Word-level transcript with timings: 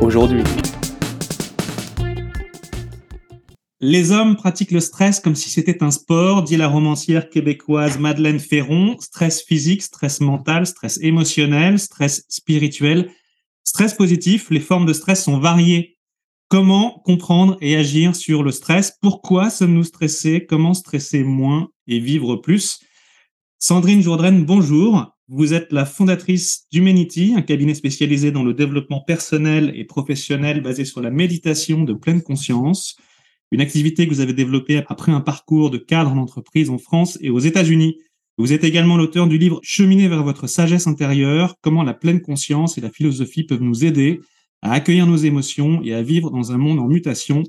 aujourd'hui. 0.00 0.42
Les 3.80 4.10
hommes 4.10 4.36
pratiquent 4.36 4.70
le 4.72 4.80
stress 4.80 5.20
comme 5.20 5.34
si 5.34 5.50
c'était 5.50 5.82
un 5.82 5.90
sport, 5.90 6.42
dit 6.42 6.56
la 6.56 6.68
romancière 6.68 7.28
québécoise 7.28 7.98
Madeleine 7.98 8.40
Ferron. 8.40 8.96
Stress 9.00 9.42
physique, 9.42 9.82
stress 9.82 10.20
mental, 10.20 10.66
stress 10.66 10.98
émotionnel, 11.02 11.78
stress 11.78 12.24
spirituel, 12.28 13.10
stress 13.64 13.94
positif. 13.94 14.50
Les 14.50 14.60
formes 14.60 14.86
de 14.86 14.92
stress 14.92 15.24
sont 15.24 15.38
variées. 15.38 15.98
Comment 16.48 17.02
comprendre 17.04 17.56
et 17.60 17.76
agir 17.76 18.16
sur 18.16 18.42
le 18.42 18.52
stress? 18.52 18.96
Pourquoi 19.02 19.50
sommes-nous 19.50 19.84
stressés? 19.84 20.46
Comment 20.46 20.74
stresser 20.74 21.22
moins 21.22 21.68
et 21.86 21.98
vivre 21.98 22.36
plus? 22.36 22.80
Sandrine 23.58 24.02
Jourdraine, 24.02 24.44
bonjour. 24.44 25.15
Vous 25.28 25.54
êtes 25.54 25.72
la 25.72 25.84
fondatrice 25.84 26.66
d'Humanity, 26.70 27.34
un 27.36 27.42
cabinet 27.42 27.74
spécialisé 27.74 28.30
dans 28.30 28.44
le 28.44 28.54
développement 28.54 29.00
personnel 29.00 29.72
et 29.74 29.84
professionnel 29.84 30.60
basé 30.60 30.84
sur 30.84 31.00
la 31.00 31.10
méditation 31.10 31.82
de 31.82 31.94
pleine 31.94 32.22
conscience, 32.22 32.96
une 33.50 33.60
activité 33.60 34.06
que 34.06 34.14
vous 34.14 34.20
avez 34.20 34.34
développée 34.34 34.84
après 34.86 35.10
un 35.10 35.20
parcours 35.20 35.70
de 35.70 35.78
cadre 35.78 36.12
en 36.12 36.18
entreprise 36.18 36.70
en 36.70 36.78
France 36.78 37.18
et 37.22 37.30
aux 37.30 37.40
États-Unis. 37.40 37.98
Vous 38.38 38.52
êtes 38.52 38.62
également 38.62 38.96
l'auteur 38.96 39.26
du 39.26 39.36
livre 39.36 39.58
Cheminer 39.64 40.06
vers 40.06 40.22
votre 40.22 40.46
sagesse 40.46 40.86
intérieure, 40.86 41.56
comment 41.60 41.82
la 41.82 41.94
pleine 41.94 42.20
conscience 42.20 42.78
et 42.78 42.80
la 42.80 42.90
philosophie 42.90 43.42
peuvent 43.42 43.62
nous 43.62 43.84
aider 43.84 44.20
à 44.62 44.74
accueillir 44.74 45.08
nos 45.08 45.16
émotions 45.16 45.82
et 45.82 45.92
à 45.92 46.02
vivre 46.02 46.30
dans 46.30 46.52
un 46.52 46.58
monde 46.58 46.78
en 46.78 46.86
mutation, 46.86 47.42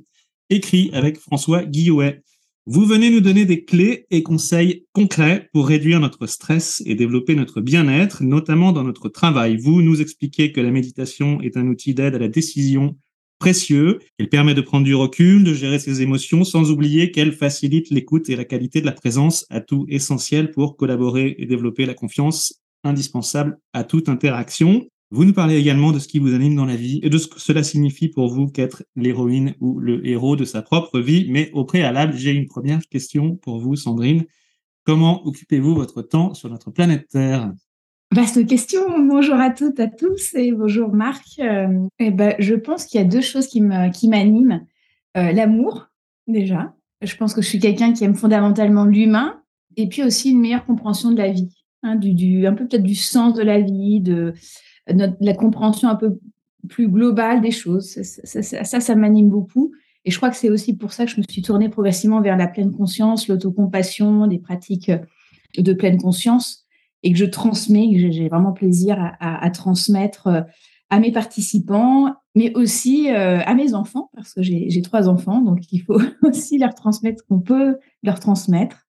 écrit 0.50 0.90
avec 0.94 1.20
François 1.20 1.64
Guillouet. 1.64 2.24
Vous 2.70 2.86
venez 2.86 3.10
nous 3.10 3.22
donner 3.22 3.46
des 3.46 3.64
clés 3.64 4.08
et 4.12 4.24
conseils 4.24 4.84
concrets 4.92 5.50
pour 5.54 5.70
réduire 5.70 6.02
notre 6.02 6.28
stress 6.28 6.84
et 6.86 6.96
développer 6.96 7.34
notre 7.34 7.62
bien-être, 7.62 8.24
notamment 8.24 8.74
dans 8.74 8.84
notre 8.84 9.08
travail. 9.08 9.56
Vous 9.56 9.82
nous 9.82 10.02
expliquez 10.02 10.52
que 10.52 10.60
la 10.60 10.70
méditation 10.70 11.40
est 11.40 11.56
un 11.56 11.66
outil 11.68 11.94
d'aide 11.94 12.16
à 12.16 12.20
la 12.20 12.28
décision 12.28 12.98
précieux. 13.40 14.00
Elle 14.18 14.28
permet 14.28 14.54
de 14.54 14.60
prendre 14.60 14.84
du 14.84 14.96
recul, 14.96 15.46
de 15.46 15.54
gérer 15.54 15.80
ses 15.80 16.02
émotions, 16.02 16.44
sans 16.44 16.70
oublier 16.70 17.12
qu'elle 17.12 17.32
facilite 17.32 17.90
l'écoute 17.90 18.30
et 18.30 18.36
la 18.36 18.44
qualité 18.44 18.82
de 18.82 18.86
la 18.86 18.92
présence, 18.92 19.46
à 19.50 19.62
tout 19.62 19.86
essentiel 19.88 20.52
pour 20.52 20.76
collaborer 20.76 21.38
et 21.38 21.46
développer 21.46 21.86
la 21.86 21.94
confiance 21.94 22.62
indispensable 22.84 23.58
à 23.72 23.86
toute 23.86 24.10
interaction. 24.10 24.86
Vous 25.10 25.24
nous 25.24 25.34
parlez 25.34 25.56
également 25.56 25.94
de 25.94 26.00
ce 26.00 26.08
qui 26.10 26.20
vous 26.20 26.34
anime 26.34 26.56
dans 26.56 26.66
la 26.66 26.76
vie 26.76 27.00
et 27.02 27.10
de 27.10 27.18
ce 27.18 27.28
que 27.28 27.40
cela 27.40 27.64
signifie 27.64 28.10
pour 28.10 28.28
vous 28.28 28.48
qu'être 28.48 28.84
l'héroïne 28.98 29.56
ou 29.62 29.80
le 29.80 30.06
héros 30.06 30.36
de 30.36 30.44
sa 30.44 30.62
propre 30.62 31.00
vie. 31.00 31.28
Mais 31.30 31.50
au 31.54 31.64
préalable, 31.64 32.14
j'ai 32.18 32.32
une 32.32 32.46
première 32.46 32.82
question 32.90 33.38
pour 33.38 33.60
vous, 33.60 33.78
Sandrine. 33.78 34.26
Comment 34.86 35.26
occupez-vous 35.26 35.74
votre 35.76 36.02
temps 36.02 36.34
sur 36.34 36.50
notre 36.50 36.72
planète 36.72 37.08
Terre? 37.08 37.54
Vaste 38.12 38.46
question. 38.48 38.82
Bonjour 39.08 39.36
à 39.36 39.50
toutes, 39.50 39.80
à 39.80 39.88
tous 39.88 40.34
et 40.34 40.52
bonjour 40.52 40.94
Marc. 40.94 41.40
Euh, 41.40 41.88
eh 42.00 42.12
ben, 42.12 42.36
je 42.40 42.56
pense 42.56 42.86
qu'il 42.86 43.00
y 43.00 43.04
a 43.04 43.08
deux 43.08 43.22
choses 43.22 43.48
qui 43.48 43.62
m'animent. 43.62 44.66
Euh, 45.16 45.32
L'amour, 45.32 45.88
déjà. 46.28 46.74
Je 47.02 47.16
pense 47.16 47.34
que 47.34 47.42
je 47.42 47.48
suis 47.48 47.60
quelqu'un 47.60 47.94
qui 47.94 48.04
aime 48.04 48.16
fondamentalement 48.16 48.84
l'humain 48.84 49.42
et 49.78 49.88
puis 49.88 50.04
aussi 50.04 50.32
une 50.32 50.42
meilleure 50.42 50.66
compréhension 50.66 51.12
de 51.12 51.18
la 51.18 51.32
vie. 51.32 51.50
Hein, 51.84 52.00
un 52.00 52.54
peu 52.54 52.68
peut-être 52.68 52.84
du 52.84 52.96
sens 52.96 53.34
de 53.34 53.44
la 53.44 53.62
vie, 53.62 54.02
de, 54.02 54.34
la 54.88 55.34
compréhension 55.34 55.90
un 55.90 55.96
peu 55.96 56.20
plus 56.68 56.88
globale 56.88 57.42
des 57.42 57.52
choses. 57.52 58.02
Ça, 58.02 58.80
ça, 58.80 58.96
m'anime 58.96 59.30
beaucoup. 59.30 59.74
Et 60.06 60.12
je 60.12 60.18
crois 60.18 60.30
que 60.30 60.38
c'est 60.38 60.50
aussi 60.50 60.76
pour 60.76 60.94
ça 60.94 61.06
que 61.06 61.12
je 61.12 61.18
me 61.18 61.26
suis 61.30 61.42
tournée 61.42 61.70
progressivement 61.70 62.22
vers 62.22 62.38
la 62.38 62.48
pleine 62.48 62.72
conscience, 62.72 63.28
l'autocompassion, 63.28 64.28
des 64.28 64.40
pratiques 64.40 64.92
de 65.58 65.74
pleine 65.74 65.98
conscience, 65.98 66.66
et 67.04 67.12
que 67.12 67.18
je 67.18 67.26
transmets, 67.26 67.92
que 67.94 68.12
j'ai 68.12 68.28
vraiment 68.28 68.54
plaisir 68.54 68.98
à, 69.20 69.50
transmettre 69.52 70.28
euh, 70.28 70.42
à 70.90 71.00
mes 71.00 71.12
participants, 71.12 72.14
mais 72.36 72.54
aussi 72.56 73.12
euh, 73.12 73.40
à 73.46 73.54
mes 73.54 73.74
enfants, 73.74 74.10
parce 74.16 74.34
que 74.34 74.42
j'ai 74.42 74.82
trois 74.82 75.10
enfants, 75.10 75.42
donc 75.42 75.60
il 75.72 75.80
faut 75.80 76.00
aussi 76.24 76.58
leur 76.58 76.74
transmettre 76.74 77.22
ce 77.22 77.28
qu'on 77.28 77.40
peut 77.40 77.78
leur 78.04 78.20
transmettre. 78.20 78.87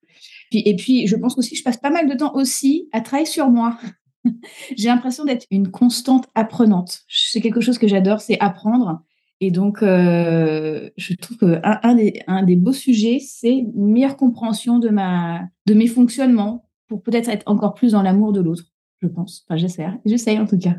Puis, 0.49 0.63
et 0.65 0.75
puis, 0.75 1.07
je 1.07 1.15
pense 1.15 1.37
aussi 1.37 1.51
que 1.51 1.57
je 1.57 1.63
passe 1.63 1.77
pas 1.77 1.89
mal 1.89 2.09
de 2.09 2.15
temps 2.15 2.33
aussi 2.35 2.89
à 2.91 3.01
travailler 3.01 3.27
sur 3.27 3.49
moi. 3.49 3.77
J'ai 4.77 4.89
l'impression 4.89 5.25
d'être 5.25 5.45
une 5.51 5.69
constante 5.69 6.27
apprenante. 6.35 7.01
C'est 7.07 7.41
quelque 7.41 7.61
chose 7.61 7.77
que 7.77 7.87
j'adore, 7.87 8.21
c'est 8.21 8.39
apprendre. 8.39 9.01
Et 9.41 9.51
donc, 9.51 9.81
euh, 9.83 10.89
je 10.97 11.13
trouve 11.13 11.37
qu'un 11.37 11.79
un 11.83 11.95
des, 11.95 12.21
un 12.27 12.43
des 12.43 12.57
beaux 12.57 12.73
sujets, 12.73 13.19
c'est 13.19 13.55
une 13.55 13.91
meilleure 13.91 14.17
compréhension 14.17 14.79
de, 14.79 14.89
ma, 14.89 15.47
de 15.65 15.73
mes 15.73 15.87
fonctionnements 15.87 16.69
pour 16.87 17.01
peut-être 17.03 17.29
être 17.29 17.43
encore 17.45 17.73
plus 17.73 17.93
dans 17.93 18.01
l'amour 18.01 18.33
de 18.33 18.41
l'autre, 18.41 18.65
je 19.01 19.07
pense. 19.07 19.45
Enfin. 19.47 19.97
J'essaie 20.05 20.37
en 20.37 20.45
tout 20.45 20.57
cas. 20.57 20.75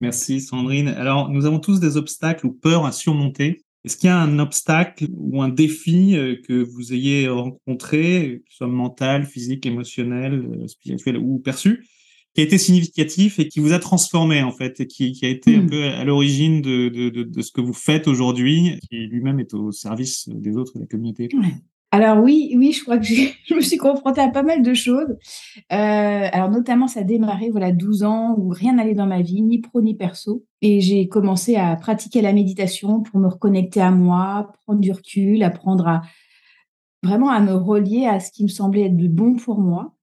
Merci 0.00 0.40
Sandrine. 0.40 0.88
Alors, 0.88 1.30
nous 1.30 1.46
avons 1.46 1.60
tous 1.60 1.80
des 1.80 1.96
obstacles 1.96 2.46
ou 2.46 2.52
peurs 2.52 2.84
à 2.84 2.92
surmonter. 2.92 3.63
Est-ce 3.84 3.96
qu'il 3.96 4.06
y 4.06 4.10
a 4.10 4.18
un 4.18 4.38
obstacle 4.38 5.06
ou 5.14 5.42
un 5.42 5.50
défi 5.50 6.16
euh, 6.16 6.36
que 6.48 6.62
vous 6.62 6.92
ayez 6.94 7.28
rencontré, 7.28 8.42
que 8.46 8.50
ce 8.50 8.58
soit 8.58 8.66
mental, 8.66 9.24
physique, 9.26 9.66
émotionnel, 9.66 10.34
euh, 10.34 10.66
spirituel 10.66 11.18
ou 11.18 11.38
perçu, 11.38 11.86
qui 12.34 12.40
a 12.40 12.44
été 12.44 12.56
significatif 12.58 13.38
et 13.38 13.48
qui 13.48 13.60
vous 13.60 13.72
a 13.72 13.78
transformé 13.78 14.42
en 14.42 14.52
fait 14.52 14.80
et 14.80 14.86
qui, 14.86 15.12
qui 15.12 15.26
a 15.26 15.28
été 15.28 15.56
un 15.56 15.62
hmm. 15.62 15.70
peu 15.70 15.84
à 15.84 16.04
l'origine 16.04 16.62
de, 16.62 16.88
de, 16.88 17.10
de, 17.10 17.22
de, 17.22 17.42
ce 17.42 17.52
que 17.52 17.60
vous 17.60 17.74
faites 17.74 18.08
aujourd'hui, 18.08 18.78
qui 18.88 19.06
lui-même 19.06 19.38
est 19.38 19.52
au 19.54 19.70
service 19.70 20.28
des 20.28 20.56
autres 20.56 20.72
de 20.76 20.80
la 20.80 20.86
communauté? 20.86 21.28
Alors 21.94 22.24
oui, 22.24 22.52
oui, 22.56 22.72
je 22.72 22.82
crois 22.82 22.98
que 22.98 23.04
je 23.46 23.54
me 23.54 23.60
suis 23.60 23.76
confrontée 23.76 24.20
à 24.20 24.28
pas 24.28 24.42
mal 24.42 24.62
de 24.62 24.74
choses. 24.74 25.16
Euh, 25.72 26.28
alors 26.32 26.50
notamment, 26.50 26.88
ça 26.88 27.00
a 27.00 27.02
démarré 27.04 27.50
voilà 27.50 27.70
12 27.70 28.02
ans 28.02 28.34
où 28.36 28.48
rien 28.48 28.74
n'allait 28.74 28.94
dans 28.94 29.06
ma 29.06 29.22
vie, 29.22 29.42
ni 29.42 29.60
pro 29.60 29.80
ni 29.80 29.94
perso, 29.94 30.44
et 30.60 30.80
j'ai 30.80 31.06
commencé 31.08 31.54
à 31.54 31.76
pratiquer 31.76 32.20
la 32.20 32.32
méditation 32.32 33.00
pour 33.00 33.20
me 33.20 33.28
reconnecter 33.28 33.80
à 33.80 33.92
moi, 33.92 34.52
prendre 34.64 34.80
du 34.80 34.90
recul, 34.90 35.44
apprendre 35.44 35.86
à 35.86 36.02
vraiment 37.04 37.30
à 37.30 37.38
me 37.38 37.54
relier 37.54 38.06
à 38.06 38.18
ce 38.18 38.32
qui 38.32 38.42
me 38.42 38.48
semblait 38.48 38.86
être 38.86 38.96
de 38.96 39.06
bon 39.06 39.36
pour 39.36 39.60
moi. 39.60 39.94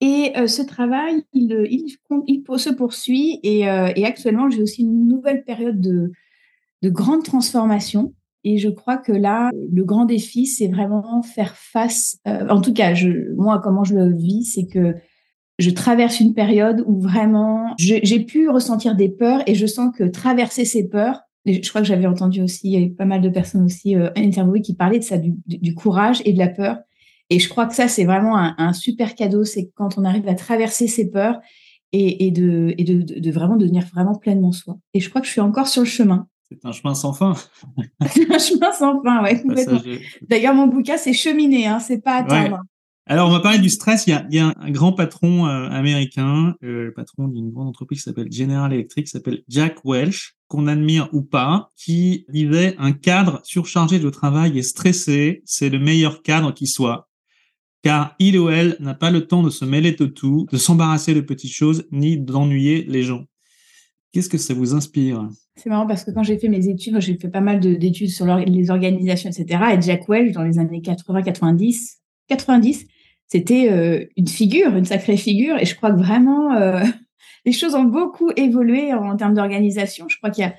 Et 0.00 0.32
euh, 0.36 0.46
ce 0.46 0.62
travail, 0.62 1.24
il, 1.32 1.48
se 2.58 2.70
poursuit 2.70 3.40
et, 3.42 3.68
euh, 3.68 3.90
et 3.96 4.04
actuellement, 4.04 4.48
j'ai 4.50 4.62
aussi 4.62 4.82
une 4.82 5.08
nouvelle 5.08 5.42
période 5.42 5.80
de, 5.80 6.12
de 6.82 6.90
grande 6.90 7.24
transformation. 7.24 8.14
Et 8.50 8.56
je 8.56 8.70
crois 8.70 8.96
que 8.96 9.12
là, 9.12 9.50
le 9.70 9.84
grand 9.84 10.06
défi, 10.06 10.46
c'est 10.46 10.68
vraiment 10.68 11.20
faire 11.20 11.54
face. 11.54 12.18
en 12.24 12.62
tout 12.62 12.72
cas, 12.72 12.94
moi, 13.36 13.60
comment 13.62 13.84
je 13.84 13.94
le 13.94 14.16
vis, 14.16 14.44
c'est 14.44 14.66
que 14.66 14.94
je 15.58 15.68
traverse 15.68 16.18
une 16.20 16.32
période 16.32 16.82
où 16.86 16.98
vraiment 16.98 17.74
j'ai 17.78 18.20
pu 18.20 18.48
ressentir 18.48 18.94
des 18.94 19.10
peurs 19.10 19.42
et 19.46 19.54
je 19.54 19.66
sens 19.66 19.94
que 19.94 20.04
traverser 20.04 20.64
ces 20.64 20.88
peurs, 20.88 21.20
je 21.44 21.68
crois 21.68 21.82
que 21.82 21.86
j'avais 21.86 22.06
entendu 22.06 22.40
aussi, 22.40 22.68
il 22.68 22.72
y 22.72 22.76
avait 22.76 22.88
pas 22.90 23.04
mal 23.04 23.20
de 23.20 23.28
personnes 23.28 23.64
aussi 23.64 23.96
euh, 23.96 24.08
interviewées 24.16 24.62
qui 24.62 24.74
parlaient 24.74 24.98
de 24.98 25.04
ça, 25.04 25.18
du, 25.18 25.74
courage 25.74 26.22
et 26.24 26.32
de 26.32 26.38
la 26.38 26.48
peur. 26.48 26.78
Et 27.28 27.38
je 27.38 27.48
crois 27.50 27.66
que 27.66 27.74
ça, 27.74 27.88
c'est 27.88 28.04
vraiment 28.04 28.36
un, 28.36 28.72
super 28.72 29.14
cadeau, 29.14 29.44
c'est 29.44 29.70
quand 29.74 29.98
on 29.98 30.04
arrive 30.04 30.26
à 30.28 30.34
traverser 30.34 30.86
ses 30.86 31.10
peurs 31.10 31.38
et 31.92 32.30
de, 32.30 32.74
de, 32.78 33.30
vraiment 33.30 33.56
devenir 33.56 33.84
vraiment 33.86 34.14
pleinement 34.14 34.52
soi. 34.52 34.78
Et 34.94 35.00
je 35.00 35.08
crois 35.10 35.20
que 35.20 35.26
je 35.26 35.32
suis 35.32 35.40
encore 35.40 35.68
sur 35.68 35.82
le 35.82 35.88
chemin. 35.88 36.26
C'est 36.50 36.64
un 36.64 36.72
chemin 36.72 36.94
sans 36.94 37.12
fin. 37.12 37.34
c'est 38.12 38.32
un 38.32 38.38
chemin 38.38 38.72
sans 38.72 39.02
fin, 39.02 39.22
ouais, 39.22 39.40
complètement. 39.42 39.80
D'ailleurs, 40.22 40.54
mon 40.54 40.66
bouquin, 40.66 40.96
c'est 40.96 41.12
cheminer, 41.12 41.66
hein, 41.66 41.78
c'est 41.78 42.02
pas 42.02 42.16
attendre. 42.16 42.60
Alors, 43.10 43.28
on 43.28 43.32
va 43.32 43.40
parler 43.40 43.58
du 43.58 43.70
stress. 43.70 44.06
Il 44.06 44.10
y 44.10 44.12
a, 44.12 44.26
il 44.30 44.36
y 44.36 44.38
a 44.38 44.52
un 44.58 44.70
grand 44.70 44.92
patron 44.92 45.46
euh, 45.46 45.68
américain, 45.70 46.54
euh, 46.62 46.84
le 46.84 46.92
patron 46.92 47.28
d'une 47.28 47.50
grande 47.50 47.68
entreprise 47.68 48.00
qui 48.00 48.04
s'appelle 48.04 48.30
General 48.30 48.70
Electric, 48.70 49.06
qui 49.06 49.10
s'appelle 49.10 49.42
Jack 49.48 49.78
Welch, 49.84 50.36
qu'on 50.46 50.66
admire 50.66 51.08
ou 51.12 51.22
pas, 51.22 51.70
qui 51.76 52.26
disait 52.28 52.74
un 52.78 52.92
cadre 52.92 53.40
surchargé 53.44 53.98
de 53.98 54.10
travail 54.10 54.58
et 54.58 54.62
stressé, 54.62 55.42
c'est 55.46 55.70
le 55.70 55.78
meilleur 55.78 56.22
cadre 56.22 56.52
qui 56.52 56.66
soit 56.66 57.08
car 57.82 58.14
il 58.18 58.38
ou 58.38 58.48
elle 58.48 58.76
n'a 58.80 58.94
pas 58.94 59.10
le 59.10 59.26
temps 59.26 59.42
de 59.42 59.50
se 59.50 59.64
mêler 59.64 59.92
de 59.92 60.06
tout, 60.06 60.46
de 60.50 60.58
s'embarrasser 60.58 61.14
de 61.14 61.20
petites 61.20 61.52
choses, 61.52 61.86
ni 61.92 62.18
d'ennuyer 62.18 62.84
les 62.84 63.02
gens. 63.02 63.24
Qu'est-ce 64.12 64.28
que 64.28 64.38
ça 64.38 64.54
vous 64.54 64.74
inspire? 64.74 65.28
C'est 65.58 65.70
marrant 65.70 65.88
parce 65.88 66.04
que 66.04 66.12
quand 66.12 66.22
j'ai 66.22 66.38
fait 66.38 66.48
mes 66.48 66.68
études, 66.68 67.00
j'ai 67.00 67.18
fait 67.18 67.28
pas 67.28 67.40
mal 67.40 67.58
d'études 67.58 68.10
sur 68.10 68.26
les 68.26 68.70
organisations, 68.70 69.28
etc. 69.28 69.60
Et 69.74 69.82
Jack 69.82 70.08
Welch, 70.08 70.32
dans 70.32 70.44
les 70.44 70.60
années 70.60 70.80
80-90, 70.80 71.96
90, 72.28 72.86
c'était 73.26 73.68
euh, 73.72 74.04
une 74.16 74.28
figure, 74.28 74.76
une 74.76 74.84
sacrée 74.84 75.16
figure. 75.16 75.58
Et 75.58 75.64
je 75.64 75.74
crois 75.74 75.90
que 75.90 75.98
vraiment, 75.98 76.52
euh, 76.52 76.84
les 77.44 77.50
choses 77.50 77.74
ont 77.74 77.84
beaucoup 77.84 78.30
évolué 78.36 78.94
en, 78.94 79.16
termes 79.16 79.34
d'organisation. 79.34 80.06
Je 80.08 80.16
crois 80.18 80.30
qu'il 80.30 80.44
y 80.44 80.46
a 80.46 80.54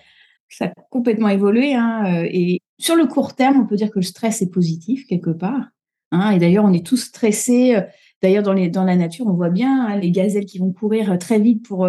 ça 0.52 0.66
a 0.66 0.74
complètement 0.90 1.30
évolué. 1.30 1.76
Hein, 1.76 2.26
et 2.26 2.60
sur 2.80 2.96
le 2.96 3.06
court 3.06 3.36
terme, 3.36 3.62
on 3.62 3.68
peut 3.68 3.76
dire 3.76 3.92
que 3.92 4.00
le 4.00 4.04
stress 4.04 4.42
est 4.42 4.50
positif 4.50 5.06
quelque 5.06 5.30
part. 5.30 5.70
Hein, 6.12 6.32
et 6.32 6.40
d'ailleurs, 6.40 6.66
on 6.66 6.74
est 6.74 6.86
tous 6.86 6.98
stressés. 6.98 7.80
D'ailleurs, 8.24 8.42
dans, 8.42 8.56
dans 8.68 8.84
la 8.84 8.96
nature, 8.96 9.28
on 9.28 9.34
voit 9.34 9.52
bien 9.52 9.86
hein, 9.86 9.98
les 9.98 10.10
gazelles 10.10 10.46
qui 10.46 10.58
vont 10.58 10.74
courir 10.74 11.20
très 11.20 11.40
vite 11.40 11.64
pour, 11.64 11.88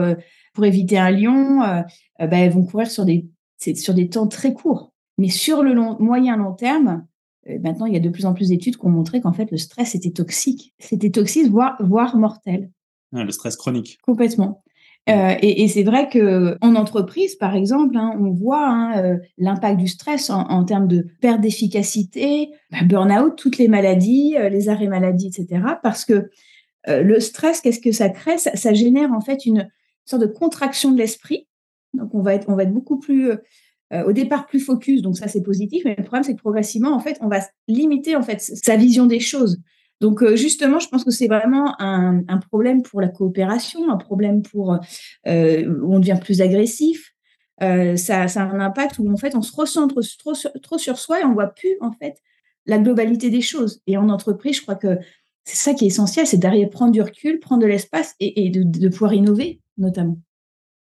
pour 0.53 0.65
éviter 0.65 0.99
un 0.99 1.11
lion. 1.11 1.61
Ben, 2.19 2.33
elles 2.33 2.53
vont 2.53 2.65
courir 2.65 2.91
sur 2.91 3.05
des, 3.05 3.29
sur 3.59 3.95
des 3.95 4.09
temps 4.09 4.27
très 4.27 4.53
courts. 4.53 4.93
Mais 5.19 5.29
sur 5.29 5.63
le 5.63 5.75
long, 5.75 5.97
moyen 6.01 6.37
long 6.37 6.53
terme, 6.53 7.07
maintenant, 7.61 7.87
il 7.87 7.95
y 7.95 7.97
a 7.97 8.01
de 8.01 8.09
plus 8.09 8.27
en 8.27 8.35
plus 8.35 8.49
d'études 8.49 8.77
qui 8.77 8.87
ont 8.87 8.91
montré 8.91 9.21
qu'en 9.21 9.33
fait, 9.33 9.51
le 9.51 9.59
stress 9.59 9.95
était 9.95 10.11
toxique. 10.11 10.75
C'était 10.79 11.11
toxique, 11.11 11.49
voire, 11.49 11.77
voire 11.81 12.17
mortel. 12.17 12.71
le 13.13 13.31
stress 13.31 13.57
chronique. 13.57 13.99
Complètement. 14.03 14.63
Euh, 15.09 15.35
et, 15.41 15.63
et 15.65 15.69
c'est 15.69 15.83
vrai 15.83 16.09
que 16.09 16.57
en 16.61 16.75
entreprise, 16.75 17.35
par 17.35 17.57
exemple, 17.57 17.97
hein, 17.97 18.13
on 18.21 18.31
voit 18.31 18.69
hein, 18.69 19.03
euh, 19.03 19.17
l'impact 19.39 19.79
du 19.79 19.89
stress 19.89 20.31
en, 20.31 20.43
en, 20.43 20.65
termes 20.65 20.87
de 20.87 21.07
perte 21.21 21.41
d'efficacité, 21.41 22.51
bah, 22.71 22.79
burn-out, 22.85 23.35
toutes 23.37 23.59
les 23.59 23.67
maladies, 23.67 24.37
euh, 24.39 24.51
les 24.51 24.69
arrêts 24.69 24.89
maladie, 24.89 25.29
etc. 25.29 25.63
Parce 25.83 26.05
que 26.05 26.31
le 26.87 27.21
stress, 27.21 27.61
qu'est-ce 27.61 27.81
que 27.81 27.93
ça 27.93 28.09
crée? 28.09 28.39
Ça, 28.39 28.57
ça, 28.57 28.73
génère 28.73 29.13
en 29.13 29.21
fait 29.21 29.45
une 29.45 29.69
sorte 30.11 30.23
de 30.23 30.29
contraction 30.29 30.93
de 30.93 30.99
l'esprit. 30.99 31.49
Donc 31.95 32.15
on 32.15 32.23
va 32.23 32.35
être, 32.35 32.49
on 32.49 32.55
va 32.55 32.65
être 32.65 32.73
beaucoup 32.73 32.99
plus 32.99 33.33
au 33.93 34.13
départ 34.13 34.47
plus 34.47 34.61
focus, 34.61 35.03
donc 35.03 35.19
ça 35.19 35.27
c'est 35.27 35.43
positif, 35.43 35.83
mais 35.85 35.97
le 35.99 36.05
problème 36.05 36.23
c'est 36.23 36.37
que 36.37 36.41
progressivement 36.41 36.95
en 36.95 37.01
fait 37.01 37.19
on 37.21 37.27
va 37.27 37.41
limiter 37.67 38.15
en 38.15 38.23
fait 38.23 38.41
sa 38.41 38.77
vision 38.77 39.07
des 39.07 39.19
choses. 39.19 39.61
Donc 40.01 40.23
euh, 40.23 40.35
justement, 40.35 40.79
je 40.79 40.89
pense 40.89 41.05
que 41.05 41.11
c'est 41.11 41.29
vraiment 41.29 41.75
un, 41.79 42.23
problème 42.49 42.83
pour 42.83 43.01
la 43.01 43.09
coopération, 43.09 43.91
un 43.91 43.99
problème 43.99 44.43
pour 44.43 44.79
euh, 45.27 45.81
où 45.83 45.95
on 45.95 45.99
devient 45.99 46.19
plus 46.21 46.41
agressif. 46.41 47.13
Euh, 47.63 47.97
ça, 47.97 48.27
ça, 48.27 48.43
a 48.43 48.47
un 48.47 48.61
impact 48.61 48.99
où 48.99 49.11
en 49.13 49.19
fait 49.19 49.35
on 49.35 49.43
se 49.43 49.55
recentre 49.55 50.01
trop, 50.19 50.33
trop 50.63 50.79
sur 50.79 50.99
soi 50.99 51.21
et 51.21 51.25
on 51.25 51.35
voit 51.35 51.49
plus 51.49 51.77
en 51.83 51.93
fait 51.93 52.17
la 52.65 52.79
globalité 52.79 53.29
des 53.29 53.43
choses. 53.43 53.83
Et 53.87 53.99
en 53.99 54.09
entreprise, 54.09 54.57
je 54.57 54.63
crois 54.63 54.77
que 54.77 54.99
c'est 55.45 55.57
ça 55.57 55.75
qui 55.75 55.85
est 55.85 55.89
essentiel, 55.89 56.27
c'est 56.27 56.39
d'arriver 56.39 56.65
à 56.65 56.69
prendre 56.69 56.93
du 56.93 57.03
recul, 57.03 57.39
prendre 57.39 57.63
de 57.63 57.67
l'espace 57.67 58.15
et, 58.21 58.51
de 58.51 58.89
pouvoir 58.89 59.13
innover 59.13 59.61
notamment. 59.81 60.19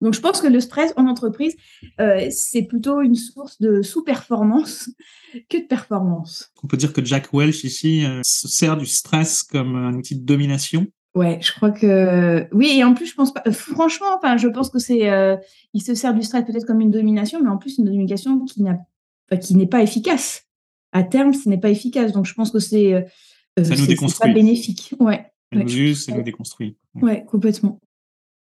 Donc, 0.02 0.14
je 0.14 0.22
pense 0.22 0.40
que 0.40 0.48
le 0.48 0.60
stress 0.62 0.94
en 0.96 1.08
entreprise, 1.08 1.56
euh, 2.00 2.28
c'est 2.30 2.64
plutôt 2.64 3.02
une 3.02 3.16
source 3.16 3.60
de 3.60 3.82
sous-performance 3.82 4.90
que 5.50 5.58
de 5.58 5.68
performance. 5.68 6.52
On 6.64 6.68
peut 6.68 6.78
dire 6.78 6.94
que 6.94 7.04
Jack 7.04 7.34
Welch 7.34 7.64
ici 7.66 8.06
euh, 8.06 8.22
se 8.24 8.48
sert 8.48 8.78
du 8.78 8.86
stress 8.86 9.44
comme 9.44 9.76
un 9.76 9.94
outil 9.96 10.16
de 10.16 10.26
domination. 10.26 10.88
Ouais, 11.16 11.40
je 11.42 11.52
crois 11.52 11.72
que 11.72 12.48
oui. 12.54 12.72
Et 12.78 12.84
en 12.84 12.94
plus, 12.94 13.08
je 13.08 13.16
pense 13.16 13.34
pas. 13.34 13.44
Franchement, 13.52 14.08
enfin, 14.18 14.38
je 14.38 14.48
pense 14.48 14.70
que 14.70 14.80
c'est. 14.80 15.10
Euh, 15.10 15.36
il 15.74 15.82
se 15.82 15.96
sert 15.96 16.14
du 16.14 16.22
stress 16.22 16.46
peut-être 16.46 16.66
comme 16.66 16.82
une 16.82 16.92
domination, 16.92 17.42
mais 17.44 17.50
en 17.50 17.58
plus 17.58 17.78
une 17.78 17.86
domination 17.86 18.46
qui 18.46 18.62
n'a, 18.62 18.78
qui 19.42 19.56
n'est 19.56 19.68
pas 19.68 19.82
efficace. 19.82 20.46
À 20.94 21.04
terme, 21.04 21.34
ce 21.34 21.50
n'est 21.50 21.60
pas 21.60 21.70
efficace. 21.70 22.14
Donc, 22.14 22.26
je 22.26 22.34
pense 22.36 22.52
que 22.52 22.60
c'est. 22.60 23.06
ça 23.62 23.76
nous 23.76 23.88
déconstruit. 23.88 24.30
Pas 24.30 24.34
bénéfique. 24.34 24.94
Ouais. 25.00 25.26
Ça 25.52 25.60
nous 25.60 25.76
use, 25.76 26.06
ça 26.06 26.16
nous 26.16 26.22
déconstruit. 26.22 26.78
Ouais, 26.96 27.26
complètement. 27.28 27.82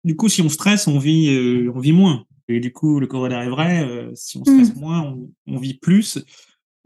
Du 0.05 0.17
coup, 0.17 0.29
si 0.29 0.43
on 0.43 0.49
stresse, 0.49 0.87
on 0.87 0.99
vit, 0.99 1.29
euh, 1.29 1.73
on 1.75 1.79
vit 1.79 1.93
moins. 1.93 2.25
Et 2.49 2.61
du 2.61 2.73
coup, 2.73 3.01
le 3.01 3.07
corollaire 3.07 3.43
est 3.43 3.51
vrai. 3.51 3.85
Euh, 3.85 4.11
si 4.15 4.39
on 4.39 4.45
stresse 4.45 4.75
mm. 4.75 4.81
moins, 4.81 5.17
on, 5.47 5.59
vit 5.59 5.75
plus. 5.75 6.19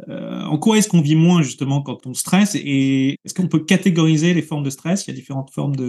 Euh, 0.09 0.43
en 0.43 0.59
quoi 0.59 0.77
est-ce 0.77 0.89
qu'on 0.89 1.01
vit 1.01 1.17
moins 1.17 1.43
justement 1.43 1.83
quand 1.83 2.07
on 2.07 2.15
stresse? 2.15 2.55
Et 2.57 3.17
est-ce 3.25 3.35
qu'on 3.35 3.49
peut 3.49 3.65
catégoriser 3.65 4.35
les 4.35 4.43
formes 4.43 4.65
de 4.65 4.71
stress? 4.71 5.07
Il 5.07 5.11
y 5.11 5.13
a 5.13 5.17
différentes 5.17 5.53
formes 5.53 5.77
de, 5.77 5.89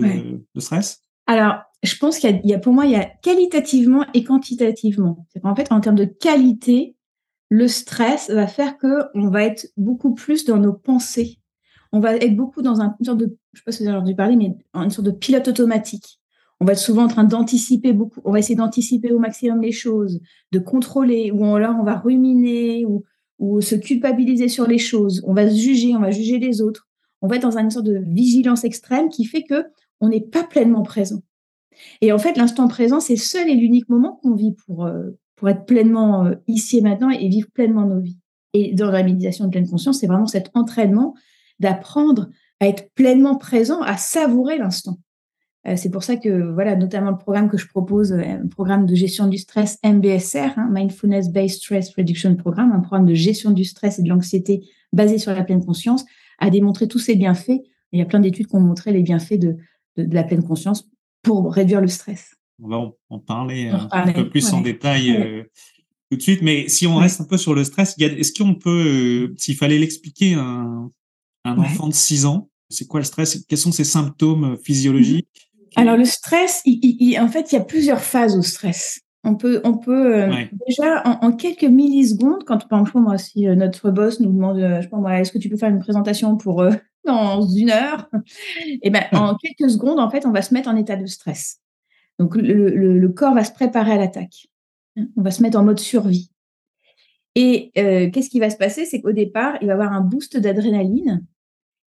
de 0.54 0.60
stress. 0.60 1.04
Alors, 1.27 1.56
je 1.83 1.95
pense 1.98 2.19
qu'il 2.19 2.42
y, 2.44 2.54
a, 2.54 2.60
pour 2.60 2.74
moi, 2.74 2.86
il 2.86 2.92
y 2.92 2.95
a 2.95 3.06
qualitativement 3.06 4.06
et 4.13 4.24
quantitativement. 4.24 5.25
En 5.44 5.56
fait, 5.56 5.72
en 5.72 5.81
termes 5.81 5.95
de 5.95 6.06
qualité, 6.06 6.95
le 7.50 7.68
stress 7.68 8.30
va 8.30 8.48
faire 8.48 8.77
que 8.77 9.06
on 9.16 9.30
va 9.30 9.44
être 9.44 9.68
beaucoup 9.77 10.13
plus 10.13 10.45
dans 10.45 10.57
nos 10.57 10.74
pensées. 10.74 11.39
On 11.92 12.00
va 12.00 12.16
être 12.16 12.36
beaucoup 12.36 12.62
dans 12.62 12.81
un, 12.81 12.95
une 13.00 13.06
sorte 13.06 13.19
de, 13.19 13.38
je 13.54 13.60
sais 13.60 13.63
pas 13.66 13.72
si 13.72 13.83
vous 13.83 13.89
avez 13.89 13.98
entendu 13.98 14.16
parler, 14.16 14.36
mais 14.36 14.56
une 14.74 14.89
sorte 14.89 15.06
de 15.06 15.12
pilote 15.12 15.48
automatique 15.48 16.19
on 16.60 16.66
va 16.66 16.74
être 16.74 16.80
souvent 16.80 17.04
en 17.04 17.07
train 17.07 17.24
d'anticiper 17.24 17.94
beaucoup, 17.94 18.22
on 18.24 18.31
va 18.31 18.40
essayer 18.40 18.56
d'anticiper 18.56 19.12
au 19.12 19.19
maximum 19.19 19.62
les 19.62 19.72
choses, 19.72 20.22
de 20.52 20.60
contrôler, 20.60 21.31
ou 21.31 21.44
alors 21.56 21.75
on 21.80 21.84
va 21.84 21.98
ruminer, 21.98 22.86
ou, 22.86 23.04
se 23.60 23.75
culpabiliser 23.75 24.48
sur 24.48 24.66
les 24.66 24.78
choses, 24.78 25.22
on 25.28 25.34
va 25.34 25.50
se 25.50 25.56
juger, 25.56 25.94
on 25.96 26.00
va 26.00 26.10
juger 26.10 26.40
les 26.40 26.62
autres, 26.62 26.88
on 27.22 27.28
va 27.28 27.36
être 27.36 27.42
dans 27.42 27.57
une 27.57 27.69
sorte 27.69 27.86
de 27.86 28.02
vigilance 28.07 28.63
extrême 28.63 29.10
qui 29.10 29.25
fait 29.25 29.44
que 29.44 29.66
on 30.00 30.07
n'est 30.07 30.22
pas 30.22 30.44
pleinement 30.44 30.84
présent. 30.84 31.22
Et 32.02 32.13
en 32.13 32.18
fait, 32.18 32.38
l'instant 32.38 32.68
présent, 32.68 33.01
c'est 33.01 33.18
seul 33.18 33.50
et 33.50 33.56
l'unique 33.56 33.90
moment 33.90 34.19
qu'on 34.22 34.36
vit 34.36 34.54
pour, 34.66 34.86
euh, 34.86 35.10
être 35.46 35.66
pleinement 35.66 36.25
euh, 36.25 36.36
ici 36.48 36.78
et 36.78 36.81
maintenant 36.81 37.10
et 37.10 37.28
vivre 37.28 37.50
pleinement 37.54 37.86
nos 37.86 38.00
vies. 38.00 38.18
Et 38.54 38.74
dans 38.74 38.90
la 38.90 39.04
méditation 39.04 39.46
de 39.46 39.50
pleine 39.50 39.69
conscience, 39.69 40.00
c'est 40.00 40.08
vraiment 40.08 40.28
cet 40.28 40.50
entraînement 40.54 41.13
d'apprendre 41.60 42.30
à 42.62 42.68
être 42.68 42.90
pleinement 42.96 43.36
présent, 43.36 43.81
à 43.81 43.98
savourer 43.98 44.58
l'instant. 44.58 44.98
Euh, 45.68 45.76
c'est 45.76 45.90
pour 45.90 46.04
ça 46.04 46.16
que, 46.16 46.54
voilà, 46.54 46.76
notamment 46.76 47.12
le 47.12 47.18
programme 47.18 47.50
que 47.50 47.58
je 47.58 47.68
propose, 47.68 48.12
euh, 48.12 48.22
un 48.22 48.48
programme 48.48 48.86
de 48.86 48.94
gestion 48.94 49.28
du 49.28 49.38
stress 49.38 49.80
MBSR, 49.84 50.58
hein, 50.58 50.70
Mindfulness 50.72 51.30
Based 51.32 51.58
Stress 51.58 51.94
Reduction 51.96 52.36
Programme, 52.36 52.72
un 52.72 52.82
programme 52.82 53.08
de 53.08 53.16
gestion 53.16 53.52
du 53.52 53.64
stress 53.64 53.98
et 53.98 54.04
de 54.04 54.10
l'anxiété 54.10 54.68
basé 54.94 55.18
sur 55.18 55.34
la 55.34 55.44
pleine 55.44 55.66
conscience, 55.66 56.06
a 56.40 56.50
démontré 56.50 56.88
tous 56.88 57.00
ses 57.00 57.16
bienfaits. 57.16 57.62
Il 57.92 58.00
y 58.00 58.02
a 58.02 58.06
plein 58.06 58.20
d'études 58.20 58.48
qui 58.48 58.56
ont 58.56 58.62
montré 58.62 58.92
les 58.92 59.02
bienfaits 59.02 59.40
de, 59.40 59.58
de, 59.98 60.14
la 60.14 60.24
pleine 60.24 60.44
conscience 60.44 60.88
pour 61.24 61.52
réduire 61.52 61.82
le 61.82 61.88
stress. 61.88 62.36
On 62.62 62.68
va 62.68 62.92
en 63.10 63.20
parler 63.20 63.70
un 63.70 64.14
peu 64.14 64.30
plus 64.30 64.54
en 64.54 64.62
détail 64.62 65.16
euh, 65.16 65.44
tout 66.10 66.18
de 66.18 66.22
suite, 66.22 66.42
mais 66.42 66.70
si 66.70 66.86
on 66.86 66.98
reste 66.98 67.22
un 67.22 67.26
peu 67.26 67.38
sur 67.38 67.56
le 67.56 67.64
stress, 67.64 67.96
est-ce 68.00 68.32
qu'on 68.34 68.56
peut, 68.56 69.34
s'il 69.38 69.56
fallait 69.56 69.80
l'expliquer 69.80 70.36
à 70.36 70.42
un, 70.42 70.92
un 71.44 71.58
enfant 71.58 71.88
de 71.88 71.94
6 71.94 72.26
ans, 72.26 72.50
c'est 72.70 72.88
quoi 72.88 73.00
le 73.00 73.06
stress? 73.06 73.44
Quels 73.48 73.58
sont 73.58 73.72
ses 73.72 73.84
symptômes 73.84 74.58
physiologiques? 74.64 75.45
Alors 75.75 75.98
le 75.98 76.06
stress, 76.06 76.62
il, 76.66 77.19
en 77.19 77.27
fait, 77.27 77.51
il 77.51 77.56
y 77.56 77.57
a 77.57 77.63
plusieurs 77.63 78.01
phases 78.01 78.38
au 78.38 78.42
stress. 78.42 79.01
On 79.24 79.36
peut, 79.36 79.60
on 79.63 79.75
peut 79.75 80.24
euh, 80.24 80.45
déjà 80.68 81.01
en, 81.04 81.31
quelques 81.31 81.63
millisecondes, 81.63 82.44
quand 82.45 82.68
par 82.68 82.81
exemple 82.81 83.00
moi, 83.00 83.18
si 83.18 83.48
euh, 83.48 83.56
notre 83.56 83.89
boss 83.89 84.19
nous 84.19 84.31
demande, 84.31 84.60
euh, 84.60 84.81
je 84.81 84.89
moi, 84.95 85.19
est-ce 85.19 85.31
que 85.31 85.39
tu 85.39 85.50
peux 85.50 85.57
faire 85.57 85.69
une 85.69 85.80
présentation 85.80 86.38
pour 86.38 86.63
dans 87.06 87.42
une 87.42 87.72
heure 87.72 88.07
Et 88.68 88.80
eh 88.83 88.89
ben 88.92 89.04
en 89.13 89.36
quelques 89.36 89.72
secondes, 89.72 90.00
en 90.00 90.12
fait, 90.12 90.27
on 90.27 90.31
va 90.31 90.44
se 90.44 90.54
mettre 90.54 90.69
en 90.69 90.75
état 90.75 90.95
de 90.95 91.07
stress. 91.07 91.60
Donc 92.20 92.36
le, 92.36 92.70
le, 92.70 93.10
corps 93.10 93.34
va 93.34 93.44
se 93.44 93.51
préparer 93.51 93.94
à 93.94 93.98
l'attaque. 93.98 94.48
On 94.96 95.22
va 95.22 95.32
se 95.32 95.41
mettre 95.41 95.60
en 95.60 95.63
mode 95.63 95.79
survie. 95.79 96.29
Et 97.34 97.72
qu'est-ce 97.74 98.29
qui 98.29 98.39
va 98.39 98.50
se 98.50 98.55
passer? 98.55 98.86
C'est 98.86 99.01
qu'au 99.01 99.12
départ, 99.12 99.58
il 99.60 99.67
va 99.67 99.74
y 99.74 99.75
avoir 99.75 99.91
un 99.91 100.00
boost 100.00 100.38
d'adrénaline 100.38 101.25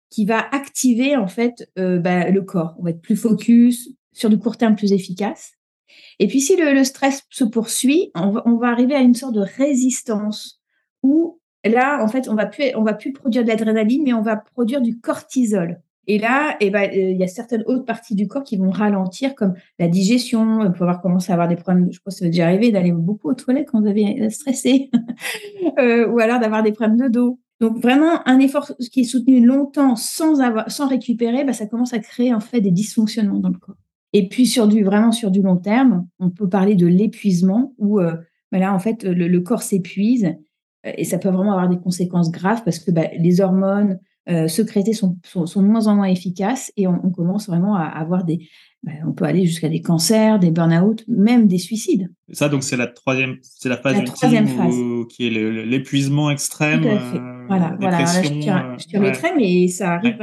qui 0.10 0.26
va 0.26 0.40
activer 0.52 1.16
en 1.16 1.28
fait 1.28 1.70
euh, 1.78 2.00
bah, 2.00 2.30
le 2.30 2.42
corps. 2.42 2.76
On 2.80 2.84
va 2.84 2.92
être 2.92 3.02
plus 3.02 3.16
focus, 3.16 3.90
sur 4.14 4.30
du 4.30 4.40
court 4.40 4.58
terme 4.58 4.76
plus 4.76 4.94
efficace. 4.94 5.54
Et 6.20 6.28
puis 6.28 6.42
si 6.42 6.56
le, 6.56 6.84
stress 6.84 7.24
se 7.30 7.44
poursuit, 7.44 8.12
on 8.16 8.58
va, 8.58 8.68
arriver 8.68 8.96
à 8.96 9.02
une 9.02 9.14
sorte 9.14 9.36
de 9.36 9.42
résistance 9.42 10.62
où 11.04 11.40
là, 11.64 12.04
en 12.04 12.08
fait, 12.08 12.30
on 12.30 12.36
va 12.36 12.46
plus, 12.46 12.72
va 12.76 12.94
plus 12.94 13.14
produire 13.14 13.44
de 13.44 13.50
l'adrénaline, 13.50 14.04
mais 14.04 14.14
on 14.14 14.22
va 14.22 14.38
produire 14.38 14.82
du 14.82 15.00
cortisol. 15.00 15.82
Et 16.08 16.20
là, 16.20 16.56
eh 16.60 16.70
ben, 16.70 16.84
euh, 16.84 17.12
il 17.12 17.18
y 17.18 17.24
a 17.24 17.28
certaines 17.28 17.64
autres 17.66 17.84
parties 17.84 18.16
du 18.16 18.28
corps 18.28 18.44
qui 18.44 18.58
vont 18.58 18.70
ralentir, 18.70 19.34
comme 19.34 19.56
la 19.80 19.88
digestion. 19.88 20.60
On 20.62 20.72
peut 20.72 20.84
avoir 20.84 21.02
commencé 21.02 21.32
à 21.32 21.34
avoir 21.34 21.48
des 21.48 21.56
problèmes. 21.56 21.92
Je 21.92 22.00
pense 22.00 22.16
que 22.16 22.20
ça 22.20 22.26
déjà 22.26 22.46
arrivé 22.46 22.72
d'aller 22.72 22.92
beaucoup 22.92 23.30
aux 23.30 23.34
toilettes 23.34 23.68
quand 23.72 23.82
vous 23.82 23.88
avez 23.88 24.30
stressé, 24.30 24.92
euh, 25.80 26.08
ou 26.08 26.20
alors 26.20 26.40
d'avoir 26.40 26.62
des 26.62 26.72
problèmes 26.72 26.98
de 26.98 27.08
dos. 27.08 27.40
Donc 27.62 27.78
vraiment, 27.80 28.28
un 28.28 28.40
effort 28.40 28.72
qui 28.92 29.02
est 29.02 29.06
soutenu 29.06 29.46
longtemps 29.46 29.96
sans, 29.96 30.42
avoir, 30.42 30.70
sans 30.70 30.88
récupérer, 30.88 31.46
bah, 31.46 31.54
ça 31.54 31.66
commence 31.66 31.94
à 31.94 32.00
créer 32.00 32.34
en 32.34 32.40
fait 32.40 32.62
des 32.62 32.72
dysfonctionnements 32.72 33.40
dans 33.40 33.50
le 33.50 33.58
corps. 33.58 33.78
Et 34.14 34.30
puis 34.30 34.46
sur 34.46 34.68
du 34.68 34.84
vraiment 34.84 35.12
sur 35.12 35.32
du 35.32 35.42
long 35.42 35.58
terme, 35.58 36.08
on 36.20 36.30
peut 36.30 36.48
parler 36.48 36.76
de 36.76 36.88
l'épuisement 36.88 37.74
où 37.78 38.00
euh, 38.00 38.16
bah, 38.52 38.60
là 38.60 38.74
en 38.74 38.80
fait 38.80 39.04
le, 39.04 39.40
corps 39.40 39.62
s'épuise 39.62 40.34
euh, 40.86 40.92
et 40.98 41.04
ça 41.04 41.18
peut 41.18 41.30
vraiment 41.30 41.52
avoir 41.52 41.70
des 41.70 41.78
conséquences 41.78 42.32
graves 42.32 42.64
parce 42.64 42.80
que 42.80 42.92
bah, 42.92 43.08
les 43.18 43.42
hormones 43.42 44.00
euh, 44.30 44.48
sécrétées 44.48 44.94
sont, 44.94 45.18
sont, 45.24 45.62
de 45.62 45.68
moins 45.68 45.88
en 45.88 45.96
moins 45.96 46.08
efficaces 46.08 46.72
et 46.78 46.88
on, 46.88 47.00
on 47.04 47.12
commence 47.12 47.48
vraiment 47.48 47.76
à 47.76 47.84
avoir 47.84 48.24
des, 48.24 48.48
bah, 48.86 48.92
on 49.04 49.14
peut 49.14 49.26
aller 49.26 49.48
jusqu'à 49.48 49.68
des 49.68 49.82
cancers, 49.82 50.38
des 50.38 50.52
burn-out, 50.52 51.04
même 51.08 51.48
des 51.48 51.58
suicides. 51.58 52.14
Ça, 52.32 52.50
donc, 52.50 52.64
c'est 52.64 52.78
la 52.78 52.86
troisième, 52.86 53.38
c'est 53.42 53.68
la 53.68 53.78
phase 53.78 53.98
ultime 53.98 55.08
qui 55.08 55.26
est 55.26 55.66
l'épuisement 55.66 56.30
extrême. 56.30 56.84
Tout 56.84 56.90
à 56.90 57.00
fait. 57.00 57.18
Euh, 57.18 57.46
voilà, 57.48 57.76
voilà. 57.80 58.06
je 58.06 58.30
tire, 58.30 59.02
le 59.02 59.12
trait, 59.12 59.34
mais 59.36 59.68
ça 59.70 59.94
arrive, 59.94 60.20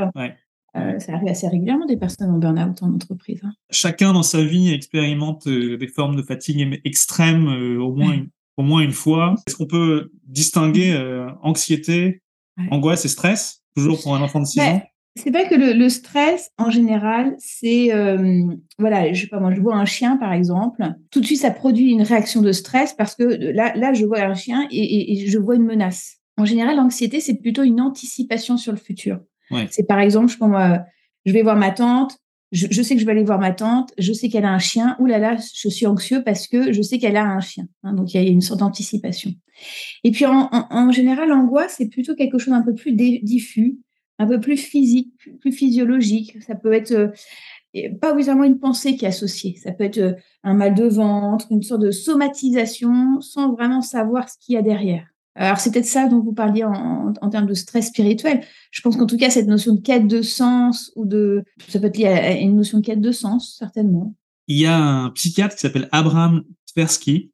euh, 0.76 0.98
ça 1.00 1.14
arrive 1.14 1.28
assez 1.28 1.48
régulièrement 1.48 1.86
des 1.86 1.96
personnes 1.96 2.30
en 2.30 2.38
burn-out 2.38 2.80
en 2.84 2.94
entreprise. 2.94 3.40
Hein. 3.42 3.50
Chacun 3.70 4.12
dans 4.12 4.22
sa 4.22 4.44
vie 4.44 4.72
expérimente 4.72 5.48
euh, 5.48 5.76
des 5.76 5.88
formes 5.88 6.14
de 6.14 6.22
fatigue 6.22 6.80
extrême 6.84 7.48
au 7.80 7.92
moins 7.92 8.12
une, 8.12 8.28
au 8.56 8.62
moins 8.62 8.82
une 8.82 8.92
fois. 8.92 9.34
Est-ce 9.48 9.56
qu'on 9.56 9.66
peut 9.66 10.12
distinguer 10.28 10.96
anxiété, 11.42 12.22
angoisse 12.70 13.04
et 13.04 13.08
stress 13.08 13.62
toujours 13.74 14.00
pour 14.02 14.14
un 14.14 14.22
enfant 14.22 14.40
de 14.40 14.46
6 14.46 14.60
ans? 14.60 14.82
c'est 15.14 15.30
pas 15.30 15.44
que 15.44 15.54
le, 15.54 15.88
stress, 15.88 16.50
en 16.56 16.70
général, 16.70 17.34
c'est, 17.38 17.92
euh, 17.92 18.44
voilà, 18.78 19.12
je 19.12 19.20
sais 19.20 19.26
pas 19.26 19.40
moi, 19.40 19.52
je 19.54 19.60
vois 19.60 19.76
un 19.76 19.84
chien, 19.84 20.16
par 20.16 20.32
exemple, 20.32 20.82
tout 21.10 21.20
de 21.20 21.26
suite, 21.26 21.40
ça 21.40 21.50
produit 21.50 21.90
une 21.90 22.02
réaction 22.02 22.40
de 22.40 22.50
stress 22.52 22.94
parce 22.94 23.14
que 23.14 23.24
là, 23.24 23.74
là 23.76 23.92
je 23.92 24.06
vois 24.06 24.20
un 24.20 24.34
chien 24.34 24.66
et, 24.70 25.26
je 25.26 25.38
vois 25.38 25.56
une 25.56 25.64
menace. 25.64 26.16
En 26.38 26.46
général, 26.46 26.76
l'anxiété, 26.76 27.20
c'est 27.20 27.34
plutôt 27.34 27.62
une 27.62 27.80
anticipation 27.80 28.56
sur 28.56 28.72
le 28.72 28.78
futur. 28.78 29.20
C'est 29.70 29.86
par 29.86 30.00
exemple, 30.00 30.32
je, 30.32 30.42
moi, 30.42 30.82
je 31.26 31.32
vais 31.32 31.42
voir 31.42 31.56
ma 31.56 31.72
tante, 31.72 32.16
je, 32.52 32.82
sais 32.82 32.94
que 32.94 33.00
je 33.00 33.06
vais 33.06 33.12
aller 33.12 33.24
voir 33.24 33.40
ma 33.40 33.52
tante, 33.52 33.92
je 33.98 34.12
sais 34.12 34.28
qu'elle 34.28 34.44
a 34.44 34.52
un 34.52 34.58
chien, 34.58 34.96
Ouh 35.00 35.06
là 35.06 35.18
là, 35.18 35.36
je 35.36 35.68
suis 35.68 35.86
anxieux 35.86 36.22
parce 36.22 36.46
que 36.46 36.72
je 36.72 36.82
sais 36.82 36.98
qu'elle 36.98 37.16
a 37.16 37.24
un 37.24 37.40
chien. 37.40 37.66
Hein, 37.82 37.94
donc, 37.94 38.12
il 38.14 38.22
y 38.22 38.26
a 38.26 38.28
une 38.28 38.42
sorte 38.42 38.60
d'anticipation. 38.60 39.32
Et 40.04 40.10
puis, 40.10 40.26
en, 40.26 40.50
en 40.52 40.92
général, 40.92 41.28
l'angoisse, 41.28 41.76
c'est 41.78 41.88
plutôt 41.88 42.14
quelque 42.14 42.38
chose 42.38 42.52
d'un 42.52 42.62
peu 42.62 42.74
plus 42.74 42.92
diffus 42.92 43.78
un 44.18 44.26
peu 44.26 44.40
plus 44.40 44.56
physique, 44.56 45.12
plus 45.40 45.52
physiologique. 45.52 46.36
Ça 46.42 46.54
peut 46.54 46.72
être 46.72 46.92
euh, 46.92 47.08
pas 48.00 48.12
obligatoirement 48.12 48.44
une 48.44 48.58
pensée 48.58 48.96
qui 48.96 49.04
est 49.04 49.08
associée. 49.08 49.56
Ça 49.56 49.72
peut 49.72 49.84
être 49.84 49.98
euh, 49.98 50.12
un 50.44 50.54
mal 50.54 50.74
de 50.74 50.84
ventre, 50.84 51.46
une 51.50 51.62
sorte 51.62 51.82
de 51.82 51.90
somatisation 51.90 53.20
sans 53.20 53.52
vraiment 53.52 53.82
savoir 53.82 54.28
ce 54.28 54.38
qu'il 54.38 54.54
y 54.54 54.58
a 54.58 54.62
derrière. 54.62 55.11
Alors, 55.34 55.58
c'est 55.58 55.70
peut-être 55.70 55.86
ça 55.86 56.08
dont 56.08 56.20
vous 56.20 56.32
parliez 56.32 56.64
en, 56.64 57.12
termes 57.30 57.46
de 57.46 57.54
stress 57.54 57.88
spirituel. 57.88 58.44
Je 58.70 58.80
pense 58.82 58.96
qu'en 58.96 59.06
tout 59.06 59.16
cas, 59.16 59.30
cette 59.30 59.46
notion 59.46 59.74
de 59.74 59.80
quête 59.80 60.06
de 60.06 60.20
sens 60.20 60.92
ou 60.94 61.06
de. 61.06 61.44
Ça 61.68 61.80
peut 61.80 61.86
être 61.86 61.96
lié 61.96 62.06
à 62.06 62.38
une 62.38 62.56
notion 62.56 62.78
de 62.78 62.84
quête 62.84 63.00
de 63.00 63.12
sens, 63.12 63.56
certainement. 63.58 64.14
Il 64.48 64.58
y 64.58 64.66
a 64.66 64.76
un 64.76 65.10
psychiatre 65.10 65.54
qui 65.54 65.60
s'appelle 65.62 65.88
Abraham 65.92 66.42
Tversky 66.74 67.30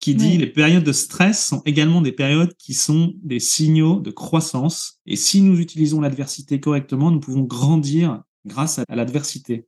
qui 0.00 0.14
dit 0.14 0.38
les 0.38 0.46
périodes 0.46 0.84
de 0.84 0.92
stress 0.92 1.44
sont 1.44 1.62
également 1.64 2.00
des 2.00 2.12
périodes 2.12 2.54
qui 2.58 2.74
sont 2.74 3.14
des 3.22 3.40
signaux 3.40 4.00
de 4.00 4.10
croissance. 4.10 5.00
Et 5.06 5.16
si 5.16 5.40
nous 5.40 5.58
utilisons 5.58 6.00
l'adversité 6.00 6.60
correctement, 6.60 7.10
nous 7.10 7.20
pouvons 7.20 7.42
grandir 7.42 8.22
grâce 8.44 8.78
à, 8.78 8.84
l'adversité. 8.94 9.66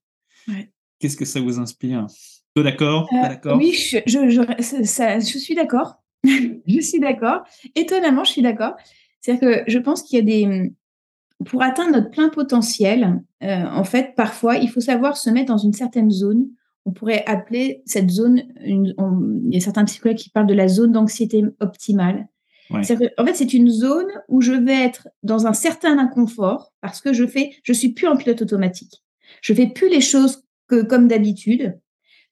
Qu'est-ce 0.99 1.17
que 1.17 1.25
ça 1.25 1.41
vous 1.41 1.59
inspire? 1.59 2.07
D'accord 2.57 3.09
euh, 3.13 3.23
d'accord 3.23 3.57
Oui, 3.57 3.73
je, 3.73 3.99
je, 4.07 5.39
suis 5.39 5.55
d'accord. 5.55 6.03
je 6.25 6.81
suis 6.81 7.01
d'accord. 7.01 7.43
Étonnamment, 7.75 8.25
je 8.25 8.33
suis 8.33 8.43
d'accord. 8.43 8.75
C'est-à-dire 9.21 9.41
que 9.41 9.71
je 9.71 9.79
pense 9.79 10.03
qu'il 10.03 10.19
y 10.19 10.23
a 10.23 10.25
des... 10.25 10.73
Pour 11.47 11.63
atteindre 11.63 11.93
notre 11.93 12.11
plein 12.11 12.31
potentiel, 12.31 13.23
euh, 13.45 13.65
en 13.65 13.85
fait, 13.85 14.15
parfois, 14.17 14.57
il 14.57 14.69
faut 14.69 14.81
savoir 14.81 15.17
se 15.17 15.31
mettre 15.31 15.53
dans 15.53 15.59
une 15.59 15.73
certaine 15.73 16.11
zone 16.11 16.49
on 16.89 16.93
pourrait 16.93 17.23
appeler 17.27 17.83
cette 17.85 18.09
zone, 18.09 18.45
il 18.65 18.95
y 19.51 19.57
a 19.59 19.61
certains 19.61 19.85
psychologues 19.85 20.17
qui 20.17 20.31
parlent 20.31 20.47
de 20.47 20.55
la 20.55 20.69
zone 20.69 20.93
d'anxiété 20.93 21.45
optimale. 21.61 22.29
en 22.71 22.83
fait, 22.83 23.35
c'est 23.35 23.53
une 23.53 23.69
zone 23.69 24.09
où 24.29 24.41
je 24.41 24.53
vais 24.53 24.85
être 24.85 25.09
dans 25.23 25.47
un 25.47 25.53
certain 25.53 25.99
inconfort 25.99 26.73
parce 26.81 27.03
que 27.03 27.13
je 27.13 27.27
fais, 27.27 27.53
je 27.63 27.75
suis 27.75 27.91
plus 27.91 28.09
en 28.09 28.17
pilote 28.17 28.41
automatique. 28.41 29.03
Je 29.43 29.53
fais 29.53 29.67
plus 29.67 29.91
les 29.91 30.01
choses 30.01 30.45
que 30.67 30.83
comme 30.83 31.09
d'habitude. 31.09 31.79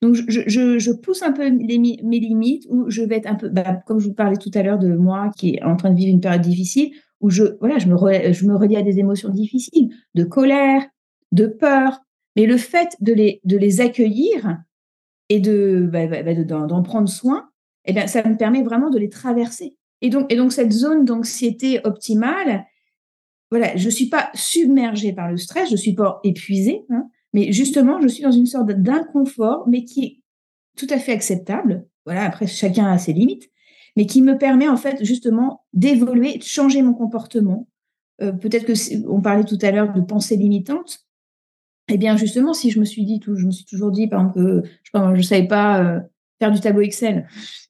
Donc, 0.01 0.15
je, 0.15 0.91
pousse 0.91 1.23
un 1.23 1.31
peu 1.31 1.49
mes 1.49 2.19
limites 2.19 2.67
où 2.69 2.89
je 2.89 3.01
vais 3.01 3.17
être 3.17 3.27
un 3.27 3.35
peu, 3.35 3.49
bah, 3.49 3.79
comme 3.87 3.99
je 3.99 4.07
vous 4.07 4.13
parlais 4.13 4.37
tout 4.37 4.51
à 4.53 4.61
l'heure 4.61 4.77
de 4.77 4.95
moi 4.95 5.31
qui 5.35 5.55
est 5.55 5.63
en 5.63 5.75
train 5.75 5.89
de 5.89 5.97
vivre 5.97 6.11
une 6.11 6.21
période 6.21 6.41
difficile, 6.41 6.91
où 7.19 7.29
je, 7.31 7.43
voilà, 7.59 7.79
je 7.79 7.87
me, 7.87 7.95
je 8.31 8.45
me 8.45 8.55
relie 8.55 8.77
à 8.77 8.83
des 8.83 8.99
émotions 8.99 9.29
difficiles, 9.29 9.89
de 10.13 10.23
colère, 10.23 10.85
de 11.31 11.47
peur, 11.47 11.99
mais 12.35 12.45
le 12.45 12.57
fait 12.57 12.95
de 13.01 13.13
les, 13.13 13.41
de 13.43 13.57
les 13.57 13.81
accueillir 13.81 14.59
et 15.29 15.39
de, 15.39 15.89
bah, 15.91 16.05
bah, 16.07 16.33
d'en 16.43 16.83
prendre 16.83 17.09
soin, 17.09 17.49
eh 17.85 17.93
bien, 17.93 18.05
ça 18.05 18.27
me 18.27 18.37
permet 18.37 18.61
vraiment 18.61 18.91
de 18.91 18.99
les 18.99 19.09
traverser. 19.09 19.75
Et 20.01 20.09
donc, 20.09 20.31
et 20.31 20.35
donc 20.35 20.53
cette 20.53 20.71
zone 20.71 21.05
d'anxiété 21.05 21.79
optimale, 21.83 22.65
voilà, 23.49 23.75
je 23.75 23.85
ne 23.85 23.91
suis 23.91 24.09
pas 24.09 24.29
submergée 24.35 25.13
par 25.13 25.31
le 25.31 25.37
stress, 25.37 25.69
je 25.69 25.73
ne 25.73 25.77
suis 25.77 25.95
pas 25.95 26.19
épuisée, 26.23 26.83
hein, 26.89 27.07
mais 27.37 27.51
justement, 27.51 28.01
je 28.01 28.07
suis 28.07 28.23
dans 28.23 28.31
une 28.31 28.47
sorte 28.47 28.71
d'inconfort, 28.71 29.67
mais 29.67 29.83
qui 29.83 30.03
est 30.03 30.21
tout 30.75 30.87
à 30.89 30.97
fait 30.97 31.11
acceptable. 31.11 31.85
Voilà, 32.03 32.23
après, 32.23 32.47
chacun 32.47 32.91
a 32.91 32.97
ses 32.97 33.13
limites, 33.13 33.51
mais 33.95 34.07
qui 34.07 34.23
me 34.23 34.39
permet 34.39 34.67
en 34.67 34.75
fait 34.75 35.05
justement 35.05 35.63
d'évoluer, 35.71 36.39
de 36.39 36.43
changer 36.43 36.81
mon 36.81 36.95
comportement. 36.95 37.67
Euh, 38.23 38.31
peut-être 38.31 38.65
que 38.65 38.73
on 39.07 39.21
parlait 39.21 39.43
tout 39.43 39.59
à 39.61 39.69
l'heure 39.69 39.93
de 39.93 40.01
pensée 40.01 40.35
limitante. 40.35 41.05
Eh 41.89 41.99
bien, 41.99 42.17
justement, 42.17 42.55
si 42.55 42.71
je 42.71 42.79
me 42.79 42.85
suis 42.85 43.05
dit, 43.05 43.21
je 43.23 43.45
me 43.45 43.51
suis 43.51 43.65
toujours 43.65 43.91
dit, 43.91 44.07
par 44.07 44.21
exemple, 44.21 44.63
que 44.63 44.67
je 44.91 45.17
ne 45.17 45.21
savais 45.21 45.47
pas 45.47 45.83
euh, 45.83 45.99
faire 46.39 46.51
du 46.51 46.59
tableau 46.59 46.81
Excel 46.81 47.27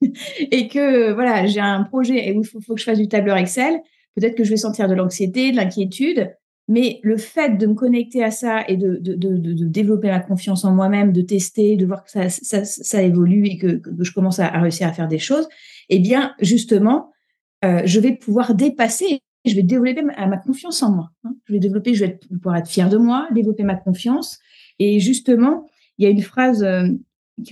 et 0.50 0.68
que 0.68 1.12
voilà, 1.12 1.46
j'ai 1.46 1.60
un 1.60 1.82
projet 1.84 2.26
et 2.26 2.32
il 2.32 2.46
faut, 2.46 2.58
que 2.58 2.80
je 2.80 2.84
fasse 2.84 2.98
du 2.98 3.08
tableur 3.08 3.36
Excel, 3.36 3.82
peut-être 4.16 4.34
que 4.34 4.44
je 4.44 4.50
vais 4.50 4.56
sentir 4.56 4.88
de 4.88 4.94
l'anxiété, 4.94 5.52
de 5.52 5.56
l'inquiétude, 5.56 6.34
mais 6.68 7.00
le 7.02 7.16
fait 7.16 7.56
de 7.56 7.66
me 7.66 7.74
connecter 7.74 8.22
à 8.22 8.30
ça 8.30 8.62
et 8.68 8.76
de, 8.76 9.00
développer 9.66 10.08
ma 10.08 10.20
confiance 10.20 10.64
en 10.64 10.74
moi-même, 10.74 11.12
de 11.12 11.22
tester, 11.22 11.76
de 11.76 11.86
voir 11.86 12.04
que 12.04 12.10
ça, 12.10 13.02
évolue 13.02 13.46
et 13.46 13.58
que, 13.58 13.76
que, 13.78 14.04
je 14.04 14.12
commence 14.12 14.38
à, 14.38 14.48
réussir 14.48 14.86
à 14.86 14.92
faire 14.92 15.08
des 15.08 15.18
choses, 15.18 15.48
eh 15.88 15.98
bien, 15.98 16.34
justement, 16.40 17.12
euh, 17.64 17.82
je 17.84 17.98
vais 18.00 18.12
pouvoir 18.12 18.54
dépasser 18.54 19.22
je 19.44 19.54
vais 19.54 19.62
développer 19.62 20.02
ma, 20.02 20.36
confiance 20.36 20.82
en 20.82 20.92
moi. 20.92 21.10
Hein. 21.24 21.34
Je 21.44 21.52
vais 21.52 21.58
développer, 21.58 21.94
je 21.94 22.04
vais 22.04 22.18
pouvoir 22.30 22.56
être 22.56 22.68
fière 22.68 22.88
de 22.88 22.96
moi, 22.96 23.28
développer 23.32 23.64
ma 23.64 23.74
confiance. 23.74 24.38
Et 24.78 25.00
justement, 25.00 25.66
il 25.98 26.04
y 26.04 26.06
a 26.06 26.10
une 26.10 26.22
phrase 26.22 26.62
euh, 26.62 26.88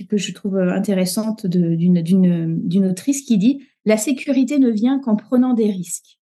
que, 0.09 0.17
je 0.17 0.33
trouve 0.33 0.57
euh, 0.57 0.73
intéressante 0.73 1.45
d'une 1.45 2.85
autrice 2.85 3.21
qui 3.23 3.37
dit 3.37 3.63
La 3.85 3.97
sécurité 3.97 4.59
ne 4.59 4.69
vient 4.69 4.99
qu'en 4.99 5.15
prenant 5.15 5.53
des 5.53 5.71
risques, 5.71 6.16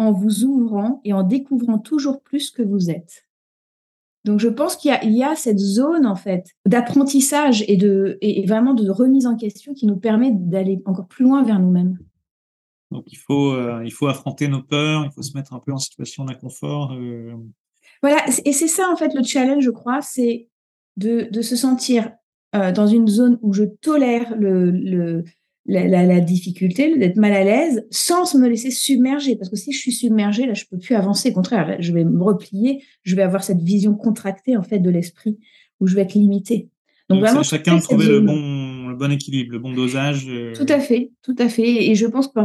en 0.00 0.12
vous 0.12 0.44
ouvrant 0.44 1.02
et 1.04 1.12
en 1.12 1.22
découvrant 1.22 1.78
toujours 1.78 2.22
plus 2.22 2.50
que 2.50 2.62
vous 2.62 2.90
êtes. 2.90 3.26
Donc, 4.24 4.40
je 4.40 4.48
pense 4.48 4.76
qu'il 4.76 4.98
y, 5.02 5.10
y, 5.10 5.22
a 5.22 5.36
cette 5.36 5.58
zone, 5.58 6.06
en 6.06 6.16
fait, 6.16 6.46
d'apprentissage 6.66 7.64
et, 7.68 7.76
de, 7.76 8.16
et 8.22 8.46
vraiment 8.46 8.72
de 8.72 8.88
remise 8.90 9.26
en 9.26 9.36
question 9.36 9.74
qui 9.74 9.86
nous 9.86 9.96
permet 9.96 10.30
d'aller 10.32 10.80
encore 10.86 11.06
plus 11.06 11.24
loin 11.24 11.42
vers 11.42 11.60
nous-mêmes. 11.60 11.98
Donc 12.90 13.04
il 13.12 13.18
faut, 13.18 13.52
euh, 13.52 13.82
il 13.84 13.92
faut 13.92 14.08
affronter 14.08 14.48
nos 14.48 14.62
peurs, 14.62 15.04
il 15.04 15.12
faut 15.12 15.22
se 15.22 15.36
mettre 15.36 15.52
un 15.52 15.60
peu 15.60 15.72
en 15.72 15.78
situation 15.78 16.24
d'inconfort. 16.24 16.92
Euh. 16.92 17.34
Voilà, 18.02 18.24
et 18.44 18.52
c'est 18.52 18.66
ça 18.66 18.88
en 18.90 18.96
fait 18.96 19.14
le 19.14 19.22
challenge, 19.22 19.62
je 19.62 19.70
crois, 19.70 20.00
c'est 20.02 20.48
de, 20.96 21.28
de, 21.30 21.40
se 21.40 21.54
sentir 21.54 22.10
euh, 22.56 22.72
dans 22.72 22.88
une 22.88 23.06
zone 23.06 23.38
où 23.42 23.52
je 23.52 23.62
tolère 23.62 24.36
le, 24.36 24.72
le 24.72 25.24
la, 25.66 25.86
la, 25.86 26.20
difficulté, 26.20 26.96
d'être 26.96 27.16
mal 27.16 27.32
à 27.32 27.44
l'aise, 27.44 27.86
sans 27.90 28.34
me 28.34 28.48
laisser 28.48 28.70
submerger. 28.70 29.36
Parce 29.36 29.50
que 29.50 29.56
si 29.56 29.72
je 29.72 29.78
suis 29.78 29.92
submergée, 29.92 30.46
là, 30.46 30.54
je 30.54 30.64
peux 30.64 30.78
plus 30.78 30.94
avancer. 30.94 31.30
Au 31.30 31.34
contraire, 31.34 31.76
je 31.80 31.92
vais 31.92 32.04
me 32.04 32.22
replier, 32.22 32.82
je 33.02 33.14
vais 33.14 33.22
avoir 33.22 33.44
cette 33.44 33.60
vision 33.60 33.94
contractée 33.94 34.56
en 34.56 34.62
fait 34.62 34.78
de 34.78 34.90
l'esprit 34.90 35.38
où 35.78 35.86
je 35.86 35.94
vais 35.94 36.02
être 36.02 36.14
limitée. 36.14 36.68
Donc, 37.08 37.20
vraiment, 37.20 37.42
chacun 37.42 37.78
trouver 37.78 38.06
le 38.06 38.20
bon, 38.20 38.88
le 38.88 38.96
bon 38.96 39.10
équilibre, 39.10 39.52
le 39.52 39.58
bon 39.58 39.72
dosage. 39.72 40.26
Euh. 40.28 40.54
Tout 40.54 40.66
à 40.68 40.78
fait, 40.78 41.10
tout 41.22 41.34
à 41.38 41.48
fait. 41.48 41.88
Et 41.90 41.94
je 41.94 42.06
pense 42.06 42.28
que 42.28 42.38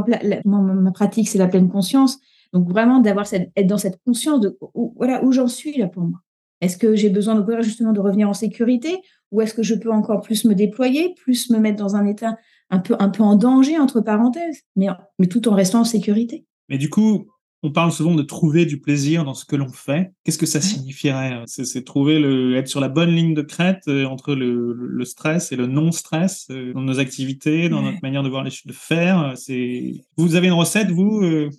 ma 0.45 0.91
pratique, 0.91 1.29
c'est 1.29 1.37
la 1.37 1.47
pleine 1.47 1.69
conscience. 1.69 2.19
Donc 2.53 2.69
vraiment 2.69 2.99
d'avoir 2.99 3.27
cette, 3.27 3.51
être 3.55 3.67
dans 3.67 3.77
cette 3.77 3.99
conscience 4.05 4.39
de 4.39 4.57
où, 4.73 4.93
voilà 4.95 5.23
où 5.23 5.31
j'en 5.31 5.47
suis 5.47 5.77
là 5.77 5.87
pour 5.87 6.03
moi. 6.03 6.19
Est-ce 6.61 6.77
que 6.77 6.95
j'ai 6.95 7.09
besoin 7.09 7.35
de 7.35 7.61
justement 7.61 7.91
de 7.91 7.99
revenir 7.99 8.29
en 8.29 8.33
sécurité? 8.33 8.97
Ou 9.31 9.41
est-ce 9.41 9.53
que 9.53 9.61
je 9.61 9.75
peux 9.75 9.91
encore 9.91 10.21
plus 10.21 10.45
me 10.45 10.55
déployer, 10.55 11.13
plus 11.15 11.49
me 11.49 11.59
mettre 11.59 11.77
dans 11.77 11.95
un 11.95 12.05
état 12.05 12.37
un 12.69 12.79
peu 12.79 12.95
un 12.99 13.09
peu 13.09 13.23
en 13.23 13.35
danger 13.35 13.77
entre 13.77 14.01
parenthèses, 14.01 14.61
mais 14.75 14.87
mais 15.19 15.27
tout 15.27 15.47
en 15.47 15.55
restant 15.55 15.81
en 15.81 15.85
sécurité. 15.85 16.45
Mais 16.69 16.77
du 16.77 16.89
coup, 16.89 17.27
on 17.65 17.71
parle 17.71 17.91
souvent 17.91 18.13
de 18.13 18.21
trouver 18.21 18.65
du 18.65 18.79
plaisir 18.79 19.23
dans 19.23 19.33
ce 19.33 19.43
que 19.43 19.55
l'on 19.55 19.69
fait. 19.69 20.11
Qu'est-ce 20.23 20.37
que 20.37 20.45
ça 20.45 20.61
signifierait 20.61 21.41
C'est 21.47 21.83
trouver 21.83 22.19
le, 22.19 22.55
être 22.57 22.67
sur 22.67 22.79
la 22.79 22.89
bonne 22.89 23.09
ligne 23.09 23.33
de 23.33 23.41
crête 23.41 23.83
euh, 23.87 24.05
entre 24.05 24.35
le, 24.35 25.03
stress 25.03 25.51
et 25.51 25.55
le 25.55 25.65
non-stress 25.65 26.47
euh, 26.51 26.73
dans 26.73 26.81
nos 26.81 26.99
activités, 26.99 27.67
dans 27.67 27.81
notre 27.81 27.97
manière 28.03 28.21
de 28.21 28.29
voir 28.29 28.43
les 28.43 28.51
choses, 28.51 28.67
de 28.67 28.73
faire. 28.73 29.33
C'est 29.35 29.93
vous 30.15 30.35
avez 30.35 30.47
une 30.47 30.53
recette 30.53 30.91
vous 30.91 31.21
euh, 31.23 31.49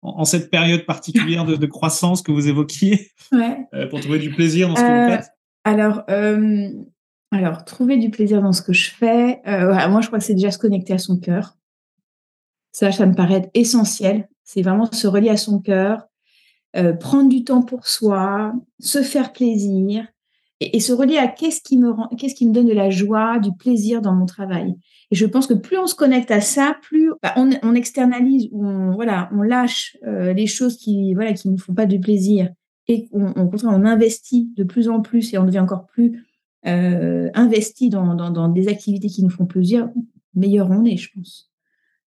en, 0.00 0.24
cette 0.24 0.50
période 0.50 0.86
particulière 0.86 1.44
de, 1.44 1.66
croissance 1.66 2.22
que 2.22 2.32
vous 2.32 2.48
évoquiez 2.48 3.10
pour 3.90 4.00
trouver 4.00 4.18
du 4.18 4.30
plaisir 4.30 4.68
dans 4.68 4.76
ce 4.76 4.80
que 4.80 5.04
vous 5.04 5.16
faites? 5.16 5.28
Alors. 5.64 6.04
Alors, 7.32 7.64
trouver 7.64 7.96
du 7.96 8.10
plaisir 8.10 8.42
dans 8.42 8.52
ce 8.52 8.62
que 8.62 8.72
je 8.72 8.90
fais, 8.90 9.40
moi 9.46 10.00
je 10.00 10.08
crois 10.08 10.18
que 10.18 10.24
c'est 10.24 10.34
déjà 10.34 10.50
se 10.50 10.58
connecter 10.58 10.92
à 10.92 10.98
son 10.98 11.18
cœur. 11.18 11.56
Ça, 12.72 12.92
ça 12.92 13.06
me 13.06 13.14
paraît 13.14 13.50
essentiel. 13.54 14.28
C'est 14.44 14.62
vraiment 14.62 14.90
se 14.90 15.06
relier 15.06 15.28
à 15.28 15.36
son 15.36 15.60
cœur, 15.60 16.06
euh, 16.76 16.92
prendre 16.92 17.28
du 17.28 17.44
temps 17.44 17.62
pour 17.62 17.86
soi, 17.86 18.52
se 18.78 19.02
faire 19.02 19.32
plaisir 19.32 20.06
et, 20.60 20.78
se 20.80 20.92
relier 20.92 21.16
à 21.16 21.26
qu'est-ce 21.26 21.62
qui 21.62 21.78
me 21.78 21.90
rend, 21.90 22.08
qu'est-ce 22.18 22.34
qui 22.34 22.46
me 22.46 22.52
donne 22.52 22.66
de 22.66 22.72
la 22.72 22.90
joie, 22.90 23.38
du 23.38 23.52
plaisir 23.52 24.02
dans 24.02 24.12
mon 24.12 24.26
travail. 24.26 24.74
Et 25.10 25.16
je 25.16 25.26
pense 25.26 25.46
que 25.46 25.54
plus 25.54 25.78
on 25.78 25.86
se 25.86 25.94
connecte 25.94 26.30
à 26.30 26.40
ça, 26.40 26.76
plus 26.82 27.12
bah, 27.22 27.34
on, 27.36 27.74
externalise 27.74 28.48
on, 28.52 28.92
voilà, 28.92 29.30
on 29.32 29.42
lâche 29.42 29.96
euh, 30.06 30.32
les 30.32 30.46
choses 30.46 30.76
qui 30.76 31.14
voilà 31.14 31.32
qui 31.32 31.48
ne 31.48 31.56
font 31.56 31.74
pas 31.74 31.86
du 31.86 31.98
plaisir 31.98 32.50
et 32.88 33.08
on, 33.12 33.32
on 33.36 33.84
investit 33.84 34.52
de 34.56 34.64
plus 34.64 34.88
en 34.88 35.00
plus 35.00 35.32
et 35.32 35.38
on 35.38 35.44
devient 35.44 35.60
encore 35.60 35.86
plus 35.86 36.24
euh, 36.66 37.30
investi 37.34 37.88
dans, 37.88 38.14
dans, 38.14 38.48
des 38.48 38.68
activités 38.68 39.08
qui 39.08 39.22
nous 39.22 39.30
font 39.30 39.46
plaisir, 39.46 39.90
meilleur 40.34 40.70
on 40.70 40.84
est, 40.84 40.96
je 40.96 41.10
pense. 41.14 41.50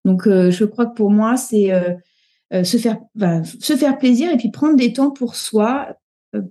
Donc, 0.05 0.23
je 0.25 0.65
crois 0.65 0.85
que 0.85 0.95
pour 0.95 1.11
moi, 1.11 1.37
c'est 1.37 1.71
euh, 1.71 2.63
se, 2.63 2.77
faire, 2.77 2.99
se 3.43 3.75
faire 3.75 3.97
plaisir 3.97 4.31
et 4.31 4.37
puis 4.37 4.51
prendre 4.51 4.75
des 4.75 4.93
temps 4.93 5.11
pour 5.11 5.35
soi, 5.35 5.95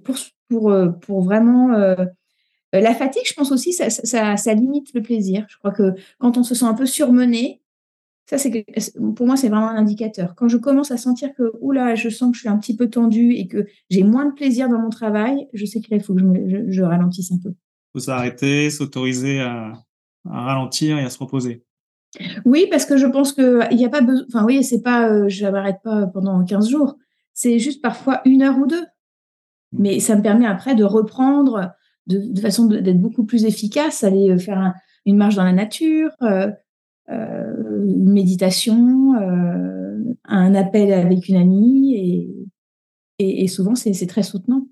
pour, 0.04 0.16
pour, 0.48 0.74
pour 1.00 1.22
vraiment 1.22 1.68
la 2.72 2.94
fatigue, 2.94 3.24
je 3.26 3.34
pense 3.34 3.52
aussi, 3.52 3.72
ça, 3.72 3.90
ça, 3.90 4.36
ça, 4.36 4.54
limite 4.54 4.94
le 4.94 5.02
plaisir. 5.02 5.46
Je 5.50 5.58
crois 5.58 5.72
que 5.72 5.94
quand 6.18 6.38
on 6.38 6.42
se 6.42 6.54
sent 6.54 6.64
un 6.64 6.74
peu 6.74 6.86
surmené, 6.86 7.62
ça, 8.26 8.38
c'est 8.38 8.64
pour 9.16 9.26
moi, 9.26 9.36
c'est 9.36 9.48
vraiment 9.48 9.68
un 9.68 9.76
indicateur. 9.76 10.34
Quand 10.36 10.48
je 10.48 10.56
commence 10.56 10.90
à 10.90 10.96
sentir 10.96 11.34
que, 11.34 11.52
oula, 11.60 11.94
je 11.94 12.08
sens 12.08 12.30
que 12.30 12.36
je 12.36 12.40
suis 12.40 12.48
un 12.48 12.56
petit 12.58 12.76
peu 12.76 12.88
tendue 12.88 13.34
et 13.34 13.46
que 13.46 13.66
j'ai 13.90 14.04
moins 14.04 14.26
de 14.26 14.32
plaisir 14.32 14.68
dans 14.68 14.78
mon 14.78 14.90
travail, 14.90 15.48
je 15.52 15.66
sais 15.66 15.80
qu'il 15.80 16.00
faut 16.02 16.14
que 16.14 16.20
je, 16.20 16.70
je, 16.70 16.82
ralentisse 16.82 17.32
un 17.32 17.38
peu. 17.42 17.52
Il 17.94 18.00
faut 18.00 18.04
s'arrêter, 18.04 18.70
s'autoriser 18.70 19.40
à, 19.40 19.72
à, 20.28 20.40
ralentir 20.44 20.98
et 20.98 21.04
à 21.04 21.10
se 21.10 21.18
reposer. 21.18 21.64
Oui, 22.44 22.66
parce 22.70 22.84
que 22.84 22.96
je 22.96 23.06
pense 23.06 23.32
qu'il 23.32 23.68
n'y 23.72 23.84
a 23.84 23.88
pas 23.88 24.02
besoin. 24.02 24.24
Enfin, 24.28 24.44
oui, 24.44 24.62
c'est 24.64 24.82
pas, 24.82 25.08
euh, 25.08 25.28
je 25.28 25.46
m'arrête 25.46 25.80
pas 25.82 26.06
pendant 26.06 26.44
15 26.44 26.68
jours. 26.68 26.96
C'est 27.34 27.58
juste 27.58 27.80
parfois 27.82 28.20
une 28.24 28.42
heure 28.42 28.58
ou 28.58 28.66
deux. 28.66 28.84
Mais 29.72 30.00
ça 30.00 30.16
me 30.16 30.22
permet 30.22 30.46
après 30.46 30.74
de 30.74 30.84
reprendre 30.84 31.72
de, 32.06 32.18
de 32.18 32.40
façon 32.40 32.66
d'être 32.66 33.00
beaucoup 33.00 33.24
plus 33.24 33.44
efficace, 33.44 34.04
aller 34.04 34.30
euh, 34.30 34.38
faire 34.38 34.74
une 35.06 35.16
marche 35.16 35.36
dans 35.36 35.44
la 35.44 35.52
nature, 35.52 36.10
euh, 36.22 36.50
euh, 37.10 37.84
une 37.84 38.12
méditation, 38.12 39.14
un 40.24 40.54
appel 40.54 40.92
avec 40.92 41.28
une 41.28 41.36
amie, 41.36 41.94
et, 43.18 43.42
et, 43.42 43.48
souvent 43.48 43.74
c'est 43.74 44.06
très 44.06 44.22
soutenant. 44.22 44.66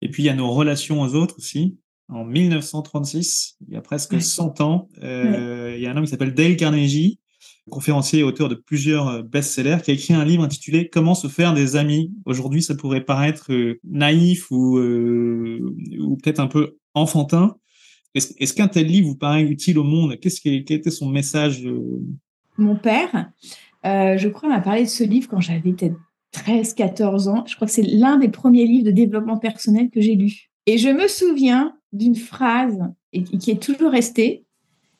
Et 0.00 0.08
puis 0.08 0.22
il 0.22 0.26
y 0.26 0.30
a 0.30 0.34
nos 0.34 0.50
relations 0.50 1.00
aux 1.00 1.14
autres 1.14 1.36
aussi. 1.38 1.78
En 2.08 2.24
1936, 2.24 3.56
il 3.66 3.74
y 3.74 3.76
a 3.76 3.80
presque 3.80 4.20
100 4.20 4.60
ans, 4.60 4.88
euh, 5.02 5.74
il 5.76 5.82
y 5.82 5.86
a 5.86 5.90
un 5.90 5.96
homme 5.96 6.04
qui 6.04 6.10
s'appelle 6.10 6.34
Dale 6.34 6.56
Carnegie, 6.56 7.18
conférencier 7.70 8.20
et 8.20 8.22
auteur 8.22 8.48
de 8.48 8.54
plusieurs 8.54 9.22
best-sellers, 9.24 9.78
qui 9.82 9.90
a 9.90 9.94
écrit 9.94 10.12
un 10.12 10.24
livre 10.24 10.44
intitulé 10.44 10.90
Comment 10.90 11.14
se 11.14 11.28
faire 11.28 11.54
des 11.54 11.76
amis. 11.76 12.12
Aujourd'hui, 12.26 12.62
ça 12.62 12.74
pourrait 12.74 13.04
paraître 13.04 13.50
naïf 13.84 14.50
ou, 14.50 14.78
ou 14.78 16.16
peut-être 16.22 16.40
un 16.40 16.46
peu 16.46 16.76
enfantin, 16.92 17.56
est-ce, 18.14 18.54
qu'un 18.54 18.68
tel 18.68 18.86
livre 18.86 19.08
vous 19.08 19.16
paraît 19.16 19.42
utile 19.42 19.78
au 19.78 19.84
monde? 19.84 20.18
Qu'est-ce 20.20 20.40
qui, 20.40 20.64
Quel 20.64 20.78
était 20.78 20.90
son 20.90 21.08
message 21.08 21.66
euh? 21.66 22.00
Mon 22.56 22.76
père, 22.76 23.32
euh, 23.84 24.16
je 24.16 24.28
crois, 24.28 24.48
m'a 24.48 24.60
parlé 24.60 24.84
de 24.84 24.88
ce 24.88 25.02
livre 25.02 25.28
quand 25.28 25.40
j'avais 25.40 25.72
peut-être 25.72 25.96
13, 26.30 26.74
14 26.74 27.28
ans. 27.28 27.44
Je 27.46 27.56
crois 27.56 27.66
que 27.66 27.72
c'est 27.72 27.82
l'un 27.82 28.16
des 28.16 28.28
premiers 28.28 28.66
livres 28.66 28.86
de 28.86 28.92
développement 28.92 29.38
personnel 29.38 29.90
que 29.90 30.00
j'ai 30.00 30.14
lu. 30.14 30.50
Et 30.66 30.78
je 30.78 30.88
me 30.88 31.08
souviens 31.08 31.76
d'une 31.94 32.16
phrase 32.16 32.78
qui 33.12 33.50
est 33.50 33.62
toujours 33.62 33.90
restée 33.90 34.44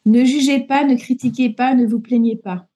Ne 0.06 0.24
jugez 0.24 0.60
pas, 0.60 0.84
ne 0.84 0.94
critiquez 0.94 1.50
pas, 1.50 1.74
ne 1.74 1.86
vous 1.86 2.00
plaignez 2.00 2.36
pas. 2.36 2.66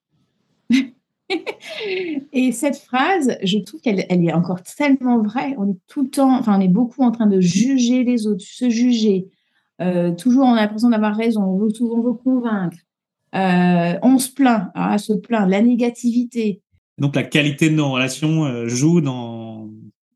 et 2.33 2.53
cette 2.53 2.77
phrase, 2.77 3.37
je 3.43 3.59
trouve 3.59 3.81
qu'elle 3.81 4.05
elle 4.09 4.25
est 4.25 4.33
encore 4.33 4.63
tellement 4.63 5.23
vraie. 5.23 5.55
On 5.59 5.71
est 5.71 5.79
tout 5.87 6.03
le 6.03 6.11
temps, 6.11 6.39
enfin, 6.39 6.59
on 6.59 6.61
est 6.61 6.69
beaucoup 6.69 7.03
en 7.03 7.11
train 7.11 7.27
de 7.27 7.41
juger 7.41 8.05
les 8.05 8.27
autres, 8.27 8.45
se 8.45 8.69
juger, 8.69 9.29
euh, 9.81 10.13
toujours, 10.13 10.45
on 10.45 10.55
a 10.55 10.63
l'impression 10.63 10.91
d'avoir 10.91 11.17
raison. 11.17 11.43
On 11.43 11.59
veut, 11.59 11.73
on 11.81 12.01
veut 12.01 12.15
convaincre. 12.15 12.77
Euh, 13.35 13.99
on 14.03 14.19
se 14.19 14.31
plaint. 14.31 14.71
Ah, 14.75 14.99
se 14.99 15.13
plaint. 15.13 15.49
La 15.49 15.63
négativité. 15.63 16.63
Donc, 16.99 17.15
la 17.15 17.23
qualité 17.23 17.71
de 17.71 17.75
nos 17.75 17.93
relations 17.93 18.45
euh, 18.45 18.67
joue 18.67 19.01
dans, 19.01 19.69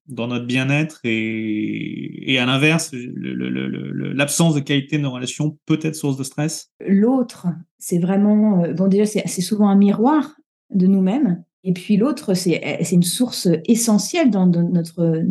dans 0.06 0.26
notre 0.26 0.46
bien-être 0.46 1.00
et, 1.04 2.36
à 2.38 2.46
l'inverse, 2.46 2.92
l'absence 2.92 4.54
de 4.54 4.60
qualité 4.60 4.98
de 4.98 5.02
nos 5.02 5.12
relations 5.12 5.58
peut 5.66 5.78
être 5.82 5.94
source 5.94 6.16
de 6.16 6.24
stress. 6.24 6.70
L'autre, 6.86 7.46
c'est 7.78 7.98
vraiment, 7.98 8.68
bon 8.72 8.88
déjà, 8.88 9.06
c'est 9.06 9.40
souvent 9.40 9.68
un 9.68 9.76
miroir 9.76 10.36
de 10.70 10.86
nous-mêmes. 10.86 11.44
Et 11.64 11.72
puis 11.72 11.96
l'autre, 11.96 12.34
c'est 12.34 12.92
une 12.92 13.02
source 13.02 13.48
essentielle 13.66 14.30
dans 14.30 14.46
notre, 14.46 15.24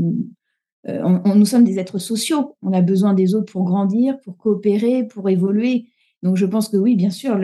euh, 0.88 1.20
nous 1.36 1.46
sommes 1.46 1.64
des 1.64 1.80
êtres 1.80 2.00
sociaux. 2.00 2.56
On 2.62 2.74
a 2.74 2.82
besoin 2.82 3.14
des 3.14 3.36
autres 3.36 3.52
pour 3.52 3.64
grandir, 3.64 4.20
pour 4.22 4.38
coopérer, 4.38 5.06
pour 5.08 5.30
évoluer. 5.30 5.86
Donc, 6.24 6.38
je 6.38 6.46
pense 6.46 6.70
que 6.70 6.78
oui, 6.78 6.96
bien 6.96 7.10
sûr. 7.10 7.38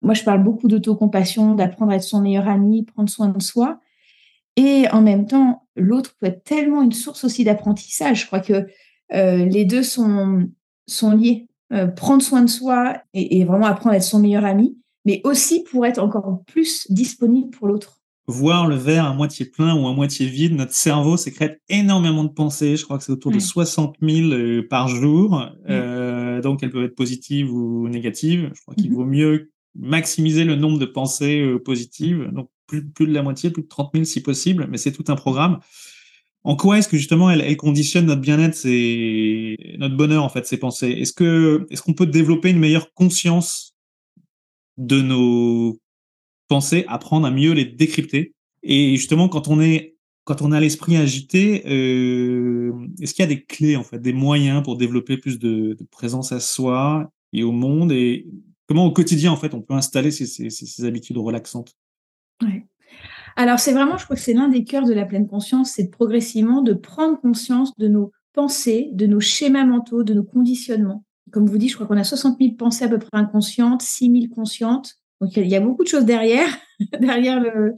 Moi, 0.00 0.14
je 0.14 0.24
parle 0.24 0.42
beaucoup 0.42 0.68
d'autocompassion, 0.68 1.54
d'apprendre 1.54 1.92
à 1.92 1.96
être 1.96 2.02
son 2.02 2.20
meilleur 2.20 2.48
ami, 2.48 2.84
prendre 2.84 3.10
soin 3.10 3.28
de 3.28 3.42
soi. 3.42 3.80
Et 4.56 4.86
en 4.92 5.02
même 5.02 5.26
temps, 5.26 5.66
l'autre 5.76 6.14
peut 6.20 6.26
être 6.26 6.44
tellement 6.44 6.82
une 6.82 6.92
source 6.92 7.24
aussi 7.24 7.44
d'apprentissage. 7.44 8.22
Je 8.22 8.26
crois 8.26 8.40
que 8.40 8.66
euh, 9.14 9.44
les 9.44 9.64
deux 9.64 9.82
sont, 9.82 10.48
sont 10.86 11.12
liés. 11.12 11.48
Euh, 11.72 11.86
prendre 11.86 12.22
soin 12.22 12.42
de 12.42 12.50
soi 12.50 12.98
et, 13.14 13.38
et, 13.38 13.44
vraiment 13.46 13.64
apprendre 13.64 13.94
à 13.94 13.96
être 13.96 14.02
son 14.02 14.18
meilleur 14.18 14.44
ami, 14.44 14.76
mais 15.06 15.22
aussi 15.24 15.64
pour 15.64 15.86
être 15.86 15.98
encore 15.98 16.42
plus 16.46 16.86
disponible 16.90 17.48
pour 17.48 17.66
l'autre 17.66 18.02
voir 18.26 18.66
le 18.66 18.76
verre 18.76 19.06
à 19.06 19.14
moitié 19.14 19.46
plein 19.46 19.74
ou 19.74 19.86
à 19.86 19.92
moitié 19.92 20.26
vide, 20.26 20.54
notre 20.54 20.72
cerveau 20.72 21.16
sécrète 21.16 21.60
énormément 21.68 22.24
de 22.24 22.30
pensées. 22.30 22.76
Je 22.76 22.84
crois 22.84 22.98
que 22.98 23.04
c'est 23.04 23.12
autour 23.12 23.32
de 23.32 23.38
60 23.38 23.96
000 24.00 24.30
euh, 24.30 24.66
par 24.68 24.88
jour. 24.88 25.44
Euh, 25.68 26.40
donc, 26.40 26.62
elles 26.62 26.70
peuvent 26.70 26.84
être 26.84 26.96
positives 26.96 27.52
ou 27.52 27.88
négatives. 27.88 28.50
Je 28.54 28.62
crois 28.62 28.74
qu'il 28.74 28.90
mm-hmm. 28.90 28.94
vaut 28.94 29.04
mieux 29.04 29.50
maximiser 29.74 30.44
le 30.44 30.54
nombre 30.54 30.78
de 30.78 30.86
pensées 30.86 31.56
positives. 31.64 32.30
Donc, 32.32 32.48
plus, 32.80 33.06
de 33.06 33.12
la 33.12 33.22
moitié, 33.22 33.50
plus 33.50 33.62
de 33.62 33.68
30 33.68 33.90
000 33.94 34.04
si 34.04 34.22
possible. 34.22 34.66
Mais 34.70 34.78
c'est 34.78 34.92
tout 34.92 35.04
un 35.08 35.16
programme. 35.16 35.60
En 36.44 36.56
quoi 36.56 36.78
est-ce 36.78 36.88
que 36.88 36.96
justement 36.96 37.30
elles 37.30 37.56
conditionnent 37.56 38.06
notre 38.06 38.20
bien-être 38.20 38.58
et 38.66 39.76
notre 39.78 39.96
bonheur 39.96 40.24
en 40.24 40.28
fait 40.28 40.46
ces 40.46 40.56
pensées? 40.56 40.90
Est-ce 40.90 41.12
que 41.12 41.66
est-ce 41.70 41.82
qu'on 41.82 41.94
peut 41.94 42.06
développer 42.06 42.50
une 42.50 42.58
meilleure 42.58 42.92
conscience 42.94 43.76
de 44.76 45.00
nos 45.00 45.78
penser, 46.48 46.84
apprendre 46.88 47.26
à 47.26 47.30
mieux 47.30 47.52
les 47.52 47.64
décrypter? 47.64 48.34
Et 48.64 48.96
justement, 48.96 49.28
quand 49.28 49.48
on 49.48 49.60
est 49.60 49.92
quand 50.24 50.42
on 50.42 50.52
a 50.52 50.60
l'esprit 50.60 50.96
agité, 50.96 51.62
euh, 51.66 52.72
est-ce 53.00 53.14
qu'il 53.14 53.22
y 53.24 53.26
a 53.26 53.28
des 53.28 53.42
clés 53.44 53.76
en 53.76 53.82
fait, 53.82 53.98
des 53.98 54.12
moyens 54.12 54.62
pour 54.62 54.76
développer 54.76 55.16
plus 55.16 55.38
de, 55.38 55.76
présence 55.90 56.32
à 56.32 56.40
soi 56.40 57.10
et 57.32 57.42
au 57.42 57.52
monde? 57.52 57.92
Et 57.92 58.26
comment 58.66 58.86
au 58.86 58.92
quotidien 58.92 59.32
en 59.32 59.36
fait 59.36 59.54
on 59.54 59.62
peut 59.62 59.74
installer 59.74 60.10
ces, 60.10 60.84
habitudes 60.84 61.18
relaxantes? 61.18 61.76
Alors 63.36 63.58
c'est 63.58 63.72
vraiment, 63.72 63.96
je 63.96 64.04
crois 64.04 64.16
que 64.16 64.22
c'est 64.22 64.34
l'un 64.34 64.48
des 64.48 64.64
cœurs 64.64 64.86
de 64.86 64.92
la 64.92 65.06
pleine 65.06 65.26
conscience, 65.26 65.72
c'est 65.72 65.90
progressivement 65.90 66.62
de 66.62 66.74
prendre 66.74 67.18
conscience 67.20 67.76
de 67.78 67.88
nos 67.88 68.12
pensées, 68.32 68.90
de 68.92 69.06
nos 69.06 69.20
schémas 69.20 69.64
mentaux, 69.64 70.02
de 70.02 70.14
nos 70.14 70.24
conditionnements. 70.24 71.04
Comme 71.30 71.46
vous 71.46 71.58
dites, 71.58 71.70
je 71.70 71.74
crois 71.76 71.86
qu'on 71.86 71.96
a 71.96 72.04
60 72.04 72.38
000 72.38 72.54
pensées 72.56 72.84
à 72.84 72.88
peu 72.88 72.98
près 72.98 73.08
inconscientes, 73.12 73.82
6 73.82 74.10
000 74.10 74.34
conscientes. 74.34 74.96
Donc 75.20 75.36
il 75.36 75.46
y 75.46 75.54
a 75.54 75.60
beaucoup 75.60 75.84
de 75.84 75.88
choses 75.88 76.04
derrière, 76.04 76.58
derrière 77.00 77.40
le, 77.40 77.74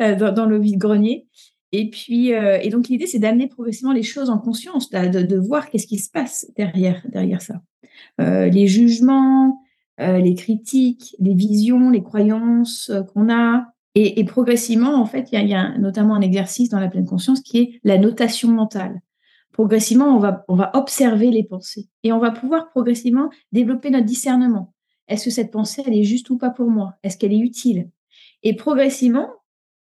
euh, 0.00 0.30
dans, 0.30 0.46
le 0.46 0.60
vide-grenier. 0.60 1.26
Et 1.72 1.88
puis, 1.88 2.34
euh, 2.34 2.58
et 2.62 2.68
donc 2.68 2.88
l'idée, 2.88 3.06
c'est 3.06 3.18
d'amener 3.18 3.48
progressivement 3.48 3.92
les 3.92 4.02
choses 4.02 4.28
en 4.28 4.38
conscience, 4.38 4.90
de, 4.90 5.38
voir 5.38 5.70
qu'est-ce 5.70 5.86
qui 5.86 5.98
se 5.98 6.10
passe 6.10 6.46
derrière, 6.54 7.02
derrière 7.08 7.40
ça. 7.40 7.62
Euh, 8.20 8.48
les 8.48 8.66
jugements, 8.66 9.58
les 9.98 10.34
critiques, 10.34 11.14
les 11.20 11.34
visions, 11.34 11.90
les 11.90 12.02
croyances 12.02 12.90
qu'on 13.12 13.32
a. 13.32 13.71
Et, 13.94 14.24
progressivement, 14.24 14.94
en 14.94 15.04
fait, 15.04 15.28
il 15.32 15.48
y, 15.48 15.54
a 15.54 15.76
notamment 15.76 16.14
un 16.14 16.22
exercice 16.22 16.70
dans 16.70 16.80
la 16.80 16.88
pleine 16.88 17.04
conscience 17.04 17.42
qui 17.42 17.58
est 17.58 17.80
la 17.84 17.98
notation 17.98 18.48
mentale. 18.48 19.02
Progressivement, 19.52 20.16
on 20.48 20.56
va, 20.56 20.70
observer 20.74 21.30
les 21.30 21.44
pensées 21.44 21.90
et 22.02 22.10
on 22.10 22.18
va 22.18 22.30
pouvoir 22.30 22.70
progressivement 22.70 23.28
développer 23.52 23.90
notre 23.90 24.06
discernement. 24.06 24.72
Est-ce 25.08 25.26
que 25.26 25.30
cette 25.30 25.50
pensée, 25.50 25.82
elle 25.86 25.94
est 25.94 26.04
juste 26.04 26.30
ou 26.30 26.38
pas 26.38 26.48
pour 26.48 26.70
moi? 26.70 26.94
Est-ce 27.02 27.18
qu'elle 27.18 27.34
est 27.34 27.38
utile? 27.38 27.90
Et 28.42 28.56
progressivement, 28.56 29.28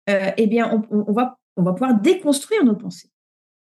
euh, 0.09 0.29
eh 0.37 0.45
bien, 0.45 0.85
on, 0.91 1.11
va, 1.11 1.39
on 1.57 1.63
va 1.63 1.73
pouvoir 1.73 1.99
déconstruire 1.99 2.63
nos 2.63 2.75
pensées. 2.75 3.09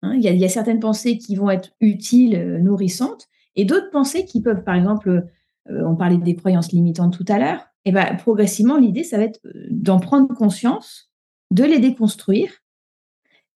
Hein. 0.02 0.16
il, 0.16 0.24
y 0.24 0.46
a, 0.46 0.50
certaines 0.50 0.80
pensées 0.80 1.20
qui 1.20 1.36
vont 1.36 1.52
être 1.52 1.74
utiles, 1.80 2.36
euh, 2.36 2.58
nourrissantes, 2.58 3.28
et 3.56 3.66
d'autres 3.66 3.92
pensées 3.92 4.26
qui 4.26 4.42
peuvent, 4.42 4.64
par 4.64 4.74
exemple, 4.76 5.28
euh, 5.70 5.86
on 5.86 5.96
parlait 5.96 6.18
des 6.18 6.36
croyances 6.36 6.72
limitantes 6.72 7.16
tout 7.16 7.26
à 7.32 7.38
l'heure, 7.38 7.68
et 7.86 7.90
eh 7.90 7.92
ben, 7.92 8.16
progressivement, 8.16 8.78
l'idée, 8.78 9.04
ça 9.04 9.18
va 9.18 9.24
être 9.24 9.42
d'en 9.70 10.00
prendre 10.00 10.34
conscience, 10.34 11.12
de 11.52 11.66
les 11.66 11.80
déconstruire 11.80 12.64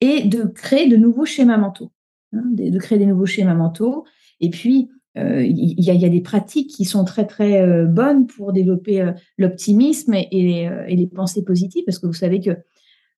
et 0.02 0.24
de 0.24 0.44
créer 0.44 0.90
de 0.90 0.98
nouveaux 0.98 1.26
schémas 1.26 1.58
mentaux. 1.58 1.92
Hein, 2.34 2.44
de, 2.52 2.78
créer 2.78 2.98
des 2.98 3.06
nouveaux 3.06 3.26
schémas 3.26 3.54
mentaux. 3.54 4.06
Et 4.42 4.50
puis, 4.50 4.90
euh, 5.18 5.44
il 5.44 5.80
y, 5.80 6.06
a 6.06 6.10
des 6.10 6.22
pratiques 6.22 6.70
qui 6.70 6.86
sont 6.86 7.06
très 7.06 7.26
très 7.26 7.62
euh, 7.62 7.86
bonnes 7.86 8.28
pour 8.28 8.52
développer 8.52 9.02
euh, 9.02 9.14
l'optimisme 9.38 10.14
et, 10.14 10.70
les 10.88 11.08
pensées 11.08 11.44
positives, 11.44 11.84
parce 11.86 12.00
que 12.00 12.06
vous 12.06 12.14
savez 12.14 12.42
que, 12.42 12.52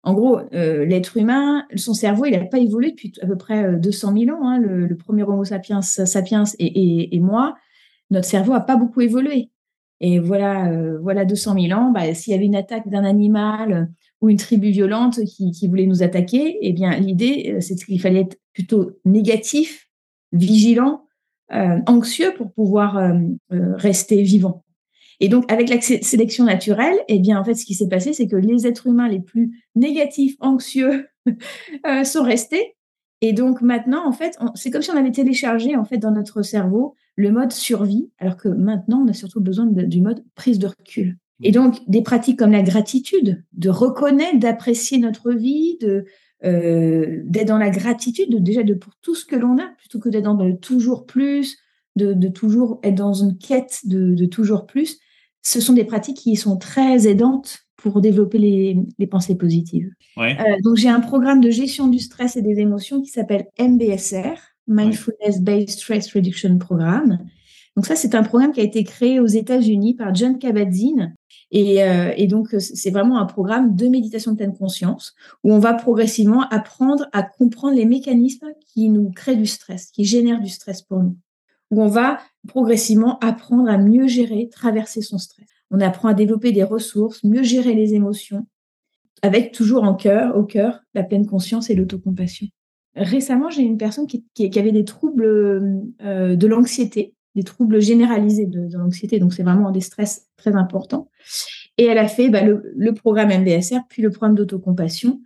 en 0.03 0.13
gros, 0.13 0.39
l'être 0.51 1.17
humain, 1.17 1.65
son 1.75 1.93
cerveau, 1.93 2.25
il 2.25 2.31
n'a 2.31 2.45
pas 2.45 2.59
évolué 2.59 2.91
depuis 2.91 3.11
à 3.21 3.27
peu 3.27 3.35
près 3.35 3.75
200 3.75 4.13
000 4.17 4.37
ans. 4.37 4.47
Hein. 4.47 4.59
le, 4.59 4.95
premier 4.95 5.23
Homo 5.23 5.43
sapiens, 5.43 5.81
sapiens 5.81 6.45
et, 6.57 7.19
moi, 7.19 7.55
notre 8.09 8.25
cerveau 8.25 8.53
n'a 8.53 8.61
pas 8.61 8.77
beaucoup 8.77 9.01
évolué. 9.01 9.49
Et 10.01 10.19
voilà, 10.19 10.71
voilà 11.01 11.25
200 11.25 11.55
000 11.59 11.79
ans, 11.79 11.91
bah, 11.91 12.13
s'il 12.13 12.31
y 12.31 12.35
avait 12.35 12.45
une 12.45 12.55
attaque 12.55 12.87
d'un 12.87 13.03
animal 13.03 13.91
ou 14.21 14.29
une 14.29 14.37
tribu 14.37 14.69
violente 14.69 15.19
qui, 15.25 15.67
voulait 15.67 15.85
nous 15.85 16.03
attaquer, 16.03 16.57
eh 16.61 16.71
bien 16.71 16.97
l'idée, 16.97 17.57
c'est 17.59 17.75
qu'il 17.75 17.99
fallait 17.99 18.21
être 18.21 18.37
plutôt 18.53 18.91
négatif, 19.05 19.89
vigilant, 20.31 21.03
euh, 21.51 21.79
anxieux 21.87 22.31
pour 22.37 22.53
pouvoir 22.53 22.97
euh, 22.97 23.13
euh, 23.53 23.75
rester 23.75 24.21
vivant. 24.21 24.63
Et 25.19 25.29
donc, 25.29 25.51
avec 25.51 25.67
la 25.67 25.81
sélection 25.81 26.45
naturelle, 26.45 26.97
eh 27.07 27.17
bien, 27.19 27.39
en 27.39 27.43
fait, 27.43 27.55
ce 27.55 27.65
qui 27.65 27.73
s'est 27.73 27.89
passé, 27.89 28.13
c'est 28.13 28.27
que 28.27 28.35
les 28.35 28.67
êtres 28.67 28.85
humains 28.85 29.09
les 29.09 29.19
plus 29.19 29.65
négatifs, 29.75 30.35
anxieux, 30.39 31.07
sont 32.03 32.23
restés. 32.23 32.75
Et 33.21 33.33
donc 33.33 33.61
maintenant, 33.61 34.07
en 34.07 34.11
fait, 34.11 34.37
c'est 34.55 34.71
comme 34.71 34.81
si 34.81 34.91
on 34.91 34.95
avait 34.95 35.11
téléchargé 35.11 35.75
en 35.75 35.83
fait 35.83 35.97
dans 35.97 36.11
notre 36.11 36.41
cerveau 36.41 36.95
le 37.15 37.31
mode 37.31 37.51
survie, 37.51 38.09
alors 38.17 38.37
que 38.37 38.47
maintenant, 38.47 39.03
on 39.05 39.09
a 39.09 39.13
surtout 39.13 39.41
besoin 39.41 39.65
du 39.65 40.01
mode 40.01 40.23
prise 40.35 40.57
de 40.57 40.67
recul. 40.67 41.17
Et 41.41 41.51
donc, 41.51 41.79
des 41.87 42.01
pratiques 42.01 42.39
comme 42.39 42.51
la 42.51 42.63
gratitude, 42.63 43.43
de 43.53 43.69
reconnaître, 43.69 44.39
d'apprécier 44.39 44.99
notre 44.99 45.31
vie, 45.31 45.77
de 45.81 46.05
euh, 46.45 47.21
d'être 47.25 47.49
dans 47.49 47.57
la 47.57 47.69
gratitude, 47.69 48.31
de, 48.31 48.39
déjà 48.39 48.63
de 48.63 48.73
pour 48.73 48.93
tout 49.01 49.15
ce 49.15 49.25
que 49.25 49.35
l'on 49.35 49.57
a, 49.57 49.67
plutôt 49.77 49.99
que 49.99 50.07
d'être 50.07 50.23
dans 50.23 50.35
le 50.35 50.57
toujours 50.57 51.05
plus, 51.05 51.57
de, 51.97 52.13
de, 52.13 52.29
toujours 52.29 52.79
être 52.83 52.95
dans 52.95 53.13
une 53.13 53.37
quête 53.37 53.81
de, 53.83 54.13
de, 54.13 54.25
toujours 54.25 54.65
plus. 54.65 54.99
Ce 55.41 55.59
sont 55.59 55.73
des 55.73 55.83
pratiques 55.83 56.17
qui 56.17 56.37
sont 56.37 56.57
très 56.57 57.07
aidantes 57.07 57.59
pour 57.81 58.01
développer 58.01 58.37
les, 58.37 58.77
les 58.97 59.07
pensées 59.07 59.35
positives. 59.35 59.89
Ouais. 60.17 60.37
Euh, 60.39 60.57
donc, 60.63 60.77
j'ai 60.77 60.89
un 60.89 60.99
programme 60.99 61.41
de 61.41 61.49
gestion 61.49 61.87
du 61.87 61.99
stress 61.99 62.35
et 62.35 62.41
des 62.41 62.59
émotions 62.59 63.01
qui 63.01 63.09
s'appelle 63.09 63.47
MBSR, 63.59 64.37
Mindfulness 64.67 65.41
Based 65.41 65.69
Stress 65.69 66.13
Reduction 66.13 66.57
Programme. 66.57 67.19
Donc 67.75 67.85
ça, 67.85 67.95
c'est 67.95 68.15
un 68.15 68.23
programme 68.23 68.51
qui 68.51 68.59
a 68.59 68.63
été 68.63 68.83
créé 68.83 69.19
aux 69.19 69.27
États-Unis 69.27 69.95
par 69.95 70.13
John 70.13 70.37
Kabat-Zinn. 70.37 71.15
Et, 71.51 71.83
euh, 71.83 72.11
et, 72.17 72.27
donc, 72.27 72.49
c'est 72.59 72.91
vraiment 72.91 73.19
un 73.19 73.25
programme 73.25 73.75
de 73.75 73.87
méditation 73.87 74.33
de 74.33 74.37
pleine 74.37 74.55
conscience 74.55 75.15
où 75.43 75.53
on 75.53 75.59
va 75.59 75.73
progressivement 75.73 76.47
apprendre 76.49 77.07
à 77.13 77.23
comprendre 77.23 77.75
les 77.75 77.85
mécanismes 77.85 78.49
qui 78.67 78.89
nous 78.89 79.11
créent 79.11 79.35
du 79.35 79.45
stress, 79.45 79.91
qui 79.91 80.03
génèrent 80.03 80.41
du 80.41 80.49
stress 80.49 80.81
pour 80.81 81.01
nous. 81.01 81.17
Où 81.71 81.81
on 81.81 81.87
va 81.87 82.19
progressivement 82.47 83.17
apprendre 83.19 83.69
à 83.69 83.77
mieux 83.77 84.07
gérer, 84.07 84.49
traverser 84.49 85.01
son 85.01 85.17
stress. 85.17 85.47
On 85.71 85.79
apprend 85.81 86.09
à 86.09 86.13
développer 86.13 86.51
des 86.51 86.63
ressources, 86.63 87.23
mieux 87.23 87.43
gérer 87.43 87.73
les 87.73 87.93
émotions, 87.93 88.47
avec 89.21 89.51
toujours 89.51 89.83
en 89.83 89.93
cœur, 89.93 90.35
au 90.37 90.43
cœur, 90.43 90.81
la 90.93 91.03
pleine 91.03 91.25
conscience 91.25 91.69
et 91.69 91.75
l'autocompassion. 91.75 92.47
Récemment, 92.95 93.49
j'ai 93.49 93.61
une 93.61 93.77
personne 93.77 94.07
qui, 94.07 94.59
avait 94.59 94.71
des 94.71 94.85
troubles 94.85 95.23
euh, 96.01 96.35
de 96.35 96.47
l'anxiété, 96.47 97.13
des 97.35 97.43
troubles 97.43 97.79
généralisés 97.81 98.45
de, 98.45 98.67
l'anxiété, 98.75 99.19
donc 99.19 99.33
c'est 99.33 99.43
vraiment 99.43 99.71
des 99.71 99.81
stress 99.81 100.27
très 100.37 100.55
importants. 100.55 101.09
Et 101.77 101.85
elle 101.85 101.97
a 101.97 102.07
fait 102.07 102.29
bah, 102.29 102.41
le, 102.43 102.93
programme 102.93 103.29
MBSR, 103.29 103.81
puis 103.89 104.01
le 104.01 104.09
programme 104.09 104.35
d'autocompassion. 104.35 105.21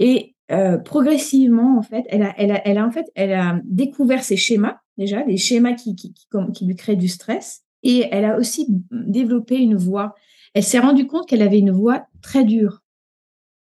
Et 0.00 0.34
euh, 0.50 0.78
progressivement, 0.78 1.78
en 1.78 1.82
fait, 1.82 2.04
elle 2.08 3.32
a, 3.32 3.60
découvert 3.64 4.24
ses 4.24 4.36
schémas, 4.36 4.78
déjà, 4.96 5.22
des 5.22 5.36
schémas 5.36 5.74
qui 5.74 5.94
lui 6.62 6.76
créent 6.76 6.96
du 6.96 7.08
stress. 7.08 7.63
Et 7.84 8.08
elle 8.10 8.24
a 8.24 8.36
aussi 8.36 8.66
développé 8.90 9.56
une 9.56 9.76
voix. 9.76 10.14
Elle 10.54 10.64
s'est 10.64 10.80
rendue 10.80 11.06
compte 11.06 11.28
qu'elle 11.28 11.42
avait 11.42 11.58
une 11.58 11.70
voix 11.70 12.06
très 12.22 12.44
dure 12.44 12.82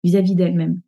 vis-à-vis 0.04 0.34
d'elle-même. 0.34 0.80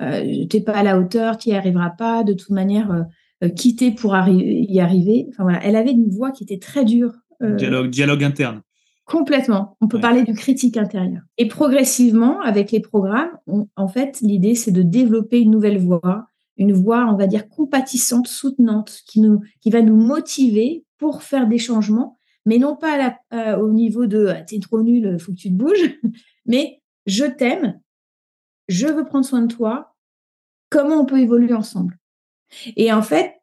Euh, 0.00 0.46
tu 0.50 0.56
n'es 0.56 0.62
pas 0.62 0.72
à 0.72 0.82
la 0.82 0.98
hauteur, 0.98 1.38
tu 1.38 1.50
n'y 1.50 1.54
arriveras 1.54 1.90
pas, 1.90 2.24
de 2.24 2.32
toute 2.32 2.50
manière, 2.50 2.90
euh, 2.90 3.02
euh, 3.44 3.48
quitter 3.48 3.90
pour 3.90 4.14
arri 4.14 4.66
y 4.68 4.80
arriver. 4.80 5.26
Enfin, 5.28 5.44
voilà. 5.44 5.64
Elle 5.64 5.76
avait 5.76 5.92
une 5.92 6.10
voix 6.10 6.30
qui 6.30 6.44
était 6.44 6.58
très 6.58 6.84
dure. 6.84 7.12
Euh, 7.42 7.54
dialogue, 7.54 7.90
dialogue 7.90 8.24
interne. 8.24 8.62
Complètement. 9.04 9.76
On 9.80 9.88
peut 9.88 9.96
ouais. 9.96 10.02
parler 10.02 10.22
du 10.22 10.32
critique 10.32 10.76
intérieur. 10.76 11.22
Et 11.36 11.48
progressivement, 11.48 12.40
avec 12.40 12.70
les 12.70 12.80
programmes, 12.80 13.30
on, 13.46 13.68
en 13.76 13.88
fait, 13.88 14.20
l'idée, 14.22 14.54
c'est 14.54 14.70
de 14.70 14.82
développer 14.82 15.40
une 15.40 15.50
nouvelle 15.50 15.78
voix, 15.78 16.26
une 16.56 16.72
voix, 16.72 17.06
on 17.12 17.16
va 17.16 17.26
dire, 17.26 17.48
compatissante, 17.48 18.28
soutenante, 18.28 19.02
qui, 19.06 19.20
nous, 19.20 19.40
qui 19.60 19.70
va 19.70 19.82
nous 19.82 19.96
motiver 19.96 20.84
pour 20.98 21.22
faire 21.22 21.48
des 21.48 21.58
changements, 21.58 22.18
mais 22.46 22.58
non 22.58 22.76
pas 22.76 22.94
à 22.94 22.96
la, 22.96 23.18
euh, 23.32 23.58
au 23.58 23.72
niveau 23.72 24.06
de 24.06 24.26
ah, 24.26 24.42
t'es 24.42 24.58
trop 24.58 24.82
nul, 24.82 25.18
faut 25.18 25.32
que 25.32 25.36
tu 25.36 25.48
te 25.48 25.54
bouges, 25.54 25.98
mais 26.46 26.80
je 27.06 27.24
t'aime, 27.24 27.80
je 28.68 28.86
veux 28.86 29.04
prendre 29.04 29.24
soin 29.24 29.42
de 29.42 29.52
toi, 29.52 29.94
comment 30.70 31.00
on 31.00 31.06
peut 31.06 31.20
évoluer 31.20 31.54
ensemble? 31.54 31.98
Et 32.76 32.92
en 32.92 33.02
fait, 33.02 33.34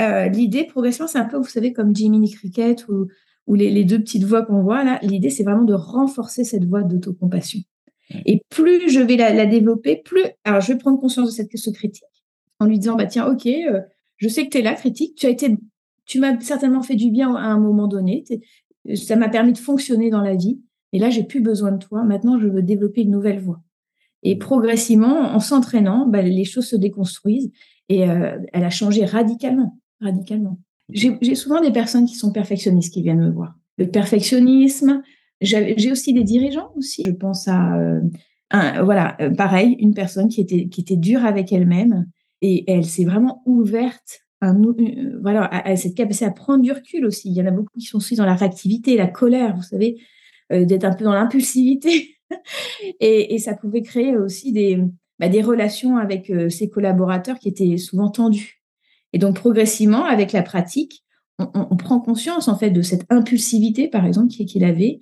euh, 0.00 0.28
l'idée 0.28 0.64
progressivement, 0.64 1.06
c'est 1.08 1.18
un 1.18 1.24
peu, 1.24 1.36
vous 1.36 1.44
savez, 1.44 1.72
comme 1.72 1.94
Jiminy 1.94 2.30
Cricket 2.30 2.88
ou, 2.88 3.08
ou 3.46 3.54
les, 3.54 3.70
les, 3.70 3.84
deux 3.84 3.98
petites 3.98 4.24
voix 4.24 4.44
qu'on 4.44 4.62
voit 4.62 4.84
là. 4.84 4.98
L'idée, 5.02 5.30
c'est 5.30 5.44
vraiment 5.44 5.64
de 5.64 5.74
renforcer 5.74 6.44
cette 6.44 6.64
voix 6.64 6.82
d'autocompassion. 6.82 7.60
Et 8.26 8.42
plus 8.48 8.90
je 8.90 9.00
vais 9.00 9.16
la, 9.16 9.32
la, 9.32 9.46
développer, 9.46 9.96
plus. 9.96 10.24
Alors, 10.44 10.60
je 10.60 10.72
vais 10.72 10.78
prendre 10.78 10.98
conscience 10.98 11.28
de 11.28 11.32
cette 11.32 11.50
question 11.50 11.72
critique 11.72 12.04
en 12.58 12.66
lui 12.66 12.78
disant, 12.78 12.96
bah 12.96 13.06
tiens, 13.06 13.26
ok, 13.26 13.46
euh, 13.46 13.80
je 14.16 14.28
sais 14.28 14.44
que 14.44 14.50
tu 14.50 14.58
es 14.58 14.62
là, 14.62 14.74
critique. 14.74 15.16
Tu 15.16 15.26
as 15.26 15.30
été, 15.30 15.56
tu 16.10 16.18
m'as 16.18 16.40
certainement 16.40 16.82
fait 16.82 16.96
du 16.96 17.08
bien 17.08 17.36
à 17.36 17.46
un 17.46 17.60
moment 17.60 17.86
donné. 17.86 18.24
Ça 18.94 19.14
m'a 19.14 19.28
permis 19.28 19.52
de 19.52 19.58
fonctionner 19.58 20.10
dans 20.10 20.22
la 20.22 20.34
vie. 20.34 20.60
Et 20.92 20.98
là, 20.98 21.08
j'ai 21.08 21.22
plus 21.22 21.40
besoin 21.40 21.70
de 21.70 21.78
toi. 21.78 22.02
Maintenant, 22.02 22.36
je 22.36 22.48
veux 22.48 22.62
développer 22.62 23.02
une 23.02 23.12
nouvelle 23.12 23.38
voie. 23.38 23.62
Et 24.24 24.36
progressivement, 24.36 25.32
en 25.32 25.38
s'entraînant, 25.38 26.08
bah, 26.08 26.20
les 26.20 26.44
choses 26.44 26.66
se 26.66 26.74
déconstruisent 26.74 27.52
et 27.88 28.10
euh, 28.10 28.38
elle 28.52 28.64
a 28.64 28.70
changé 28.70 29.04
radicalement, 29.04 29.78
radicalement. 30.00 30.58
J'ai 30.92 31.36
souvent 31.36 31.60
des 31.60 31.70
personnes 31.70 32.06
qui 32.06 32.16
sont 32.16 32.32
perfectionnistes 32.32 32.92
qui 32.92 33.02
viennent 33.02 33.24
me 33.24 33.30
voir. 33.30 33.54
Le 33.78 33.88
perfectionnisme, 33.88 35.02
j'ai 35.40 35.92
aussi 35.92 36.12
des 36.12 36.24
dirigeants 36.24 36.72
aussi. 36.74 37.04
Je 37.06 37.12
pense 37.12 37.46
à, 37.46 37.76
euh, 37.78 38.00
un, 38.50 38.82
voilà, 38.82 39.16
euh, 39.20 39.30
pareil, 39.30 39.76
une 39.78 39.94
personne 39.94 40.28
qui 40.28 40.40
était, 40.40 40.66
qui 40.66 40.80
était 40.80 40.96
dure 40.96 41.24
avec 41.24 41.52
elle-même 41.52 42.08
et 42.42 42.68
elle 42.68 42.84
s'est 42.84 43.04
vraiment 43.04 43.42
ouverte 43.46 44.22
euh, 44.42 45.18
voilà, 45.20 45.44
à, 45.44 45.76
cette 45.76 45.94
capacité 45.94 46.24
à 46.24 46.30
prendre 46.30 46.62
du 46.62 46.72
recul 46.72 47.04
aussi. 47.04 47.28
Il 47.28 47.36
y 47.36 47.42
en 47.42 47.46
a 47.46 47.50
beaucoup 47.50 47.78
qui 47.78 47.86
sont 47.86 47.98
aussi 47.98 48.16
dans 48.16 48.24
la 48.24 48.34
réactivité, 48.34 48.96
la 48.96 49.06
colère, 49.06 49.54
vous 49.54 49.62
savez, 49.62 50.00
euh, 50.52 50.64
d'être 50.64 50.84
un 50.84 50.94
peu 50.94 51.04
dans 51.04 51.12
l'impulsivité. 51.12 52.16
et, 53.00 53.38
ça 53.38 53.54
pouvait 53.54 53.82
créer 53.82 54.16
aussi 54.16 54.52
des, 54.52 54.82
bah, 55.18 55.26
relations 55.42 55.98
avec 55.98 56.30
euh, 56.30 56.48
ses 56.48 56.70
collaborateurs 56.70 57.38
qui 57.38 57.48
étaient 57.48 57.76
souvent 57.76 58.08
tendues. 58.08 58.62
Et 59.12 59.18
donc, 59.18 59.36
progressivement, 59.36 60.04
avec 60.04 60.32
la 60.32 60.42
pratique, 60.42 61.04
on, 61.38 61.76
prend 61.76 62.00
conscience, 62.00 62.48
en 62.48 62.56
fait, 62.56 62.70
de 62.70 62.82
cette 62.82 63.06
impulsivité, 63.08 63.88
par 63.88 64.04
exemple, 64.04 64.28
qu'il 64.28 64.62
avait, 64.62 65.00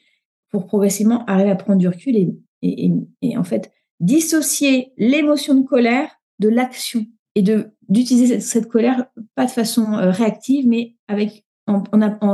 pour 0.51 0.67
progressivement 0.67 1.25
arriver 1.27 1.51
à 1.51 1.57
prendre 1.57 1.81
du 1.81 1.89
recul 1.89 2.17
et, 2.17 2.93
et 3.23 3.37
en 3.37 3.43
fait, 3.43 3.73
dissocier 3.99 4.93
l'émotion 4.97 5.55
de 5.55 5.67
colère 5.67 6.11
de 6.39 6.49
l'action 6.49 7.07
et 7.39 7.43
de 7.43 7.71
d'utiliser 7.89 8.41
cette, 8.41 8.43
cette, 8.43 8.69
colère 8.69 9.07
pas 9.35 9.47
de 9.47 9.51
façon 9.51 9.95
euh, 9.95 10.11
réactive, 10.11 10.67
mais 10.67 10.97
avec 11.07 11.45
en, 11.69 11.83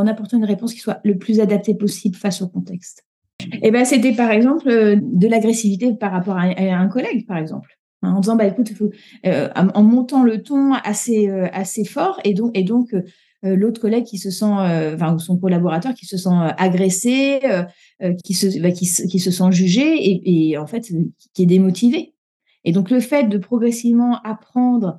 apportant 0.07 0.39
une 0.39 0.45
réponse 0.45 0.73
qui 0.73 0.81
soit 0.81 1.01
le 1.05 1.19
plus 1.19 1.41
adaptée 1.41 1.75
possible 1.75 2.17
face 2.17 2.41
au 2.41 2.49
contexte. 2.49 3.05
Et 3.63 3.71
ben 3.71 3.85
c'était 3.85 4.15
par 4.15 4.31
exemple 4.31 4.69
euh, 4.69 4.97
de 5.01 5.29
l'agressivité 5.29 5.93
par 5.95 6.11
rapport 6.11 6.39
à, 6.39 6.45
un 6.45 6.89
collègue, 6.89 7.27
par 7.27 7.37
exemple, 7.37 7.69
hein, 8.03 8.15
en 8.15 8.21
disant 8.21 8.37
bah 8.37 8.47
écoute, 8.47 8.73
euh, 9.27 9.49
en 9.55 9.83
montant 9.83 10.23
le 10.23 10.43
ton 10.43 10.73
assez 10.73 11.29
assez 11.29 11.85
fort, 11.85 12.19
et 12.25 12.33
donc 12.33 12.57
et 12.57 12.65
donc 12.65 12.95
l'autre 13.43 13.81
collègue 13.81 14.05
qui 14.05 14.17
se 14.17 14.31
sent, 14.31 14.47
enfin 14.47 15.19
son 15.19 15.37
collaborateur 15.37 15.93
qui 15.95 16.07
se 16.07 16.17
sent 16.17 16.31
agressé, 16.57 17.41
qui 18.25 18.33
se 18.33 18.59
bah, 18.61 18.71
qui, 18.71 18.87
qui, 18.87 19.19
se 19.19 19.31
sent 19.31 19.53
jugé 19.53 19.83
et, 19.83 20.51
et 20.51 20.59
en 20.59 20.67
fait 20.67 20.91
qui 21.35 21.43
est 21.43 21.47
démotivé. 21.47 22.14
Et 22.65 22.73
donc 22.73 22.91
le 22.91 23.01
fait 23.01 23.25
de 23.25 23.39
progressivement 23.39 24.21
apprendre 24.23 24.99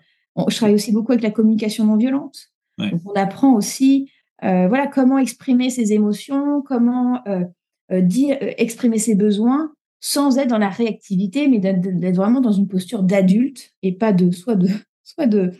je 0.49 0.55
travaille 0.55 0.75
aussi 0.75 0.91
beaucoup 0.91 1.11
avec 1.11 1.23
la 1.23 1.31
communication 1.31 1.85
non 1.85 1.97
violente. 1.97 2.51
Ouais. 2.77 2.91
Donc, 2.91 3.01
on 3.05 3.13
apprend 3.13 3.53
aussi 3.53 4.09
euh, 4.43 4.67
voilà, 4.67 4.87
comment 4.87 5.17
exprimer 5.17 5.69
ses 5.69 5.93
émotions, 5.93 6.61
comment 6.61 7.25
euh, 7.27 7.43
euh, 7.91 8.01
dire, 8.01 8.37
exprimer 8.39 8.97
ses 8.97 9.15
besoins 9.15 9.73
sans 10.01 10.37
être 10.37 10.49
dans 10.49 10.57
la 10.57 10.69
réactivité, 10.69 11.47
mais 11.47 11.59
d'être 11.59 12.15
vraiment 12.15 12.41
dans 12.41 12.51
une 12.51 12.67
posture 12.67 13.01
d'adulte 13.01 13.73
et 13.81 13.93
pas 13.93 14.13
de 14.13 14.29
soit 14.31 14.55
de, 14.55 14.67
soit 15.03 15.25
de, 15.25 15.51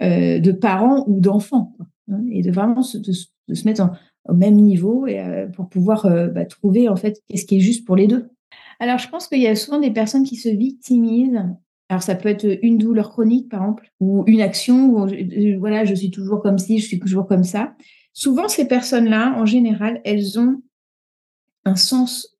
de 0.00 0.52
parents 0.52 1.04
ou 1.06 1.20
d'enfants. 1.20 1.74
Hein, 2.10 2.22
et 2.30 2.42
de 2.42 2.50
vraiment 2.50 2.82
se, 2.82 2.98
de, 2.98 3.12
de 3.48 3.54
se 3.54 3.64
mettre 3.64 3.82
en, 3.82 3.92
au 4.28 4.34
même 4.34 4.56
niveau 4.56 5.06
et, 5.06 5.46
pour 5.54 5.68
pouvoir 5.68 6.06
bah, 6.32 6.44
trouver 6.44 6.88
en 6.88 6.96
fait 6.96 7.22
qu'est-ce 7.28 7.46
qui 7.46 7.56
est 7.56 7.60
juste 7.60 7.86
pour 7.86 7.96
les 7.96 8.06
deux. 8.06 8.28
Alors, 8.80 8.98
je 8.98 9.08
pense 9.08 9.28
qu'il 9.28 9.40
y 9.40 9.46
a 9.46 9.56
souvent 9.56 9.80
des 9.80 9.90
personnes 9.90 10.24
qui 10.24 10.36
se 10.36 10.48
victimisent 10.48 11.42
alors, 11.88 12.02
ça 12.02 12.16
peut 12.16 12.28
être 12.28 12.46
une 12.62 12.78
douleur 12.78 13.10
chronique, 13.10 13.48
par 13.48 13.62
exemple, 13.62 13.92
ou 14.00 14.24
une 14.26 14.40
action 14.40 14.90
où, 14.90 15.08
je, 15.08 15.56
voilà, 15.56 15.84
je 15.84 15.94
suis 15.94 16.10
toujours 16.10 16.42
comme 16.42 16.58
ci, 16.58 16.78
je 16.78 16.86
suis 16.86 16.98
toujours 16.98 17.26
comme 17.26 17.44
ça. 17.44 17.74
Souvent, 18.12 18.48
ces 18.48 18.66
personnes-là, 18.66 19.34
en 19.36 19.46
général, 19.46 20.00
elles 20.04 20.38
ont 20.38 20.62
un 21.64 21.76
sens. 21.76 22.36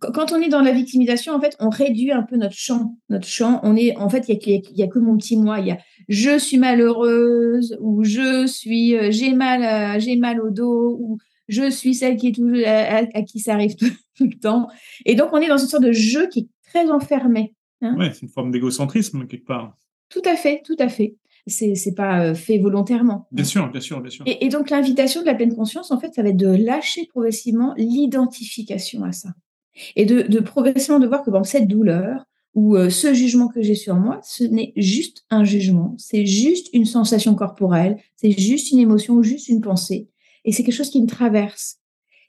Quand 0.00 0.32
on 0.32 0.40
est 0.40 0.48
dans 0.48 0.60
la 0.60 0.72
victimisation, 0.72 1.34
en 1.34 1.40
fait, 1.40 1.56
on 1.60 1.70
réduit 1.70 2.12
un 2.12 2.22
peu 2.22 2.36
notre 2.36 2.54
champ. 2.54 2.96
Notre 3.08 3.26
champ, 3.26 3.60
on 3.62 3.74
est, 3.74 3.96
en 3.96 4.08
fait, 4.10 4.28
il 4.28 4.34
y 4.34 4.56
a, 4.56 4.60
y 4.74 4.82
a, 4.82 4.86
que 4.86 4.98
mon 4.98 5.16
petit 5.16 5.36
moi. 5.36 5.60
Il 5.60 5.68
y 5.68 5.70
a 5.70 5.78
je 6.08 6.38
suis 6.38 6.58
malheureuse, 6.58 7.78
ou 7.80 8.04
je 8.04 8.46
suis, 8.46 8.96
euh, 8.96 9.10
j'ai 9.10 9.32
mal, 9.32 10.00
j'ai 10.00 10.16
mal 10.16 10.40
au 10.40 10.50
dos, 10.50 10.98
ou 11.00 11.18
je 11.50 11.70
suis 11.70 11.94
celle 11.94 12.16
qui 12.16 12.28
est 12.28 12.34
toujours, 12.34 12.66
à, 12.66 13.02
à, 13.14 13.22
qui 13.22 13.40
ça 13.40 13.54
arrive 13.54 13.76
tout, 13.76 13.90
tout 14.16 14.24
le 14.24 14.38
temps. 14.38 14.68
Et 15.04 15.14
donc, 15.14 15.30
on 15.32 15.38
est 15.38 15.48
dans 15.48 15.58
une 15.58 15.66
sorte 15.66 15.84
de 15.84 15.92
jeu 15.92 16.28
qui 16.28 16.40
est 16.40 16.48
très 16.68 16.90
enfermé. 16.90 17.54
Hein 17.82 17.96
ouais, 17.98 18.12
c'est 18.12 18.22
une 18.22 18.28
forme 18.28 18.50
d'égocentrisme 18.50 19.26
quelque 19.26 19.46
part. 19.46 19.76
Tout 20.08 20.22
à 20.24 20.36
fait, 20.36 20.62
tout 20.64 20.76
à 20.78 20.88
fait. 20.88 21.16
C'est 21.46 21.74
c'est 21.74 21.94
pas 21.94 22.26
euh, 22.26 22.34
fait 22.34 22.58
volontairement. 22.58 23.26
Bien 23.32 23.44
sûr, 23.44 23.70
bien 23.70 23.80
sûr, 23.80 24.00
bien 24.00 24.10
sûr. 24.10 24.24
Et, 24.26 24.44
et 24.44 24.48
donc 24.50 24.68
l'invitation 24.68 25.22
de 25.22 25.26
la 25.26 25.34
pleine 25.34 25.54
conscience, 25.54 25.90
en 25.90 25.98
fait, 25.98 26.14
ça 26.14 26.22
va 26.22 26.28
être 26.28 26.36
de 26.36 26.54
lâcher 26.54 27.06
progressivement 27.06 27.74
l'identification 27.78 29.04
à 29.04 29.12
ça 29.12 29.30
et 29.96 30.04
de, 30.04 30.22
de 30.22 30.40
progressivement 30.40 30.98
de 30.98 31.06
voir 31.06 31.22
que 31.22 31.30
bon, 31.30 31.44
cette 31.44 31.68
douleur 31.68 32.26
ou 32.54 32.76
euh, 32.76 32.90
ce 32.90 33.14
jugement 33.14 33.48
que 33.48 33.62
j'ai 33.62 33.74
sur 33.74 33.94
moi, 33.94 34.20
ce 34.22 34.44
n'est 34.44 34.72
juste 34.76 35.24
un 35.30 35.44
jugement, 35.44 35.94
c'est 35.98 36.26
juste 36.26 36.68
une 36.72 36.84
sensation 36.84 37.34
corporelle, 37.34 37.96
c'est 38.16 38.32
juste 38.32 38.72
une 38.72 38.80
émotion 38.80 39.14
ou 39.14 39.22
juste 39.22 39.48
une 39.48 39.60
pensée. 39.60 40.08
Et 40.44 40.52
c'est 40.52 40.62
quelque 40.64 40.74
chose 40.74 40.90
qui 40.90 41.02
me 41.02 41.06
traverse. 41.06 41.78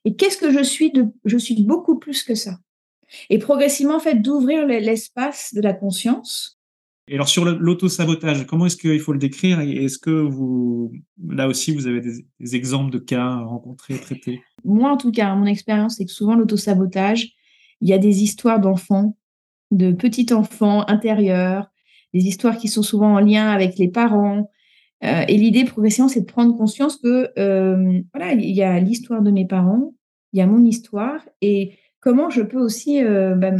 Et 0.05 0.15
qu'est-ce 0.15 0.37
que 0.37 0.51
je 0.51 0.63
suis 0.63 0.91
de, 0.91 1.07
je 1.25 1.37
suis 1.37 1.63
beaucoup 1.63 1.99
plus 1.99 2.23
que 2.23 2.35
ça. 2.35 2.57
Et 3.29 3.39
progressivement, 3.39 3.95
en 3.95 3.99
fait, 3.99 4.21
d'ouvrir 4.21 4.65
l'espace 4.65 5.53
de 5.53 5.61
la 5.61 5.73
conscience. 5.73 6.57
Et 7.07 7.15
alors, 7.15 7.27
sur 7.27 7.45
l'auto-sabotage, 7.45 8.45
comment 8.45 8.67
est-ce 8.67 8.77
qu'il 8.77 8.99
faut 8.99 9.11
le 9.11 9.19
décrire 9.19 9.59
Et 9.59 9.85
est-ce 9.85 9.97
que 9.99 10.11
vous, 10.11 10.93
là 11.27 11.47
aussi, 11.47 11.73
vous 11.73 11.87
avez 11.87 11.99
des, 11.99 12.55
exemples 12.55 12.91
de 12.91 12.99
cas 12.99 13.37
rencontrés, 13.39 13.99
traités 13.99 14.41
Moi, 14.63 14.89
en 14.89 14.97
tout 14.97 15.11
cas, 15.11 15.35
mon 15.35 15.45
expérience, 15.45 15.97
c'est 15.97 16.05
que 16.05 16.11
souvent, 16.11 16.35
l'auto-sabotage, 16.35 17.29
il 17.81 17.89
y 17.89 17.93
a 17.93 17.97
des 17.97 18.23
histoires 18.23 18.59
d'enfants 18.59 19.17
de 19.71 19.91
petits 19.91 20.31
enfants 20.33 20.87
intérieurs, 20.87 21.71
des 22.13 22.27
histoires 22.27 22.57
qui 22.57 22.67
sont 22.67 22.83
souvent 22.83 23.13
en 23.13 23.19
lien 23.19 23.49
avec 23.49 23.77
les 23.77 23.87
parents. 23.87 24.51
Euh, 25.03 25.23
et 25.27 25.37
l'idée 25.37 25.65
progressivement, 25.65 26.07
c'est 26.07 26.21
de 26.21 26.25
prendre 26.25 26.55
conscience 26.55 26.97
que 26.97 27.31
euh, 27.39 28.01
voilà, 28.13 28.33
il 28.33 28.51
y 28.51 28.61
a 28.61 28.79
l'histoire 28.79 29.21
de 29.21 29.31
mes 29.31 29.47
parents, 29.47 29.93
il 30.33 30.39
y 30.39 30.41
a 30.41 30.47
mon 30.47 30.63
histoire, 30.63 31.21
et 31.41 31.77
comment 31.99 32.29
je 32.29 32.41
peux 32.41 32.59
aussi 32.59 33.03
euh, 33.03 33.35
bah, 33.35 33.51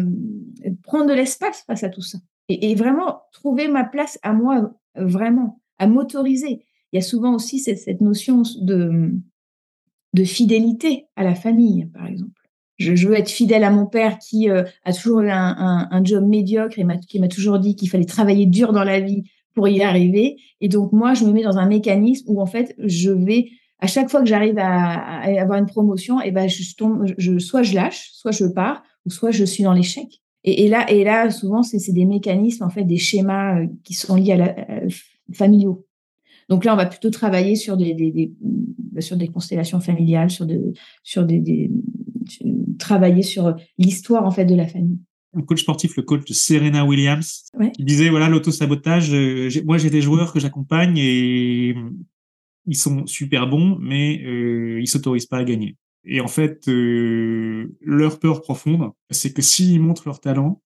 prendre 0.84 1.08
de 1.08 1.14
l'espace 1.14 1.64
face 1.66 1.84
à 1.84 1.90
tout 1.90 2.02
ça, 2.02 2.20
et, 2.48 2.76
vraiment 2.76 3.24
trouver 3.32 3.68
ma 3.68 3.84
place 3.84 4.20
à 4.22 4.34
moi, 4.34 4.74
vraiment, 4.96 5.62
à 5.80 5.88
m'autoriser. 5.88 6.64
Il 6.94 6.98
y 6.98 7.00
a 7.00 7.02
souvent 7.02 7.34
aussi 7.34 7.60
cette, 7.60 8.02
notion 8.02 8.44
de, 8.62 9.12
de 10.14 10.24
fidélité 10.24 11.08
à 11.16 11.24
la 11.24 11.36
famille, 11.36 11.86
par 11.88 12.06
exemple 12.06 12.34
je, 12.78 13.08
veux 13.08 13.14
être 13.16 13.30
fidèle 13.30 13.64
à 13.64 13.70
mon 13.70 13.86
père 13.86 14.18
qui 14.18 14.50
a 14.50 14.94
toujours 14.94 15.22
eu 15.22 15.30
un, 15.30 16.02
job 16.04 16.28
médiocre 16.28 16.80
et 16.80 16.86
qui 17.08 17.20
m'a 17.20 17.28
toujours 17.28 17.60
dit 17.60 17.76
qu'il 17.76 17.92
fallait 17.92 18.06
travailler 18.06 18.48
dur 18.48 18.74
dans 18.74 18.84
la 18.84 19.00
vie 19.00 19.24
pour 19.54 19.68
y 19.68 19.82
arriver. 19.82 20.38
Et 20.62 20.68
donc, 20.68 20.92
moi, 20.92 21.14
je 21.14 21.26
me 21.26 21.32
mets 21.32 21.44
dans 21.44 21.58
un 21.58 21.68
mécanisme 21.68 22.26
où, 22.30 22.42
en 22.42 22.46
fait, 22.46 22.76
je 22.80 23.12
vais, 23.12 23.50
à 23.80 23.88
chaque 23.88 24.10
fois 24.10 24.22
que 24.22 24.28
j'arrive 24.28 24.58
à, 24.58 25.22
avoir 25.42 25.60
une 25.60 25.66
promotion, 25.66 26.20
eh 26.22 26.32
ben, 26.32 26.48
je 26.48 26.76
tombe, 26.76 27.08
soit 27.40 27.64
je 27.64 27.76
lâche, 27.76 28.10
soit 28.14 28.32
je 28.32 28.46
pars, 28.46 28.84
ou 29.06 29.10
soit 29.10 29.32
je 29.32 29.44
suis 29.44 29.64
dans 29.64 29.74
l'échec. 29.74 30.08
Et, 30.44 30.68
là, 30.70 30.86
là, 30.92 31.30
souvent, 31.30 31.62
c'est 31.62 31.92
des 31.92 32.06
mécanismes, 32.06 32.64
en 32.64 32.70
fait, 32.70 32.84
des 32.84 32.98
schémas 32.98 33.60
euh, 33.60 33.68
qui 33.84 33.94
sont 33.94 34.16
liés 34.16 34.34
à 34.34 34.38
la, 34.38 34.56
euh, 34.72 34.90
familiaux. 35.34 35.86
Donc 36.50 36.66
là, 36.66 36.74
on 36.74 36.78
va 36.78 36.88
plutôt 36.88 37.12
travailler 37.12 37.56
sur 37.56 37.78
des, 37.78 37.94
des 37.94 39.28
constellations 39.28 39.80
familiales, 39.80 40.32
sur 40.32 40.46
des, 40.46 41.72
travailler 42.80 43.24
sur 43.24 43.56
l'histoire 43.78 44.26
en 44.26 44.32
fait 44.32 44.46
de 44.46 44.56
la 44.56 44.68
famille. 44.68 45.00
Un 45.34 45.42
coach 45.44 45.62
sportif, 45.62 45.96
le 45.96 46.04
coach 46.04 46.26
de 46.26 46.34
Serena 46.34 46.86
Williams, 46.86 47.46
qui 47.74 47.84
disait 47.84 48.10
voilà 48.10 48.28
l'auto-sabotage. 48.28 49.14
Euh, 49.14 49.50
moi, 49.66 49.78
j'ai 49.78 49.90
des 49.90 50.02
joueurs 50.02 50.34
que 50.34 50.40
j'accompagne 50.40 50.98
et 50.98 51.76
ils 52.66 52.76
sont 52.76 53.06
super 53.08 53.48
bons, 53.48 53.78
mais 53.80 54.22
euh, 54.26 54.80
ils 54.82 54.88
s'autorisent 54.88 55.26
pas 55.26 55.38
à 55.38 55.44
gagner. 55.44 55.78
Et 56.04 56.20
en 56.20 56.28
fait, 56.28 56.68
euh, 56.68 57.76
leur 57.82 58.20
peur 58.20 58.42
profonde, 58.42 58.92
c'est 59.10 59.34
que 59.34 59.42
s'ils 59.42 59.80
montrent 59.80 60.04
leur 60.06 60.20
talent, 60.20 60.62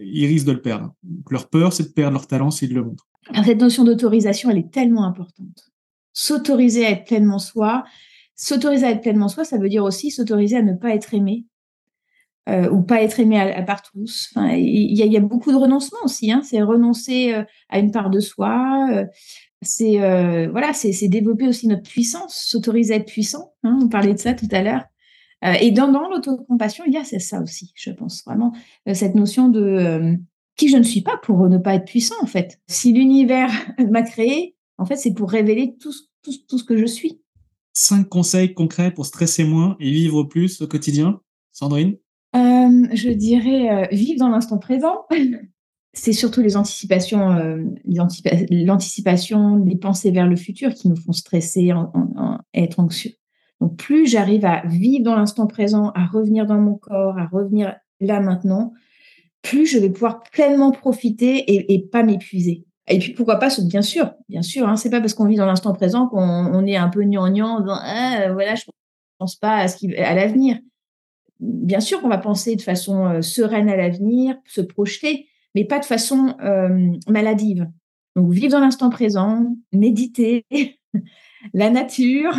ils 0.00 0.26
risquent 0.26 0.46
de 0.46 0.52
le 0.52 0.62
perdre. 0.62 0.94
leur 1.30 1.48
peur, 1.48 1.72
c'est 1.72 1.84
de 1.84 1.92
perdre 1.92 2.14
leur 2.14 2.26
talent 2.26 2.50
s'ils 2.50 2.74
le 2.74 2.82
montrent. 2.82 3.08
cette 3.44 3.60
notion 3.60 3.84
d'autorisation, 3.84 4.50
elle 4.50 4.58
est 4.58 4.72
tellement 4.72 5.04
importante. 5.04 5.70
S'autoriser 6.12 6.86
à 6.86 6.90
être 6.90 7.04
pleinement 7.04 7.38
soi, 7.38 7.84
S'autoriser 8.42 8.86
à 8.86 8.90
être 8.92 9.02
pleinement 9.02 9.28
soi, 9.28 9.44
ça 9.44 9.58
veut 9.58 9.68
dire 9.68 9.84
aussi 9.84 10.10
s'autoriser 10.10 10.56
à 10.56 10.62
ne 10.62 10.72
pas 10.72 10.94
être 10.94 11.12
aimé 11.12 11.44
euh, 12.50 12.68
ou 12.70 12.82
pas 12.82 13.02
être 13.02 13.20
aimé 13.20 13.40
à, 13.40 13.62
part 13.62 13.82
tous. 13.82 14.32
Il 14.36 14.96
y, 14.96 15.16
a 15.16 15.20
beaucoup 15.20 15.52
de 15.52 15.56
renoncement 15.56 15.98
aussi. 16.04 16.32
Hein. 16.32 16.42
C'est 16.44 16.62
renoncer 16.62 17.32
euh, 17.32 17.44
à 17.68 17.78
une 17.78 17.92
part 17.92 18.10
de 18.10 18.20
soi. 18.20 18.88
Euh, 18.92 19.04
c'est 19.62 19.98
voilà, 20.50 20.72
c'est 20.72 21.08
développer 21.08 21.46
aussi 21.46 21.68
notre 21.68 21.82
puissance, 21.82 22.34
s'autoriser 22.34 22.94
à 22.94 22.96
être 22.96 23.06
puissant. 23.06 23.52
Hein. 23.62 23.78
on 23.82 23.88
parlait 23.88 24.14
de 24.14 24.18
ça 24.18 24.32
tout 24.32 24.48
à 24.52 24.62
l'heure. 24.62 24.84
et 25.60 25.70
dans, 25.70 25.92
dans 25.92 26.08
l'autocompassion, 26.08 26.84
il 26.86 26.94
y 26.94 26.96
a 26.96 27.04
ça 27.04 27.42
aussi, 27.42 27.70
je 27.74 27.90
pense 27.90 28.24
vraiment 28.24 28.52
cette 28.94 29.14
notion 29.14 29.50
de 29.50 30.16
qui 30.56 30.70
je 30.70 30.78
ne 30.78 30.82
suis 30.82 31.02
pas 31.02 31.18
pour 31.22 31.46
ne 31.50 31.58
pas 31.58 31.74
être 31.74 31.84
puissant 31.84 32.14
en 32.22 32.26
fait. 32.26 32.58
Si 32.68 32.94
l'univers 32.94 33.52
m'a 33.90 34.00
créé, 34.00 34.56
en 34.78 34.86
fait, 34.86 34.96
c'est 34.96 35.12
pour 35.12 35.30
révéler 35.30 35.76
tout 35.78 35.92
ce 35.92 36.64
que 36.64 36.78
je 36.78 36.86
suis 36.86 37.20
cinq 37.74 38.08
conseils 38.08 38.54
concrets 38.54 38.92
pour 38.92 39.06
stresser 39.06 39.44
moins 39.44 39.76
et 39.80 39.90
vivre 39.90 40.24
plus 40.24 40.60
au 40.62 40.66
quotidien 40.66 41.20
Sandrine? 41.52 41.96
Euh, 42.36 42.88
Je 42.92 43.10
dirais 43.10 43.70
euh, 43.70 43.86
vivre 43.90 44.18
dans 44.18 44.28
l'instant 44.28 44.58
présent. 44.58 45.06
C'est 45.92 46.12
surtout 46.12 46.40
les 46.40 46.56
anticipations, 46.56 47.32
euh, 47.32 47.64
l'anticipation 47.84 49.56
des 49.56 49.74
pensées 49.74 50.12
vers 50.12 50.28
le 50.28 50.36
futur 50.36 50.72
qui 50.72 50.88
nous 50.88 50.94
font 50.94 51.12
stresser, 51.12 51.72
être 52.54 52.78
anxieux. 52.78 53.10
Donc 53.60 53.76
plus 53.76 54.06
j'arrive 54.06 54.44
à 54.44 54.62
vivre 54.66 55.02
dans 55.02 55.16
l'instant 55.16 55.48
présent, 55.48 55.90
à 55.96 56.06
revenir 56.06 56.46
dans 56.46 56.60
mon 56.60 56.76
corps, 56.76 57.18
à 57.18 57.26
revenir 57.26 57.74
là 57.98 58.20
maintenant, 58.20 58.72
plus 59.42 59.66
je 59.66 59.78
vais 59.78 59.90
pouvoir 59.90 60.22
pleinement 60.30 60.70
profiter 60.70 61.72
et, 61.72 61.88
pas 61.88 62.04
m'épuiser. 62.04 62.64
Et 62.86 63.00
puis 63.00 63.12
pourquoi 63.12 63.40
pas, 63.40 63.48
bien 63.64 63.82
sûr, 63.82 64.12
bien 64.28 64.42
sûr, 64.42 64.68
hein, 64.68 64.76
c'est 64.76 64.90
pas 64.90 65.00
parce 65.00 65.14
qu'on 65.14 65.26
vit 65.26 65.36
dans 65.36 65.46
l'instant 65.46 65.72
présent 65.72 66.06
qu'on 66.06 66.66
est 66.66 66.76
un 66.76 66.88
peu 66.88 67.02
gnangnan, 67.02 67.64
ah, 67.68 68.32
voilà, 68.32 68.54
je 68.54 68.62
pense 69.18 69.34
pas 69.34 69.56
à 69.56 69.66
à 69.66 70.14
l'avenir. 70.14 70.58
Bien 71.40 71.80
sûr 71.80 72.00
qu'on 72.00 72.08
va 72.08 72.18
penser 72.18 72.54
de 72.54 72.62
façon 72.62 73.06
euh, 73.06 73.22
sereine 73.22 73.68
à 73.68 73.76
l'avenir, 73.76 74.36
se 74.46 74.60
projeter, 74.60 75.26
mais 75.54 75.64
pas 75.64 75.78
de 75.78 75.84
façon 75.84 76.34
euh, 76.42 76.92
maladive. 77.08 77.66
Donc 78.14 78.32
vivre 78.32 78.52
dans 78.52 78.60
l'instant 78.60 78.90
présent, 78.90 79.56
méditer, 79.72 80.44
la 81.54 81.70
nature. 81.70 82.36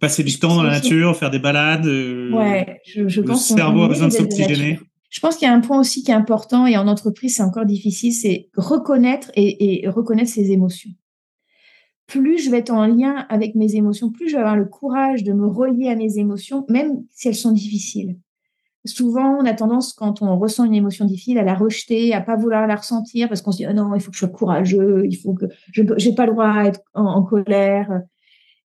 Passer 0.00 0.24
du 0.24 0.38
temps 0.38 0.56
dans 0.56 0.62
la 0.62 0.72
nature, 0.72 1.16
faire 1.16 1.30
des 1.30 1.38
balades. 1.38 1.86
Euh, 1.86 2.32
ouais, 2.32 2.80
je, 2.84 3.08
je 3.08 3.20
le 3.20 3.26
pense. 3.26 3.50
Le 3.50 3.56
cerveau 3.56 3.82
a 3.82 3.88
besoin 3.88 4.08
de 4.08 4.12
s'oxygéner. 4.12 4.78
Je 5.14 5.20
pense 5.20 5.36
qu'il 5.36 5.46
y 5.46 5.50
a 5.50 5.54
un 5.54 5.60
point 5.60 5.78
aussi 5.78 6.02
qui 6.02 6.10
est 6.10 6.14
important 6.14 6.66
et 6.66 6.76
en 6.76 6.88
entreprise, 6.88 7.36
c'est 7.36 7.42
encore 7.44 7.66
difficile, 7.66 8.12
c'est 8.12 8.50
reconnaître 8.56 9.30
et, 9.36 9.86
reconnaître 9.86 10.28
ses 10.28 10.50
émotions. 10.50 10.90
Plus 12.08 12.38
je 12.38 12.50
vais 12.50 12.58
être 12.58 12.72
en 12.72 12.86
lien 12.86 13.24
avec 13.28 13.54
mes 13.54 13.76
émotions, 13.76 14.10
plus 14.10 14.28
je 14.28 14.34
vais 14.34 14.40
avoir 14.40 14.56
le 14.56 14.64
courage 14.64 15.22
de 15.22 15.32
me 15.32 15.46
relier 15.46 15.88
à 15.88 15.94
mes 15.94 16.18
émotions, 16.18 16.66
même 16.68 17.04
si 17.12 17.28
elles 17.28 17.36
sont 17.36 17.52
difficiles. 17.52 18.18
Souvent, 18.86 19.38
on 19.40 19.46
a 19.46 19.54
tendance, 19.54 19.94
quand 19.94 20.20
on 20.20 20.38
ressent 20.38 20.64
une 20.64 20.74
émotion 20.74 21.06
difficile, 21.06 21.38
à 21.38 21.42
la 21.42 21.54
rejeter, 21.54 22.12
à 22.12 22.20
pas 22.20 22.36
vouloir 22.36 22.66
la 22.66 22.76
ressentir 22.76 23.28
parce 23.28 23.40
qu'on 23.40 23.52
se 23.52 23.58
dit, 23.58 23.66
oh 23.68 23.72
non, 23.72 23.94
il 23.94 24.00
faut 24.00 24.10
que 24.10 24.16
je 24.16 24.20
sois 24.20 24.28
courageux, 24.28 25.04
il 25.06 25.16
faut 25.16 25.32
que 25.32 25.46
je 25.72 25.82
n'ai 25.82 26.14
pas 26.14 26.26
le 26.26 26.32
droit 26.32 26.48
à 26.48 26.64
être 26.66 26.80
en, 26.92 27.22
colère. 27.22 28.02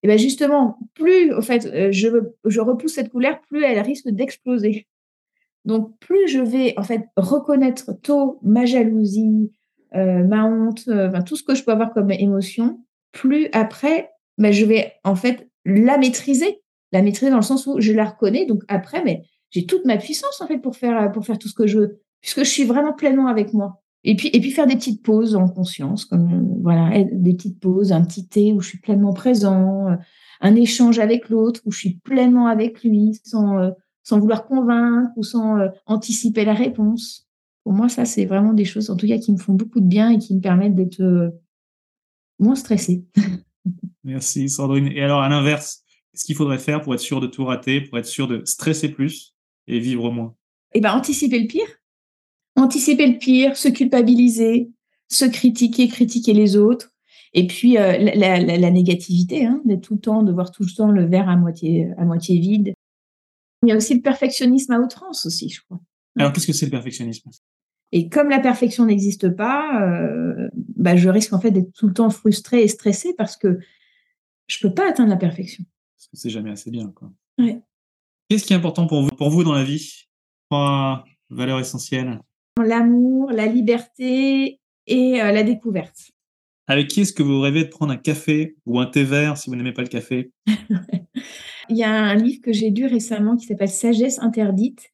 Et 0.02 0.08
bien 0.08 0.18
justement, 0.18 0.78
plus, 0.94 1.32
au 1.32 1.40
fait, 1.40 1.66
euh, 1.66 1.88
je, 1.90 2.08
je 2.44 2.60
repousse 2.60 2.94
cette 2.94 3.10
colère, 3.10 3.40
plus 3.48 3.64
elle 3.64 3.78
risque 3.80 4.08
d'exploser. 4.08 4.86
Donc, 5.64 5.98
plus 6.00 6.28
je 6.28 6.40
vais 6.40 6.74
en 6.76 6.82
fait 6.82 7.06
reconnaître 7.16 7.92
tôt 8.02 8.38
ma 8.42 8.66
jalousie, 8.66 9.50
euh, 9.94 10.24
ma 10.24 10.44
honte, 10.44 10.84
euh, 10.88 11.10
tout 11.26 11.36
ce 11.36 11.42
que 11.42 11.54
je 11.54 11.64
peux 11.64 11.72
avoir 11.72 11.92
comme 11.92 12.10
émotion, 12.10 12.80
plus 13.12 13.48
après, 13.52 14.10
ben, 14.38 14.52
je 14.52 14.64
vais 14.64 14.92
en 15.04 15.16
fait 15.16 15.48
la 15.64 15.98
maîtriser. 15.98 16.60
La 16.92 17.02
maîtriser 17.02 17.30
dans 17.30 17.36
le 17.36 17.42
sens 17.42 17.66
où 17.66 17.80
je 17.80 17.92
la 17.92 18.04
reconnais. 18.04 18.46
Donc 18.46 18.62
après, 18.68 19.02
mais 19.04 19.22
j'ai 19.50 19.66
toute 19.66 19.84
ma 19.84 19.96
puissance 19.96 20.40
en 20.40 20.46
fait 20.46 20.58
pour 20.58 20.76
faire 20.76 21.10
pour 21.12 21.24
faire 21.24 21.38
tout 21.38 21.48
ce 21.48 21.54
que 21.54 21.66
je 21.66 21.78
veux, 21.78 22.00
puisque 22.20 22.40
je 22.40 22.50
suis 22.50 22.64
vraiment 22.64 22.92
pleinement 22.92 23.26
avec 23.26 23.52
moi. 23.52 23.82
Et 24.02 24.16
puis 24.16 24.30
et 24.32 24.40
puis 24.40 24.50
faire 24.50 24.66
des 24.66 24.76
petites 24.76 25.02
pauses 25.02 25.34
en 25.36 25.48
conscience, 25.48 26.04
comme 26.04 26.32
euh, 26.32 26.60
voilà, 26.62 27.04
des 27.04 27.34
petites 27.34 27.60
pauses, 27.60 27.92
un 27.92 28.02
petit 28.02 28.26
thé 28.26 28.52
où 28.52 28.60
je 28.60 28.68
suis 28.68 28.78
pleinement 28.78 29.12
présent, 29.12 29.96
un 30.40 30.54
échange 30.54 30.98
avec 30.98 31.28
l'autre 31.28 31.60
où 31.66 31.72
je 31.72 31.78
suis 31.78 31.94
pleinement 32.04 32.46
avec 32.46 32.82
lui, 32.82 33.20
sans 33.24 33.72
sans 34.02 34.18
vouloir 34.18 34.46
convaincre 34.46 35.12
ou 35.16 35.22
sans 35.22 35.58
euh, 35.58 35.68
anticiper 35.86 36.44
la 36.44 36.54
réponse. 36.54 37.28
Pour 37.62 37.72
moi, 37.72 37.88
ça, 37.88 38.04
c'est 38.04 38.24
vraiment 38.24 38.52
des 38.52 38.64
choses, 38.64 38.90
en 38.90 38.96
tout 38.96 39.06
cas, 39.06 39.18
qui 39.18 39.32
me 39.32 39.38
font 39.38 39.52
beaucoup 39.52 39.80
de 39.80 39.86
bien 39.86 40.10
et 40.10 40.18
qui 40.18 40.34
me 40.34 40.40
permettent 40.40 40.74
d'être 40.74 41.00
euh, 41.00 41.30
moins 42.38 42.54
stressée. 42.54 43.04
Merci, 44.04 44.48
Sandrine. 44.48 44.88
Et 44.88 45.02
alors, 45.02 45.20
à 45.20 45.28
l'inverse, 45.28 45.84
qu'est-ce 46.10 46.24
qu'il 46.24 46.34
faudrait 46.34 46.58
faire 46.58 46.80
pour 46.80 46.94
être 46.94 47.00
sûr 47.00 47.20
de 47.20 47.26
tout 47.26 47.44
rater, 47.44 47.82
pour 47.82 47.98
être 47.98 48.06
sûr 48.06 48.26
de 48.26 48.44
stresser 48.44 48.88
plus? 48.88 49.36
Et 49.70 49.80
vivre 49.80 50.10
moins 50.10 50.34
Eh 50.74 50.80
bien, 50.80 50.92
anticiper 50.92 51.38
le 51.38 51.46
pire. 51.46 51.66
Anticiper 52.56 53.06
le 53.06 53.18
pire, 53.18 53.56
se 53.56 53.68
culpabiliser, 53.68 54.70
se 55.08 55.24
critiquer, 55.24 55.88
critiquer 55.88 56.34
les 56.34 56.56
autres. 56.56 56.92
Et 57.32 57.46
puis, 57.46 57.78
euh, 57.78 57.96
la, 58.14 58.70
négativité, 58.70 59.46
hein, 59.46 59.62
d'être 59.64 59.82
tout 59.82 59.94
le 59.94 60.00
temps, 60.00 60.22
de 60.22 60.32
voir 60.32 60.50
tout 60.50 60.64
le 60.64 60.74
temps 60.74 60.90
le 60.90 61.04
verre 61.06 61.28
à 61.28 61.36
moitié, 61.36 61.88
à 61.96 62.04
moitié 62.04 62.38
vide 62.38 62.74
il 63.62 63.68
y 63.68 63.72
a 63.72 63.76
aussi 63.76 63.94
le 63.94 64.00
perfectionnisme 64.00 64.72
à 64.72 64.80
outrance 64.80 65.26
aussi, 65.26 65.48
je 65.50 65.62
crois. 65.62 65.80
Alors, 66.18 66.32
qu'est-ce 66.32 66.46
que 66.46 66.52
c'est 66.52 66.66
le 66.66 66.70
perfectionnisme? 66.70 67.30
Et 67.92 68.08
comme 68.08 68.28
la 68.28 68.40
perfection 68.40 68.86
n'existe 68.86 69.30
pas, 69.30 69.82
euh, 69.82 70.48
bah, 70.54 70.96
je 70.96 71.08
risque 71.08 71.32
en 71.32 71.40
fait 71.40 71.50
d'être 71.50 71.72
tout 71.72 71.88
le 71.88 71.94
temps 71.94 72.10
frustrée 72.10 72.62
et 72.62 72.68
stressée 72.68 73.14
parce 73.16 73.36
que 73.36 73.58
je 74.46 74.58
peux 74.60 74.72
pas 74.72 74.88
atteindre 74.88 75.10
la 75.10 75.16
perfection. 75.16 75.64
Parce 75.96 76.08
que 76.08 76.16
c'est 76.16 76.30
jamais 76.30 76.50
assez 76.50 76.70
bien, 76.70 76.88
quoi. 76.88 77.12
Ouais. 77.38 77.60
Qu'est-ce 78.30 78.44
qui 78.44 78.52
est 78.52 78.56
important 78.56 78.86
pour 78.86 79.02
vous, 79.02 79.08
pour 79.08 79.28
vous 79.28 79.42
dans 79.42 79.52
la 79.52 79.64
vie? 79.64 80.06
Trois 80.48 81.04
valeurs 81.30 81.58
essentielles. 81.58 82.20
l'amour, 82.64 83.32
la 83.32 83.46
liberté 83.46 84.60
et 84.86 85.16
la 85.16 85.42
découverte. 85.42 86.12
Avec 86.68 86.86
qui 86.86 87.00
est-ce 87.00 87.12
que 87.12 87.24
vous 87.24 87.40
rêvez 87.40 87.64
de 87.64 87.70
prendre 87.70 87.92
un 87.92 87.96
café 87.96 88.54
ou 88.66 88.78
un 88.78 88.86
thé 88.86 89.02
vert 89.02 89.36
si 89.36 89.50
vous 89.50 89.56
n'aimez 89.56 89.72
pas 89.72 89.82
le 89.82 89.88
café? 89.88 90.30
Il 91.68 91.76
y 91.76 91.82
a 91.82 91.90
un 91.92 92.14
livre 92.14 92.40
que 92.40 92.52
j'ai 92.52 92.70
lu 92.70 92.86
récemment 92.86 93.36
qui 93.36 93.46
s'appelle 93.46 93.68
Sagesse 93.68 94.20
interdite. 94.20 94.90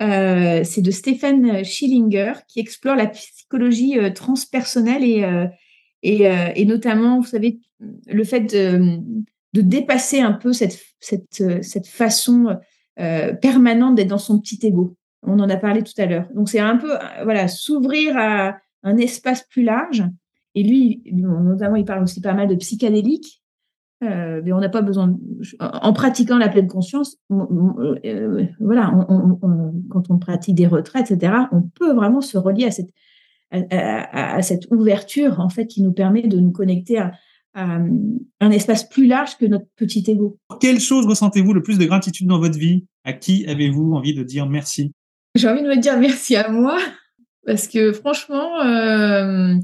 Euh, 0.00 0.62
c'est 0.62 0.82
de 0.82 0.92
Stéphane 0.92 1.64
Schillinger 1.64 2.34
qui 2.46 2.60
explore 2.60 2.94
la 2.94 3.08
psychologie 3.08 3.98
euh, 3.98 4.10
transpersonnelle 4.12 5.02
et, 5.02 5.24
euh, 5.24 5.46
et, 6.04 6.28
et, 6.54 6.64
notamment, 6.64 7.18
vous 7.18 7.26
savez, 7.26 7.58
le 8.06 8.22
fait 8.22 8.42
de, 8.42 9.00
de 9.52 9.62
dépasser 9.62 10.20
un 10.20 10.32
peu 10.32 10.52
cette, 10.52 10.78
cette, 11.00 11.62
cette 11.64 11.88
façon 11.88 12.56
permanente 13.40 13.94
d'être 13.94 14.08
dans 14.08 14.18
son 14.18 14.40
petit 14.40 14.58
ego. 14.66 14.96
On 15.22 15.38
en 15.38 15.48
a 15.48 15.56
parlé 15.56 15.82
tout 15.82 15.92
à 15.98 16.06
l'heure. 16.06 16.28
Donc, 16.34 16.48
c'est 16.48 16.58
un 16.58 16.76
peu, 16.76 16.92
voilà, 17.22 17.48
s'ouvrir 17.48 18.16
à 18.16 18.56
un 18.82 18.96
espace 18.96 19.44
plus 19.44 19.62
large 19.62 20.04
et 20.54 20.62
lui, 20.62 21.02
notamment, 21.12 21.76
il 21.76 21.84
parle 21.84 22.02
aussi 22.02 22.20
pas 22.20 22.34
mal 22.34 22.48
de 22.48 22.56
psychédéliques. 22.56 23.42
Euh, 24.04 24.40
mais 24.44 24.52
on 24.52 24.60
n'a 24.60 24.68
pas 24.68 24.82
besoin, 24.82 25.16
en 25.60 25.92
pratiquant 25.92 26.38
la 26.38 26.48
pleine 26.48 26.68
conscience, 26.68 27.16
euh, 27.32 28.46
voilà, 28.60 28.92
quand 29.90 30.10
on 30.10 30.18
pratique 30.18 30.54
des 30.54 30.68
retraites, 30.68 31.10
etc., 31.10 31.32
on 31.50 31.62
peut 31.62 31.92
vraiment 31.92 32.20
se 32.20 32.38
relier 32.38 32.66
à 32.66 32.70
cette, 32.70 32.90
à, 33.50 34.40
cette 34.42 34.70
ouverture 34.70 35.40
en 35.40 35.48
fait 35.48 35.66
qui 35.66 35.82
nous 35.82 35.92
permet 35.92 36.22
de 36.22 36.38
nous 36.38 36.52
connecter 36.52 36.98
à, 36.98 37.12
un 37.58 38.50
espace 38.50 38.88
plus 38.88 39.06
large 39.06 39.36
que 39.36 39.46
notre 39.46 39.66
petit 39.76 40.04
ego. 40.08 40.38
Quelle 40.60 40.80
chose 40.80 41.06
ressentez-vous 41.06 41.52
le 41.52 41.62
plus 41.62 41.78
de 41.78 41.84
gratitude 41.84 42.26
dans 42.26 42.38
votre 42.38 42.58
vie? 42.58 42.86
À 43.04 43.12
qui 43.12 43.46
avez-vous 43.46 43.92
envie 43.94 44.14
de 44.14 44.22
dire 44.22 44.46
merci? 44.46 44.92
J'ai 45.34 45.48
envie 45.48 45.62
de 45.62 45.68
me 45.68 45.76
dire 45.76 45.98
merci 45.98 46.36
à 46.36 46.48
moi 46.48 46.78
parce 47.46 47.68
que 47.68 47.92
franchement. 47.92 48.60
Euh, 48.60 49.54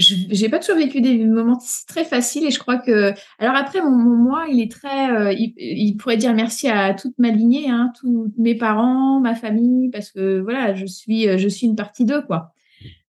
j'ai 0.00 0.48
pas 0.48 0.58
toujours 0.58 0.78
vécu 0.78 1.02
des 1.02 1.26
moments 1.26 1.58
très 1.86 2.06
faciles 2.06 2.46
et 2.46 2.50
je 2.50 2.58
crois 2.58 2.78
que 2.78 3.12
alors 3.38 3.54
après 3.54 3.82
mon, 3.82 3.90
moi 3.90 4.46
il 4.50 4.62
est 4.62 4.70
très 4.70 5.10
euh, 5.10 5.34
il, 5.36 5.94
pourrait 5.98 6.16
dire 6.16 6.32
merci 6.32 6.68
à 6.68 6.94
toute 6.94 7.12
ma 7.18 7.28
lignée 7.28 7.68
hein, 7.68 7.92
tous 8.00 8.32
mes 8.38 8.54
parents 8.54 9.20
ma 9.20 9.34
famille 9.34 9.90
parce 9.90 10.10
que 10.10 10.40
voilà 10.40 10.74
je 10.74 10.86
suis 10.86 11.38
je 11.38 11.48
suis 11.48 11.66
une 11.66 11.76
partie 11.76 12.06
d'eux 12.06 12.22
quoi 12.22 12.54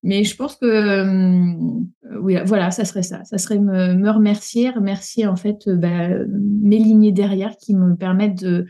mais 0.03 0.23
je 0.23 0.35
pense 0.35 0.55
que 0.55 0.65
euh, 0.65 2.19
oui 2.21 2.35
voilà 2.45 2.71
ça 2.71 2.85
serait 2.85 3.03
ça 3.03 3.23
ça 3.23 3.37
serait 3.37 3.59
me, 3.59 3.93
me 3.93 4.09
remercier 4.09 4.69
remercier 4.69 5.27
en 5.27 5.35
fait 5.35 5.67
euh, 5.67 5.75
bah, 5.75 6.09
mes 6.27 6.77
lignées 6.77 7.11
derrière 7.11 7.55
qui 7.57 7.75
me 7.75 7.95
permettent 7.95 8.41
de, 8.43 8.65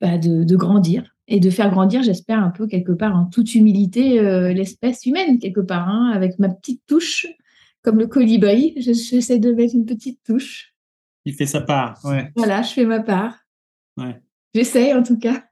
bah, 0.00 0.18
de, 0.18 0.44
de 0.44 0.56
grandir 0.56 1.14
et 1.28 1.40
de 1.40 1.50
faire 1.50 1.70
grandir, 1.70 2.04
j'espère, 2.04 2.38
un 2.38 2.50
peu 2.50 2.68
quelque 2.68 2.92
part 2.92 3.16
en 3.16 3.26
toute 3.26 3.56
humilité 3.56 4.22
l'espèce 4.54 5.06
humaine, 5.06 5.40
quelque 5.40 5.58
part, 5.58 5.88
hein, 5.88 6.12
avec 6.14 6.38
ma 6.38 6.48
petite 6.48 6.82
touche 6.86 7.26
comme 7.86 8.00
le 8.00 8.08
colibri, 8.08 8.74
j'essaie 8.78 9.38
de 9.38 9.52
mettre 9.52 9.76
une 9.76 9.86
petite 9.86 10.20
touche. 10.24 10.74
Il 11.24 11.34
fait 11.34 11.46
sa 11.46 11.60
part, 11.60 12.00
ouais. 12.02 12.32
Voilà, 12.34 12.62
je 12.62 12.72
fais 12.72 12.84
ma 12.84 12.98
part. 12.98 13.38
Ouais. 13.96 14.20
J'essaie 14.54 14.92
en 14.92 15.04
tout 15.04 15.16
cas. 15.16 15.44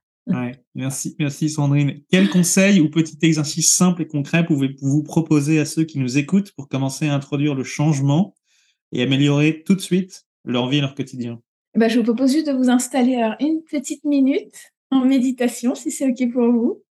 Merci, 0.75 1.15
merci 1.19 1.51
Sandrine. 1.51 2.03
Quel 2.11 2.31
conseil 2.31 2.81
ou 2.81 2.91
petit 2.91 3.19
exercice 3.23 3.73
simple 3.73 4.03
et 4.03 4.07
concret 4.07 4.45
pouvez-vous 4.45 4.89
vous 4.89 5.03
proposer 5.03 5.59
à 5.59 5.65
ceux 5.65 5.85
qui 5.85 5.99
nous 5.99 6.19
écoutent 6.19 6.53
pour 6.53 6.69
commencer 6.69 7.09
à 7.09 7.15
introduire 7.15 7.55
le 7.55 7.65
changement 7.65 8.35
et 8.93 9.03
améliorer 9.03 9.63
tout 9.65 9.75
de 9.75 9.81
suite 9.81 10.27
leur 10.45 10.69
vie 10.69 10.79
et 10.79 10.81
leur 10.81 10.95
quotidien? 10.95 11.41
Ben, 11.75 11.89
Je 11.89 11.99
vous 11.99 12.05
propose 12.05 12.33
juste 12.33 12.47
de 12.47 12.53
vous 12.53 12.71
installer 12.71 13.35
une 13.41 13.63
petite 13.65 14.05
minute 14.05 14.73
en 14.91 15.05
méditation, 15.05 15.75
si 15.75 15.91
c'est 15.91 16.09
OK 16.09 16.33
pour 16.33 16.51
vous. 16.51 16.83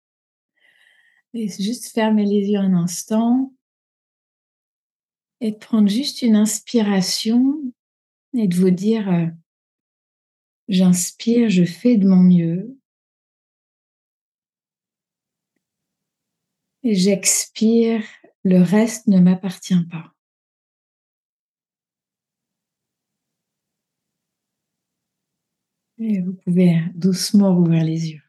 Et 1.34 1.48
juste 1.48 1.92
fermer 1.92 2.26
les 2.26 2.50
yeux 2.50 2.60
un 2.60 2.76
instant 2.76 3.54
et 5.42 5.52
de 5.52 5.58
prendre 5.58 5.90
juste 5.90 6.22
une 6.22 6.36
inspiration 6.36 7.60
et 8.34 8.48
de 8.48 8.56
vous 8.56 8.70
dire 8.70 9.12
euh, 9.12 9.26
j'inspire, 10.68 11.50
je 11.50 11.66
fais 11.66 11.98
de 11.98 12.08
mon 12.08 12.24
mieux. 12.24 12.78
J'expire, 16.84 18.04
le 18.44 18.62
reste 18.62 19.08
ne 19.08 19.20
m'appartient 19.20 19.86
pas. 19.90 20.14
Et 26.00 26.20
vous 26.22 26.34
pouvez 26.34 26.82
doucement 26.96 27.58
ouvrir 27.58 27.84
les 27.84 28.12
yeux. 28.12 28.22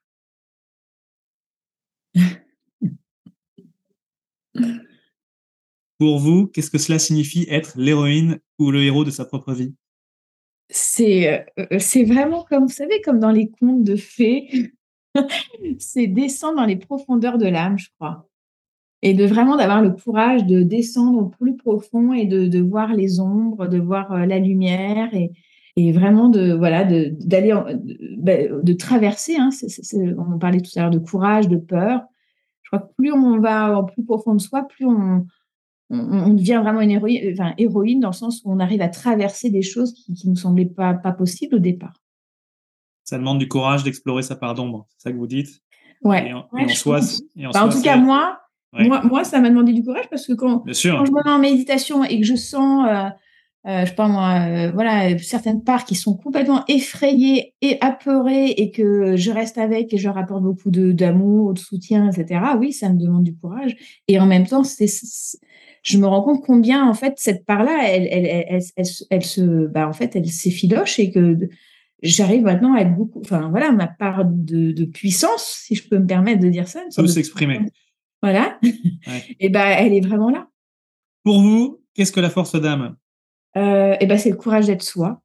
Pour 5.98 6.18
vous, 6.18 6.46
qu'est-ce 6.46 6.70
que 6.70 6.78
cela 6.78 6.98
signifie 6.98 7.46
être 7.48 7.72
l'héroïne 7.76 8.38
ou 8.58 8.70
le 8.70 8.82
héros 8.82 9.04
de 9.04 9.10
sa 9.10 9.24
propre 9.24 9.52
vie? 9.52 9.74
C'est 10.70 11.46
euh, 11.58 11.78
c'est 11.78 12.04
vraiment 12.04 12.44
comme, 12.44 12.64
vous 12.64 12.72
savez, 12.72 13.00
comme 13.00 13.18
dans 13.18 13.30
les 13.30 13.50
contes 13.50 13.84
de 13.84 13.96
fées. 13.96 14.72
c'est 15.78 16.06
descendre 16.06 16.56
dans 16.56 16.66
les 16.66 16.76
profondeurs 16.76 17.38
de 17.38 17.46
l'âme, 17.46 17.78
je 17.78 17.88
crois. 17.98 18.28
Et 19.06 19.12
de 19.12 19.24
vraiment 19.26 19.56
d'avoir 19.56 19.82
le 19.82 19.90
courage 19.90 20.46
de 20.46 20.62
descendre 20.62 21.18
au 21.18 21.26
plus 21.26 21.56
profond 21.56 22.12
et 22.12 22.24
de, 22.24 22.46
de 22.46 22.60
voir 22.60 22.94
les 22.94 23.20
ombres, 23.20 23.66
de 23.66 23.78
voir 23.78 24.10
euh, 24.12 24.24
la 24.24 24.38
lumière 24.38 25.14
et, 25.14 25.30
et 25.76 25.92
vraiment 25.92 26.30
de 26.30 26.54
voilà 26.54 26.84
d'aller 26.84 27.50
de, 27.50 28.16
bah, 28.16 28.60
de, 28.62 28.72
traverser. 28.72 29.36
Hein, 29.36 29.50
on 30.18 30.38
parlait 30.38 30.60
tout 30.60 30.70
à 30.76 30.80
l'heure 30.80 30.90
de 30.90 30.98
courage, 30.98 31.48
de 31.48 31.56
peur. 31.58 32.00
Je 32.62 32.70
crois 32.70 32.80
que 32.80 32.94
plus 32.96 33.12
on 33.12 33.38
va 33.40 33.78
au 33.78 33.84
plus 33.84 34.02
profond 34.02 34.34
de 34.34 34.40
soi, 34.40 34.66
plus 34.66 34.86
on, 34.86 35.26
on, 35.90 36.32
devient 36.32 36.60
vraiment 36.62 36.80
une 36.80 36.90
héroïne, 36.90 37.32
enfin, 37.32 37.54
héroïne 37.58 38.00
dans 38.00 38.08
le 38.08 38.14
sens 38.14 38.42
où 38.44 38.52
on 38.52 38.58
arrive 38.58 38.80
à 38.80 38.88
traverser 38.88 39.50
des 39.50 39.62
choses 39.62 39.92
qui 39.92 40.12
ne 40.24 40.30
nous 40.30 40.36
semblaient 40.36 40.64
pas, 40.64 40.94
pas 40.94 41.12
possibles 41.12 41.56
au 41.56 41.60
départ. 41.60 41.94
Ça 43.04 43.18
demande 43.18 43.38
du 43.38 43.48
courage 43.48 43.84
d'explorer 43.84 44.22
sa 44.22 44.34
part 44.34 44.54
d'ombre, 44.54 44.86
c'est 44.96 45.08
ça 45.08 45.12
que 45.12 45.18
vous 45.18 45.26
dites? 45.26 45.60
Ouais. 46.02 46.32
en, 46.32 46.68
soi, 46.68 47.00
bah, 47.36 47.64
en, 47.64 47.68
tout 47.68 47.82
cas, 47.82 47.96
moi, 47.96 48.38
moi, 48.78 49.02
moi, 49.04 49.24
ça 49.24 49.40
m'a 49.40 49.50
demandé 49.50 49.72
du 49.72 49.82
courage 49.82 50.08
parce 50.10 50.26
que 50.26 50.32
quand, 50.32 50.60
quand 50.60 50.72
je 50.72 50.88
me 50.88 51.24
mets 51.24 51.30
en 51.30 51.38
méditation 51.38 52.04
et 52.04 52.20
que 52.20 52.26
je 52.26 52.34
sens, 52.34 52.86
euh, 52.88 53.08
euh, 53.66 53.86
je 53.86 53.94
pense 53.94 54.10
moi, 54.10 54.46
euh, 54.46 54.70
voilà, 54.72 55.16
certaines 55.18 55.62
parts 55.62 55.84
qui 55.84 55.94
sont 55.94 56.16
complètement 56.16 56.64
effrayées 56.68 57.54
et 57.62 57.78
apeurées 57.80 58.50
et 58.50 58.70
que 58.70 59.16
je 59.16 59.30
reste 59.30 59.56
avec 59.56 59.94
et 59.94 59.96
je 59.96 60.06
leur 60.06 60.18
apporte 60.18 60.42
beaucoup 60.42 60.70
d'amour, 60.70 61.54
de, 61.54 61.58
soutien, 61.58 62.10
etc. 62.10 62.40
Oui, 62.58 62.72
ça 62.72 62.90
me 62.90 62.98
demande 62.98 63.24
du 63.24 63.34
courage. 63.36 63.76
Et 64.08 64.18
en 64.18 64.26
même 64.26 64.46
temps, 64.46 64.64
c'est 64.64 64.86
je 65.82 65.98
me 65.98 66.06
rends 66.06 66.22
compte 66.22 66.42
combien 66.44 66.88
en 66.88 66.94
fait 66.94 67.14
cette 67.16 67.44
part-là, 67.44 67.88
elle, 67.88 68.08
elle, 68.10 68.44
elle, 68.48 68.62
elle, 69.10 69.24
se, 69.24 69.66
bah, 69.66 69.86
en 69.88 69.92
fait, 69.92 70.16
elle 70.16 70.26
s'effiloche 70.26 70.98
et 70.98 71.10
que 71.10 71.38
j'arrive 72.02 72.42
maintenant 72.42 72.74
à 72.74 72.80
être 72.80 72.94
beaucoup, 72.94 73.20
enfin 73.20 73.48
voilà, 73.50 73.72
ma 73.72 73.86
part 73.86 74.24
de, 74.26 74.84
puissance, 74.84 75.62
si 75.66 75.74
je 75.74 75.88
peux 75.88 75.98
me 75.98 76.06
permettre 76.06 76.40
de 76.40 76.48
dire 76.48 76.68
ça, 76.68 76.82
peut 76.94 77.06
s'exprimer. 77.06 77.60
Voilà. 78.24 78.58
et 79.38 79.50
ben, 79.50 79.66
elle 79.66 79.92
est 79.92 80.00
vraiment 80.00 80.30
là. 80.30 80.48
Pour 81.24 81.42
vous, 81.42 81.82
qu'est-ce 81.92 82.10
que 82.10 82.20
la 82.20 82.30
force 82.30 82.58
d'âme? 82.58 82.96
Euh, 83.54 83.96
Et 84.00 84.06
ben, 84.06 84.16
c'est 84.16 84.30
le 84.30 84.36
courage 84.36 84.64
d'être 84.64 84.82
soi. 84.82 85.20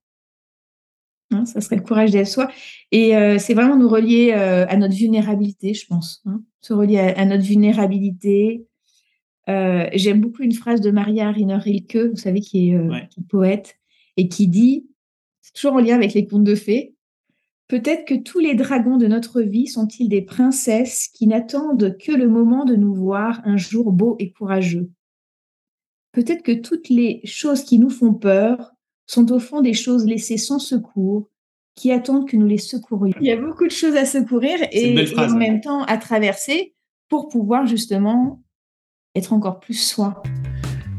Hein, 1.32 1.46
ça 1.46 1.62
serait 1.62 1.78
le 1.78 1.82
courage 1.82 2.12
d'être 2.12 2.28
soi. 2.28 2.52
Et 2.92 3.16
euh, 3.16 3.38
c'est 3.40 3.54
vraiment 3.54 3.78
nous 3.78 3.88
relier 3.88 4.34
euh, 4.36 4.66
à 4.68 4.76
notre 4.76 4.96
vulnérabilité, 4.96 5.74
je 5.74 5.88
pense. 5.88 6.22
Hein. 6.26 6.42
Se 6.60 6.74
relier 6.74 6.98
à, 6.98 7.24
notre 7.24 7.46
vulnérabilité, 7.46 8.66
j'aime 9.48 10.20
beaucoup 10.20 10.44
une 10.44 10.52
phrase 10.52 10.82
de 10.82 10.92
Maria 10.92 11.32
Riner 11.32 11.56
Rilke, 11.56 11.96
vous 11.96 12.18
savez, 12.18 12.42
qui 12.42 12.72
est, 12.72 12.76
euh, 12.76 12.94
poète, 13.30 13.78
et 14.18 14.28
qui 14.28 14.50
dit, 14.50 14.88
c'est 15.42 15.54
toujours 15.54 15.76
en 15.76 15.80
lien 15.80 15.96
avec 15.96 16.14
les 16.14 16.28
contes 16.28 16.44
de 16.44 16.56
fées, 16.56 16.96
Peut-être 17.70 18.06
que 18.06 18.16
tous 18.16 18.40
les 18.40 18.56
dragons 18.56 18.98
de 18.98 19.06
notre 19.06 19.42
vie 19.42 19.68
sont-ils 19.68 20.10
des 20.10 20.24
princesses 20.24 21.08
qui 21.08 21.28
n'attendent 21.28 21.96
que 22.00 22.12
le 22.12 22.28
moment 22.28 22.66
de 22.66 22.76
nous 22.76 22.96
voir 22.96 23.42
un 23.46 23.58
jour 23.58 23.92
beau 23.92 24.16
et 24.18 24.32
courageux. 24.32 24.90
Peut-être 26.12 26.42
que 26.42 26.52
toutes 26.52 26.90
les 26.90 27.22
choses 27.26 27.64
qui 27.64 27.78
nous 27.78 27.92
font 27.92 28.16
peur 28.16 28.72
sont 29.06 29.32
au 29.32 29.40
fond 29.40 29.62
des 29.62 29.76
choses 29.76 30.06
laissées 30.06 30.38
sans 30.38 30.58
secours, 30.58 31.30
qui 31.76 31.92
attendent 31.92 32.28
que 32.28 32.36
nous 32.36 32.48
les 32.48 32.58
secourions. 32.58 33.16
Il 33.22 33.28
y 33.28 33.32
a 33.32 33.40
beaucoup 33.40 33.66
de 33.66 33.72
choses 33.72 33.96
à 33.96 34.06
secourir 34.06 34.58
et, 34.72 34.96
et 34.96 35.20
en 35.20 35.38
même 35.38 35.62
temps 35.62 35.84
à 35.84 35.98
traverser 35.98 36.74
pour 37.08 37.30
pouvoir 37.30 37.68
justement 37.68 38.42
être 39.14 39.32
encore 39.32 39.60
plus 39.60 39.80
soi. 39.80 40.24